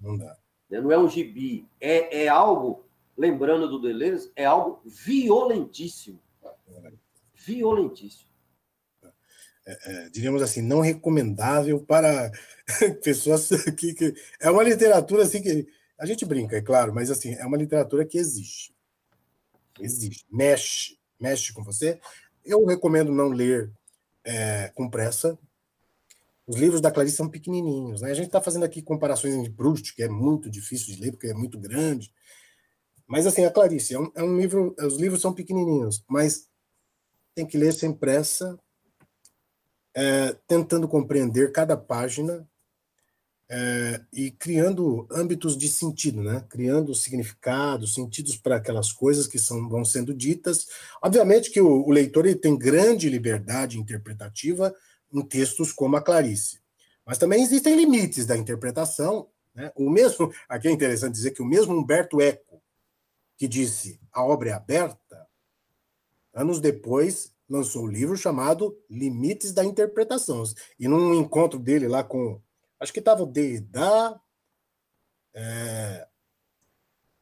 [0.00, 0.36] Não dá.
[0.68, 0.80] Né?
[0.80, 1.66] Não é um gibi.
[1.80, 2.84] É, é algo,
[3.18, 6.22] lembrando do Deleuze, é algo violentíssimo.
[7.34, 8.28] Violentíssimo.
[9.66, 12.30] É, é, diríamos assim, não recomendável para
[13.02, 15.66] pessoas que, que, É uma literatura assim que.
[15.98, 18.72] A gente brinca, é claro, mas assim, é uma literatura que existe.
[19.80, 20.24] Existe.
[20.30, 22.00] Mexe, mexe com você.
[22.44, 23.72] Eu recomendo não ler
[24.24, 25.36] é, com pressa,
[26.48, 28.00] os livros da Clarice são pequenininhos.
[28.00, 28.10] Né?
[28.10, 31.26] A gente está fazendo aqui comparações de Proust, que é muito difícil de ler, porque
[31.26, 32.10] é muito grande.
[33.08, 34.76] Mas, assim, a Clarice é um, é um livro...
[34.78, 36.46] Os livros são pequenininhos, mas
[37.34, 38.58] tem que ler sem pressa,
[39.94, 42.46] é, tentando compreender cada página
[43.50, 46.44] é, e criando âmbitos de sentido, né?
[46.48, 50.66] criando significados, sentidos para aquelas coisas que são, vão sendo ditas.
[51.02, 54.74] Obviamente que o, o leitor ele tem grande liberdade interpretativa,
[55.12, 56.60] em textos como a Clarice.
[57.04, 59.28] Mas também existem limites da interpretação.
[59.54, 59.72] Né?
[59.74, 62.60] O mesmo, aqui é interessante dizer que o mesmo Humberto Eco,
[63.38, 65.26] que disse a obra é aberta,
[66.34, 70.42] anos depois lançou um livro chamado Limites da Interpretação.
[70.78, 72.42] E num encontro dele lá com.
[72.78, 74.20] Acho que estava o Derrida,
[75.34, 76.06] é,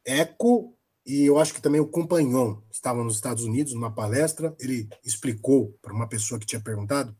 [0.05, 4.53] Eco e eu acho que também o Compagnon estava nos Estados Unidos numa palestra.
[4.59, 7.15] Ele explicou para uma pessoa que tinha perguntado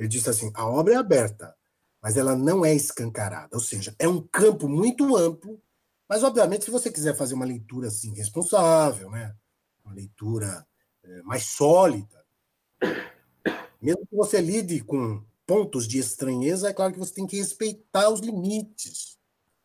[0.00, 1.54] ele disse assim: a obra é aberta,
[2.02, 3.50] mas ela não é escancarada.
[3.52, 5.62] Ou seja, é um campo muito amplo,
[6.10, 9.32] mas, obviamente, se você quiser fazer uma leitura assim, responsável, né?
[9.84, 10.66] uma leitura
[11.04, 12.26] é, mais sólida,
[13.80, 18.10] mesmo que você lide com pontos de estranheza, é claro que você tem que respeitar
[18.10, 19.20] os limites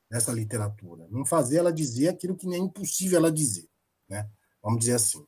[0.07, 3.67] dessa literatura, não fazer ela dizer aquilo que é impossível ela dizer,
[4.07, 4.29] né?
[4.61, 5.25] Vamos dizer assim.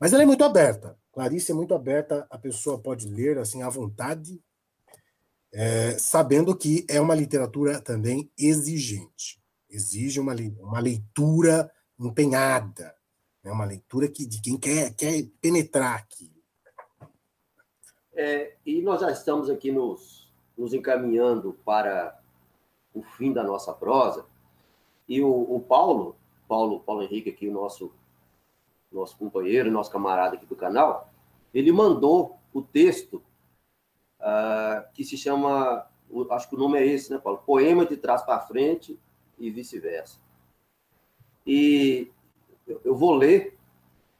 [0.00, 0.98] Mas ela é muito aberta.
[1.12, 4.42] Clarice é muito aberta, a pessoa pode ler assim à vontade,
[5.52, 9.39] é, sabendo que é uma literatura também exigente.
[9.70, 12.94] Exige uma, uma leitura empenhada,
[13.44, 16.32] é uma leitura que, de quem quer, quer penetrar aqui.
[18.12, 22.20] É, e nós já estamos aqui nos, nos encaminhando para
[22.92, 24.26] o fim da nossa prosa.
[25.08, 26.16] E o, o Paulo,
[26.48, 27.92] Paulo, Paulo Henrique, aqui, o nosso
[28.92, 31.12] nosso companheiro, nosso camarada aqui do canal,
[31.54, 33.22] ele mandou o texto
[34.18, 35.86] uh, que se chama,
[36.30, 37.42] acho que o nome é esse, né, Paulo?
[37.46, 38.98] Poema de trás para frente
[39.40, 40.20] e vice-versa.
[41.46, 42.12] E
[42.84, 43.58] eu vou ler,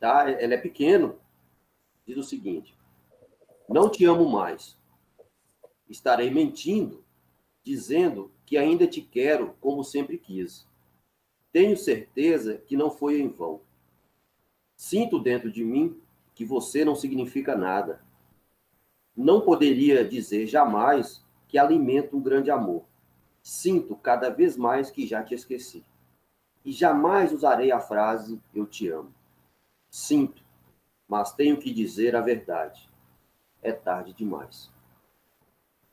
[0.00, 0.28] tá?
[0.28, 1.16] Ele é pequeno,
[2.06, 2.74] diz o seguinte:
[3.68, 4.76] Não te amo mais.
[5.88, 7.04] Estarei mentindo,
[7.62, 10.66] dizendo que ainda te quero como sempre quis.
[11.52, 13.60] Tenho certeza que não foi em vão
[14.76, 16.00] Sinto dentro de mim
[16.34, 18.02] que você não significa nada.
[19.14, 22.84] Não poderia dizer jamais que alimento um grande amor.
[23.50, 25.84] Sinto cada vez mais que já te esqueci.
[26.64, 29.12] E jamais usarei a frase eu te amo.
[29.90, 30.40] Sinto,
[31.08, 32.88] mas tenho que dizer a verdade.
[33.60, 34.70] É tarde demais.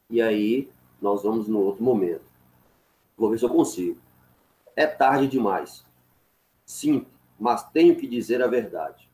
[0.07, 0.69] E aí
[1.01, 2.31] nós vamos no outro momento.
[3.17, 3.99] Vou ver se eu consigo.
[4.75, 5.84] É tarde demais.
[6.63, 7.09] Sinto,
[7.39, 9.09] mas tenho que dizer a verdade.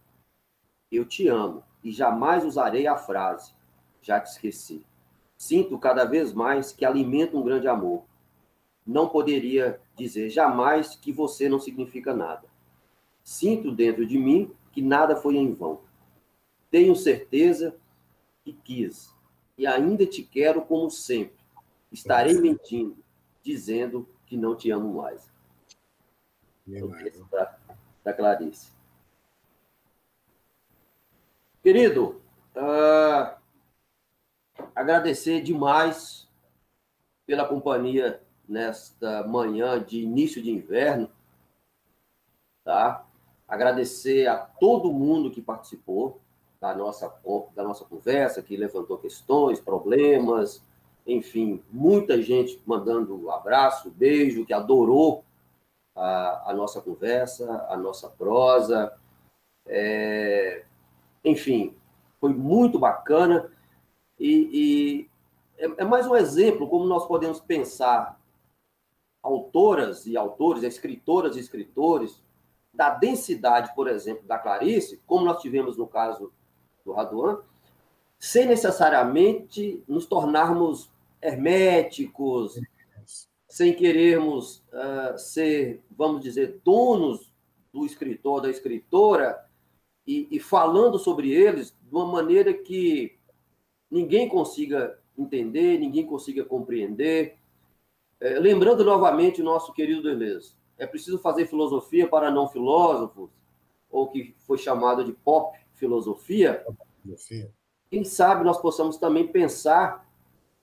[0.92, 3.54] Eu te amo e jamais usarei a frase,
[4.02, 4.86] já te esqueci.
[5.38, 8.04] Sinto cada vez mais que alimento um grande amor.
[8.86, 12.48] Não poderia dizer jamais que você não significa nada.
[13.24, 15.82] Sinto dentro de mim que nada foi em vão.
[16.70, 17.76] Tenho certeza
[18.44, 19.14] que quis
[19.58, 21.44] e ainda te quero como sempre.
[21.92, 22.98] Estarei mentindo,
[23.42, 25.32] dizendo que não te amo mais.
[26.66, 26.92] Meu
[28.04, 28.72] da Clarice.
[31.62, 32.22] Querido,
[32.58, 33.38] uh,
[34.76, 36.28] agradecer demais
[37.26, 41.10] pela companhia nesta manhã de início de inverno,
[42.64, 43.06] tá?
[43.48, 46.20] Agradecer a todo mundo que participou
[46.60, 47.14] da nossa,
[47.56, 50.64] da nossa conversa, que levantou questões, problemas,
[51.06, 55.26] enfim, muita gente mandando um abraço, beijo, que adorou
[55.96, 58.94] a, a nossa conversa, a nossa prosa.
[59.66, 60.64] É,
[61.24, 61.76] enfim,
[62.20, 63.52] foi muito bacana
[64.20, 65.10] e, e
[65.58, 68.20] é, é, mais um exemplo como nós podemos pensar
[69.24, 72.22] autoras e autores, escritoras e escritores,
[72.74, 76.32] da densidade, por exemplo, da Clarice, como nós tivemos no caso
[76.84, 77.40] do Raduan,
[78.20, 80.92] sem necessariamente nos tornarmos
[81.22, 82.60] herméticos,
[83.48, 87.32] sem querermos uh, ser, vamos dizer, donos
[87.72, 89.40] do escritor, da escritora,
[90.06, 93.16] e, e, falando sobre eles de uma maneira que
[93.90, 97.38] ninguém consiga entender, ninguém consiga compreender.
[98.24, 103.30] É, lembrando novamente o nosso querido Deleuze, é preciso fazer filosofia para não filósofos,
[103.92, 106.66] ou que foi chamado de pop filosofia.
[107.90, 110.10] Quem sabe nós possamos também pensar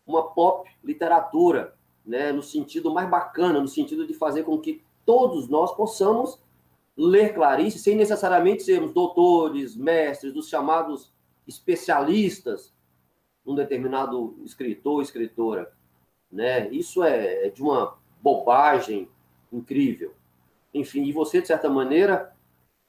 [0.06, 1.74] uma pop literatura,
[2.04, 6.42] né, no sentido mais bacana, no sentido de fazer com que todos nós possamos
[6.96, 11.12] ler Clarice sem necessariamente sermos doutores, mestres, dos chamados
[11.46, 12.72] especialistas
[13.44, 15.70] num determinado escritor, escritora,
[16.30, 16.68] né?
[16.68, 19.08] Isso é, é de uma bobagem
[19.52, 20.14] incrível.
[20.72, 22.34] Enfim, e você de certa maneira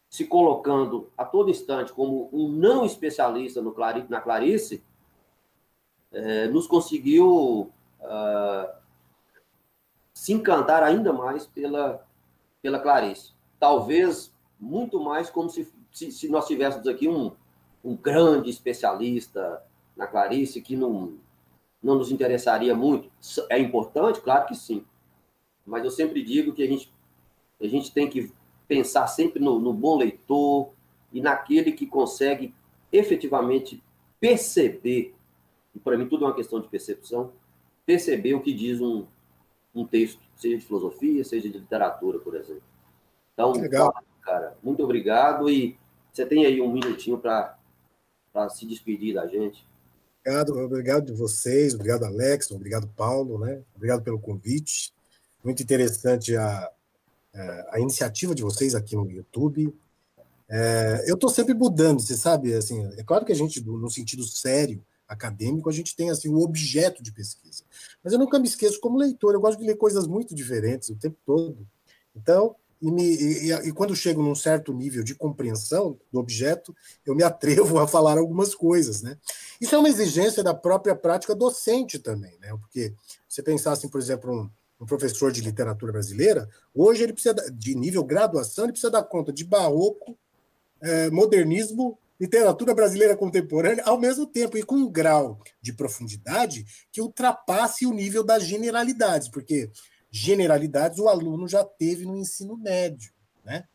[0.09, 4.83] se colocando a todo instante como um não especialista no Clarice, na Clarice,
[6.11, 8.81] é, nos conseguiu uh,
[10.13, 12.05] se encantar ainda mais pela,
[12.61, 13.33] pela Clarice.
[13.57, 17.31] Talvez muito mais como se, se, se nós tivéssemos aqui um,
[17.81, 19.63] um grande especialista
[19.95, 21.13] na Clarice que não,
[21.81, 23.09] não nos interessaria muito.
[23.49, 24.21] É importante?
[24.21, 24.85] Claro que sim.
[25.65, 26.91] Mas eu sempre digo que a gente,
[27.59, 28.31] a gente tem que
[28.67, 30.69] pensar sempre no, no bom leitor
[31.11, 32.53] e naquele que consegue
[32.91, 33.83] efetivamente
[34.19, 35.15] perceber,
[35.73, 37.33] e para mim tudo é uma questão de percepção,
[37.85, 39.05] perceber o que diz um,
[39.73, 42.63] um texto, seja de filosofia, seja de literatura, por exemplo.
[43.33, 43.93] Então, Legal.
[44.21, 45.77] cara, muito obrigado e
[46.11, 47.57] você tem aí um minutinho para
[48.49, 49.65] se despedir da gente.
[50.23, 53.61] Obrigado, obrigado de vocês, obrigado Alex, obrigado Paulo, né?
[53.75, 54.93] Obrigado pelo convite.
[55.43, 56.71] Muito interessante a,
[57.69, 59.73] a iniciativa de vocês aqui no YouTube.
[60.47, 64.23] É, eu estou sempre mudando, você sabe, assim, é claro que a gente, no sentido
[64.23, 67.63] sério, acadêmico, a gente tem assim o um objeto de pesquisa.
[68.03, 70.95] Mas eu nunca me esqueço como leitor, eu gosto de ler coisas muito diferentes o
[70.95, 71.67] tempo todo.
[72.15, 76.75] Então, e, me, e, e, quando chego num certo nível de compreensão do objeto,
[77.05, 79.17] eu me atrevo a falar algumas coisas, né?
[79.59, 82.49] Isso é uma exigência da própria prática docente também, né?
[82.59, 82.93] Porque
[83.27, 84.49] você pensar assim, por exemplo, um,
[84.83, 89.31] um professor de literatura brasileira, hoje ele precisa de nível graduação, ele precisa dar conta
[89.31, 90.17] de barroco,
[90.81, 97.01] é, modernismo literatura brasileira contemporânea ao mesmo tempo e com um grau de profundidade que
[97.01, 99.71] ultrapasse o nível das generalidades, porque
[100.11, 103.11] generalidades o aluno já teve no ensino médio,
[103.45, 103.65] né?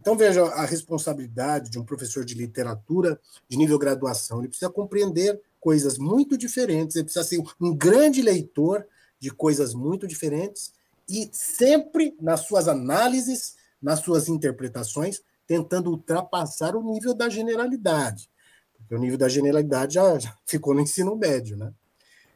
[0.00, 5.40] Então veja a responsabilidade de um professor de literatura de nível graduação, ele precisa compreender
[5.60, 8.84] coisas muito diferentes, ele precisa ser um grande leitor
[9.20, 10.72] de coisas muito diferentes
[11.08, 18.28] e sempre nas suas análises, nas suas interpretações, tentando ultrapassar o nível da generalidade.
[18.76, 21.72] Porque o nível da generalidade já, já ficou no ensino médio, né?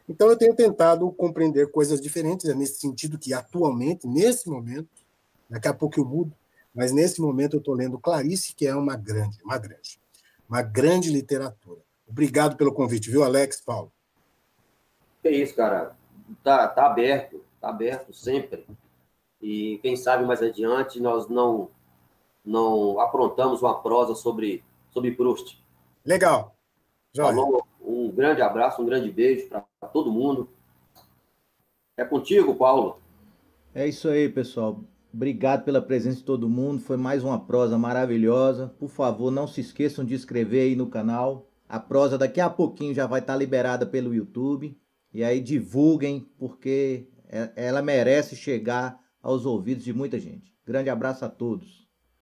[0.09, 4.89] Então eu tenho tentado compreender coisas diferentes, é nesse sentido que atualmente, nesse momento,
[5.51, 6.33] daqui a pouco eu mudo,
[6.75, 10.01] mas nesse momento eu estou lendo Clarice, que é uma grande, uma grande,
[10.49, 11.81] uma grande literatura.
[12.07, 13.93] Obrigado pelo convite, viu, Alex, Paulo?
[15.25, 15.97] É isso, cara.
[16.45, 18.67] Tá, tá aberto, tá aberto sempre.
[19.43, 21.71] E quem sabe mais adiante nós não
[22.47, 24.63] não aprontamos uma prosa sobre,
[24.93, 25.61] sobre Proust.
[26.05, 26.56] Legal.
[27.17, 29.61] Falou, um grande abraço, um grande beijo para
[29.93, 30.49] todo mundo.
[31.97, 33.01] É contigo, Paulo.
[33.75, 34.81] É isso aí, pessoal.
[35.13, 36.83] Obrigado pela presença de todo mundo.
[36.83, 38.69] Foi mais uma prosa maravilhosa.
[38.79, 41.49] Por favor, não se esqueçam de inscrever aí no canal.
[41.69, 44.79] A prosa daqui a pouquinho já vai estar liberada pelo YouTube.
[45.13, 50.55] E aí divulguem, porque é, ela merece chegar aos ouvidos de muita gente.
[50.67, 51.86] Grande abraço a todos.